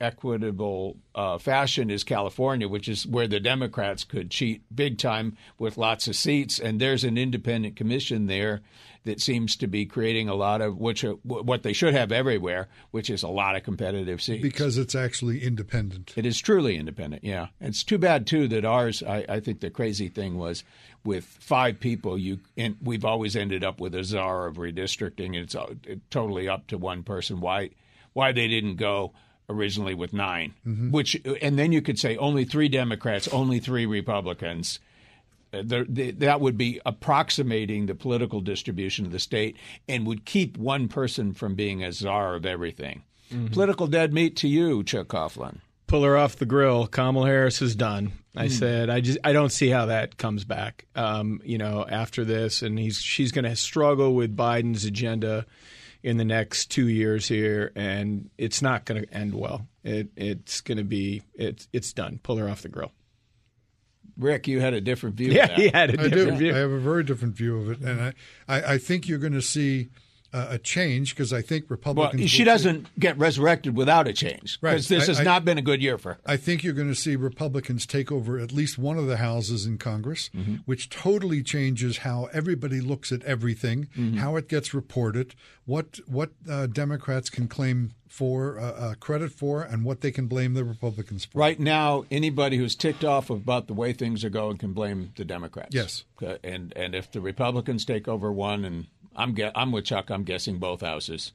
equitable 0.00 0.96
uh, 1.14 1.38
fashion 1.38 1.90
is 1.90 2.04
California, 2.04 2.68
which 2.68 2.88
is 2.88 3.06
where 3.06 3.28
the 3.28 3.40
Democrats 3.40 4.04
could 4.04 4.30
cheat 4.30 4.62
big 4.74 4.98
time 4.98 5.36
with 5.58 5.76
lots 5.76 6.08
of 6.08 6.16
seats. 6.16 6.58
And 6.58 6.80
there's 6.80 7.04
an 7.04 7.18
independent 7.18 7.76
commission 7.76 8.26
there 8.26 8.62
that 9.04 9.20
seems 9.20 9.56
to 9.56 9.66
be 9.66 9.86
creating 9.86 10.28
a 10.28 10.34
lot 10.34 10.60
of 10.60 10.78
which 10.78 11.04
are, 11.04 11.12
what 11.22 11.62
they 11.62 11.72
should 11.72 11.94
have 11.94 12.12
everywhere, 12.12 12.68
which 12.90 13.08
is 13.08 13.22
a 13.22 13.28
lot 13.28 13.56
of 13.56 13.62
competitive 13.62 14.20
seats. 14.20 14.42
Because 14.42 14.76
it's 14.76 14.94
actually 14.94 15.42
independent. 15.42 16.12
It 16.16 16.26
is 16.26 16.40
truly 16.40 16.76
independent, 16.76 17.24
yeah. 17.24 17.48
It's 17.60 17.82
too 17.82 17.98
bad 17.98 18.26
too 18.26 18.46
that 18.48 18.64
ours. 18.64 19.02
I, 19.02 19.24
I 19.28 19.40
think 19.40 19.60
the 19.60 19.70
crazy 19.70 20.08
thing 20.08 20.36
was 20.36 20.64
with 21.04 21.24
five 21.24 21.80
people, 21.80 22.18
you 22.18 22.40
and 22.56 22.76
we've 22.82 23.04
always 23.04 23.36
ended 23.36 23.64
up 23.64 23.80
with 23.80 23.94
a 23.94 24.04
czar 24.04 24.46
of 24.46 24.56
redistricting. 24.56 25.34
It's 25.34 25.54
uh, 25.54 25.74
it, 25.84 26.10
totally 26.10 26.48
up 26.48 26.66
to 26.68 26.78
one 26.78 27.02
person. 27.02 27.40
Why 27.40 27.70
why 28.12 28.32
they 28.32 28.48
didn't 28.48 28.76
go 28.76 29.12
originally 29.48 29.94
with 29.94 30.12
9 30.12 30.54
Which 30.92 31.20
and 31.42 31.58
then 31.58 31.72
you 31.72 31.82
could 31.82 31.98
say 31.98 32.16
only 32.16 32.44
three 32.44 32.68
Democrats, 32.68 33.26
only 33.28 33.58
three 33.58 33.86
Republicans. 33.86 34.78
That 35.52 36.38
would 36.40 36.56
be 36.56 36.80
approximating 36.86 37.86
the 37.86 37.94
political 37.94 38.40
distribution 38.40 39.04
of 39.06 39.12
the 39.12 39.18
state 39.18 39.56
and 39.88 40.06
would 40.06 40.24
keep 40.24 40.56
one 40.56 40.88
person 40.88 41.32
from 41.34 41.54
being 41.54 41.82
a 41.82 41.92
czar 41.92 42.34
of 42.34 42.46
everything. 42.46 43.02
Political 43.52 43.86
dead 43.88 44.12
meat 44.12 44.36
to 44.38 44.48
you, 44.48 44.82
Chuck 44.82 45.08
Coughlin. 45.08 45.58
pull 45.86 46.04
her 46.04 46.16
off 46.16 46.36
the 46.36 46.46
grill. 46.46 46.86
Kamala 46.86 47.26
Harris 47.26 47.60
is 47.60 47.74
done. 47.74 48.12
I 48.36 48.46
said, 48.46 48.90
I 48.90 49.00
just, 49.00 49.18
I 49.24 49.32
don't 49.32 49.50
see 49.50 49.68
how 49.68 49.86
that 49.86 50.16
comes 50.16 50.44
back. 50.44 50.86
Um, 50.94 51.40
you 51.44 51.58
know, 51.58 51.84
after 51.88 52.24
this, 52.24 52.62
and 52.62 52.78
he's, 52.78 52.98
she's 53.00 53.32
going 53.32 53.44
to 53.44 53.56
struggle 53.56 54.14
with 54.14 54.36
Biden's 54.36 54.84
agenda 54.84 55.46
in 56.04 56.16
the 56.16 56.24
next 56.24 56.70
two 56.70 56.86
years 56.88 57.26
here, 57.26 57.72
and 57.74 58.30
it's 58.38 58.62
not 58.62 58.84
going 58.84 59.02
to 59.02 59.12
end 59.12 59.34
well. 59.34 59.66
It, 59.82 60.10
it's 60.16 60.60
going 60.60 60.78
to 60.78 60.84
be, 60.84 61.22
it's, 61.34 61.66
it's 61.72 61.92
done. 61.92 62.20
Pull 62.22 62.36
her 62.36 62.48
off 62.48 62.62
the 62.62 62.68
grill. 62.68 62.92
Rick, 64.20 64.46
you 64.48 64.60
had 64.60 64.74
a 64.74 64.80
different 64.80 65.16
view. 65.16 65.32
Yeah, 65.32 65.44
of 65.44 65.48
that. 65.50 65.58
he 65.58 65.68
had 65.68 65.90
a 65.90 66.00
I 66.00 66.02
do. 66.04 66.10
different 66.10 66.38
view. 66.38 66.54
I 66.54 66.58
have 66.58 66.70
a 66.70 66.78
very 66.78 67.02
different 67.04 67.34
view 67.34 67.58
of 67.60 67.70
it, 67.70 67.80
and 67.80 68.00
I, 68.00 68.14
I, 68.48 68.74
I 68.74 68.78
think 68.78 69.08
you're 69.08 69.18
going 69.18 69.32
to 69.32 69.42
see 69.42 69.90
uh, 70.32 70.46
a 70.50 70.58
change 70.58 71.14
because 71.14 71.32
I 71.32 71.42
think 71.42 71.66
Republicans. 71.68 72.20
Well, 72.20 72.28
she 72.28 72.44
doesn't 72.44 72.86
get 72.98 73.18
resurrected 73.18 73.76
without 73.76 74.06
a 74.08 74.12
change 74.12 74.58
Right. 74.60 74.72
because 74.72 74.88
this 74.88 75.04
I- 75.04 75.06
has 75.12 75.20
I- 75.20 75.24
not 75.24 75.44
been 75.44 75.58
a 75.58 75.62
good 75.62 75.82
year 75.82 75.98
for 75.98 76.14
her. 76.14 76.20
I 76.26 76.36
think 76.36 76.62
you're 76.62 76.72
going 76.74 76.88
to 76.88 76.94
see 76.94 77.16
Republicans 77.16 77.86
take 77.86 78.12
over 78.12 78.38
at 78.38 78.52
least 78.52 78.78
one 78.78 78.96
of 78.98 79.06
the 79.06 79.16
houses 79.16 79.66
in 79.66 79.78
Congress, 79.78 80.30
Mm-hmm. 80.36 80.56
which 80.66 80.88
totally 80.90 81.42
changes 81.42 81.98
how 81.98 82.28
everybody 82.32 82.80
looks 82.80 83.10
at 83.12 83.22
everything, 83.24 83.88
Mm-hmm. 83.98 84.18
how 84.18 84.36
it 84.36 84.48
gets 84.48 84.72
reported, 84.74 85.34
what 85.66 86.00
what 86.06 86.30
uh, 86.48 86.66
Democrats 86.66 87.30
can 87.30 87.48
claim 87.48 87.92
for 88.08 88.58
uh, 88.58 88.62
uh, 88.72 88.94
credit 88.94 89.30
for, 89.30 89.62
and 89.62 89.84
what 89.84 90.00
they 90.00 90.10
can 90.10 90.26
blame 90.26 90.54
the 90.54 90.64
Republicans 90.64 91.24
for. 91.26 91.38
Right 91.38 91.60
now, 91.60 92.04
anybody 92.10 92.56
who's 92.56 92.74
ticked 92.74 93.04
off 93.04 93.30
about 93.30 93.68
the 93.68 93.74
way 93.74 93.92
things 93.92 94.24
are 94.24 94.30
going 94.30 94.56
can 94.58 94.72
blame 94.72 95.12
the 95.16 95.24
Democrats. 95.24 95.72
Yes. 95.74 96.04
Uh, 96.20 96.34
and 96.42 96.72
and 96.76 96.94
if 96.94 97.10
the 97.12 97.20
Republicans 97.20 97.84
take 97.84 98.08
over 98.08 98.32
one, 98.32 98.64
and 98.64 98.86
I'm 99.16 99.34
ge- 99.34 99.52
I'm 99.54 99.72
with 99.72 99.84
Chuck, 99.84 100.10
I'm 100.10 100.24
guessing 100.24 100.58
both 100.58 100.80
houses. 100.80 101.32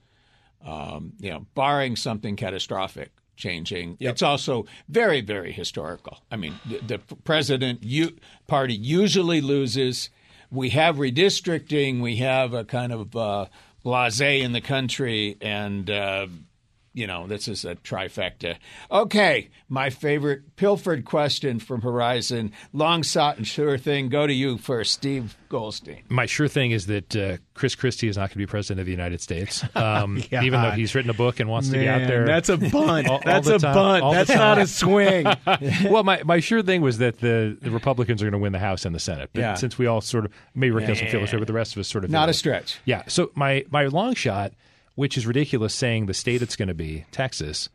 Um, 0.66 1.14
you 1.20 1.30
know, 1.30 1.46
barring 1.54 1.96
something 1.96 2.36
catastrophic 2.36 3.12
changing, 3.36 3.98
it's 4.00 4.22
also 4.22 4.66
very 4.90 5.22
very 5.22 5.52
historical. 5.52 6.20
I 6.32 6.38
mean, 6.38 6.56
the, 6.68 6.98
the 6.98 7.16
president 7.24 7.84
u- 7.84 8.16
party 8.48 8.74
usually 8.74 9.42
loses. 9.42 10.10
We 10.52 10.70
have 10.70 10.96
redistricting. 10.98 12.02
We 12.02 12.18
have 12.18 12.54
a 12.54 12.64
kind 12.64 12.94
of 12.94 13.16
uh, 13.16 13.48
blasé 13.84 14.42
in 14.42 14.54
the 14.54 14.62
country, 14.62 15.38
and 15.42 15.90
uh, 15.90 16.28
you 16.96 17.06
know, 17.06 17.28
this 17.28 17.48
is 17.48 17.66
a 17.66 17.76
trifecta. 17.76 18.56
Okay, 18.90 19.50
my 19.70 19.90
favorite 19.90 20.56
pilfered 20.56 21.04
question 21.06 21.60
from 21.60 21.82
Horizon. 21.82 22.54
Long 22.74 23.04
sought 23.04 23.38
and 23.38 23.46
sure 23.46 23.78
thing. 23.78 24.08
Go 24.10 24.26
to 24.26 24.34
you 24.34 24.58
first, 24.58 24.94
Steve 24.94 25.36
Goldstein. 25.50 26.04
My 26.08 26.26
sure 26.26 26.48
thing 26.48 26.72
is 26.72 26.86
that 26.88 27.16
uh, 27.16 27.38
Chris 27.54 27.76
Christie 27.76 28.08
is 28.08 28.16
not 28.16 28.22
going 28.30 28.30
to 28.30 28.38
be 28.38 28.46
president 28.46 28.80
of 28.80 28.86
the 28.86 28.94
United 28.94 29.20
States, 29.22 29.64
um, 29.76 30.24
God. 30.32 30.44
even 30.46 30.62
though 30.62 30.72
he's 30.72 30.96
written 30.96 31.10
a 31.12 31.14
book 31.14 31.40
and 31.42 31.50
wants 31.50 31.68
to 31.70 31.78
be 31.78 31.88
out 31.88 32.08
there. 32.08 32.26
That's 32.26 32.48
a 32.50 32.58
bunt. 32.58 33.08
all- 33.10 33.16
all 33.16 33.22
that's 33.24 33.48
the 33.48 33.56
a 33.56 33.60
time, 33.60 33.74
bunt. 33.76 34.14
That's 34.14 34.30
not 34.30 34.58
a 34.58 34.66
swing. 34.66 35.26
well, 35.92 36.04
my, 36.04 36.24
my 36.24 36.40
sure 36.40 36.64
thing 36.64 36.82
was 36.82 36.98
that 37.00 37.20
the, 37.20 37.58
the 37.62 37.72
Republicans 37.72 38.22
are 38.22 38.26
going 38.26 38.32
to 38.32 38.40
win 38.40 38.54
the 38.54 38.60
House 38.60 38.86
and 38.86 38.96
the 38.96 39.00
Senate. 39.00 39.30
But 39.34 39.42
Yeah. 39.42 39.54
since 39.56 39.78
we 39.78 39.86
all 39.86 40.00
sort 40.02 40.26
of 40.26 40.32
maybe 40.54 40.72
Rick 40.72 40.88
doesn't 40.88 41.10
feel 41.10 41.20
this 41.20 41.34
way, 41.34 41.40
but 41.40 41.48
the 41.48 41.54
rest 41.54 41.74
of 41.76 41.80
us 41.80 41.90
sort 41.90 42.06
of 42.06 42.10
Not 42.10 42.30
a 42.30 42.34
stretch. 42.34 42.80
Yeah. 42.86 43.04
So 43.08 43.32
my 43.36 43.66
my 43.70 43.86
long 43.88 44.16
shot, 44.16 44.54
which 44.96 45.18
is 45.18 45.28
ridiculous, 45.28 45.74
saying 45.74 46.08
the 46.08 46.14
state 46.14 46.42
it's 46.42 46.56
going 46.56 46.68
to 46.70 46.74
be 46.74 47.06
Texas. 47.12 47.70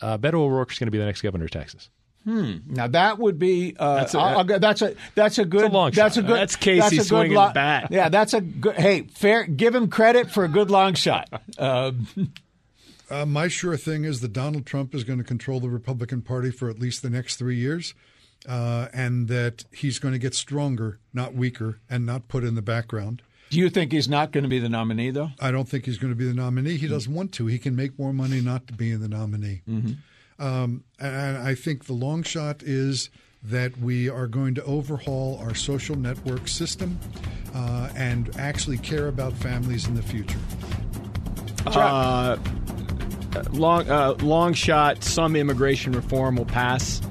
Uh, 0.00 0.18
Beto 0.18 0.34
O'Rourke 0.34 0.72
is 0.72 0.78
going 0.78 0.88
to 0.88 0.90
be 0.92 0.98
the 0.98 1.04
next 1.06 1.22
governor 1.22 1.44
of 1.44 1.50
Texas. 1.50 1.88
Now 2.24 2.86
that 2.86 3.18
would 3.18 3.38
be 3.40 3.74
uh, 3.76 3.96
That's 3.96 4.14
a- 4.14 4.18
I'll- 4.20 4.38
I'll 4.38 4.44
that's 4.60 4.80
a 4.80 4.94
that's 5.16 5.38
a 5.38 5.44
good 5.44 5.72
long 5.72 5.90
that's 5.90 6.14
shot. 6.14 6.22
a 6.24 6.26
good 6.26 6.36
That's 6.36 6.54
Casey 6.54 6.78
that's 6.80 6.92
a 6.92 6.96
good 6.98 7.06
swinging 7.06 7.32
lo- 7.36 7.48
the 7.48 7.54
bat. 7.54 7.88
Yeah, 7.90 8.08
that's 8.10 8.32
a 8.32 8.40
good. 8.40 8.76
Hey, 8.76 9.02
fair. 9.02 9.42
Give 9.44 9.74
him 9.74 9.88
credit 9.88 10.30
for 10.30 10.44
a 10.44 10.48
good 10.48 10.70
long 10.70 10.94
shot. 10.94 11.28
Uh, 11.58 11.92
Uh, 13.10 13.26
my 13.26 13.46
sure 13.46 13.76
thing 13.76 14.04
is 14.04 14.20
that 14.22 14.32
Donald 14.32 14.64
Trump 14.64 14.94
is 14.94 15.04
going 15.04 15.18
to 15.18 15.24
control 15.24 15.60
the 15.60 15.68
Republican 15.68 16.22
Party 16.22 16.50
for 16.50 16.70
at 16.70 16.78
least 16.78 17.02
the 17.02 17.10
next 17.10 17.36
three 17.36 17.56
years, 17.56 17.92
uh, 18.48 18.88
and 18.94 19.28
that 19.28 19.66
he's 19.70 19.98
going 19.98 20.12
to 20.12 20.18
get 20.18 20.34
stronger, 20.34 20.98
not 21.12 21.34
weaker, 21.34 21.78
and 21.90 22.06
not 22.06 22.28
put 22.28 22.42
in 22.42 22.54
the 22.54 22.62
background. 22.62 23.20
Do 23.52 23.58
you 23.58 23.68
think 23.68 23.92
he's 23.92 24.08
not 24.08 24.32
going 24.32 24.44
to 24.44 24.48
be 24.48 24.58
the 24.58 24.70
nominee 24.70 25.10
though? 25.10 25.30
I 25.38 25.50
don't 25.50 25.68
think 25.68 25.84
he's 25.84 25.98
going 25.98 26.10
to 26.10 26.16
be 26.16 26.24
the 26.24 26.32
nominee. 26.32 26.78
He 26.78 26.88
doesn't 26.88 27.12
want 27.12 27.32
to. 27.32 27.46
He 27.46 27.58
can 27.58 27.76
make 27.76 27.98
more 27.98 28.10
money 28.14 28.40
not 28.40 28.66
to 28.68 28.72
be 28.72 28.90
in 28.90 29.02
the 29.02 29.08
nominee. 29.08 29.60
Um, 30.38 30.84
and 30.98 31.36
I 31.36 31.54
think 31.54 31.84
the 31.84 31.92
long 31.92 32.22
shot 32.22 32.62
is 32.62 33.10
that 33.42 33.76
we 33.76 34.08
are 34.08 34.26
going 34.26 34.54
to 34.54 34.64
overhaul 34.64 35.38
our 35.42 35.54
social 35.54 35.96
network 35.96 36.48
system 36.48 36.98
uh, 37.54 37.90
and 37.94 38.34
actually 38.38 38.78
care 38.78 39.08
about 39.08 39.34
families 39.34 39.86
in 39.86 39.96
the 39.96 40.02
future. 40.02 40.38
Uh, 41.66 42.38
long, 43.52 43.86
uh, 43.90 44.14
long 44.22 44.54
shot. 44.54 45.04
Some 45.04 45.36
immigration 45.36 45.92
reform 45.92 46.36
will 46.36 46.46
pass 46.46 47.02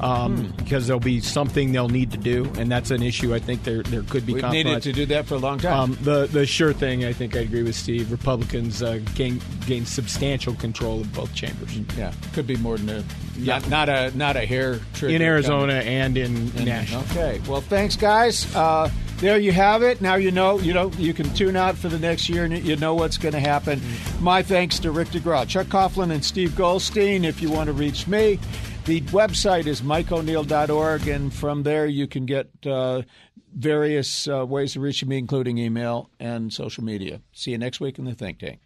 um, 0.00 0.52
because 0.56 0.86
there'll 0.86 1.00
be 1.00 1.20
something 1.20 1.72
they'll 1.72 1.88
need 1.88 2.10
to 2.12 2.16
do, 2.18 2.50
and 2.58 2.70
that's 2.70 2.90
an 2.90 3.02
issue. 3.02 3.34
I 3.34 3.38
think 3.38 3.64
there 3.64 3.82
there 3.82 4.02
could 4.02 4.26
be 4.26 4.34
We've 4.34 4.42
compromise. 4.42 4.64
needed 4.64 4.82
to 4.82 4.92
do 4.92 5.06
that 5.06 5.26
for 5.26 5.34
a 5.34 5.38
long 5.38 5.58
time. 5.58 5.78
Um, 5.78 5.98
the 6.02 6.26
the 6.26 6.46
sure 6.46 6.72
thing, 6.72 7.04
I 7.04 7.12
think 7.12 7.36
I 7.36 7.40
agree 7.40 7.62
with 7.62 7.74
Steve. 7.74 8.10
Republicans 8.10 8.82
uh, 8.82 9.00
gain 9.14 9.40
gain 9.66 9.84
substantial 9.86 10.54
control 10.54 11.00
of 11.00 11.12
both 11.12 11.34
chambers. 11.34 11.76
yeah, 11.96 12.12
could 12.32 12.46
be 12.46 12.56
more 12.56 12.78
than 12.78 12.88
a 12.88 13.04
not, 13.38 13.68
not 13.68 13.88
a 13.88 14.16
not 14.16 14.36
a 14.36 14.46
hair 14.46 14.80
trigger 14.94 15.14
in 15.14 15.20
coming. 15.20 15.22
Arizona 15.22 15.74
and 15.74 16.16
in 16.16 16.46
Nashville. 16.64 17.00
Okay. 17.10 17.40
Well, 17.48 17.60
thanks, 17.60 17.96
guys. 17.96 18.54
Uh, 18.54 18.90
there 19.18 19.38
you 19.38 19.52
have 19.52 19.82
it. 19.82 20.00
Now 20.00 20.14
you 20.14 20.30
know. 20.30 20.58
You 20.58 20.72
know. 20.72 20.90
You 20.96 21.12
can 21.12 21.32
tune 21.34 21.56
out 21.56 21.76
for 21.76 21.88
the 21.88 21.98
next 21.98 22.28
year, 22.30 22.44
and 22.44 22.56
you 22.64 22.76
know 22.76 22.94
what's 22.94 23.18
going 23.18 23.34
to 23.34 23.40
happen. 23.40 23.80
My 24.20 24.42
thanks 24.42 24.78
to 24.80 24.90
Rick 24.90 25.08
DeGraw, 25.08 25.46
Chuck 25.46 25.66
Coughlin, 25.66 26.10
and 26.10 26.24
Steve 26.24 26.56
Goldstein. 26.56 27.24
If 27.26 27.42
you 27.42 27.50
want 27.50 27.66
to 27.66 27.74
reach 27.74 28.06
me, 28.06 28.38
the 28.90 29.00
website 29.02 29.68
is 29.68 29.82
mikeoneal.org, 29.82 31.06
and 31.06 31.32
from 31.32 31.62
there 31.62 31.86
you 31.86 32.08
can 32.08 32.26
get 32.26 32.50
uh, 32.66 33.02
various 33.54 34.26
uh, 34.26 34.44
ways 34.44 34.74
of 34.74 34.82
reaching 34.82 35.08
me, 35.08 35.16
including 35.16 35.58
email 35.58 36.10
and 36.18 36.52
social 36.52 36.82
media. 36.82 37.20
See 37.32 37.52
you 37.52 37.58
next 37.58 37.78
week 37.78 38.00
in 38.00 38.04
the 38.04 38.14
Think 38.16 38.40
Tank. 38.40 38.58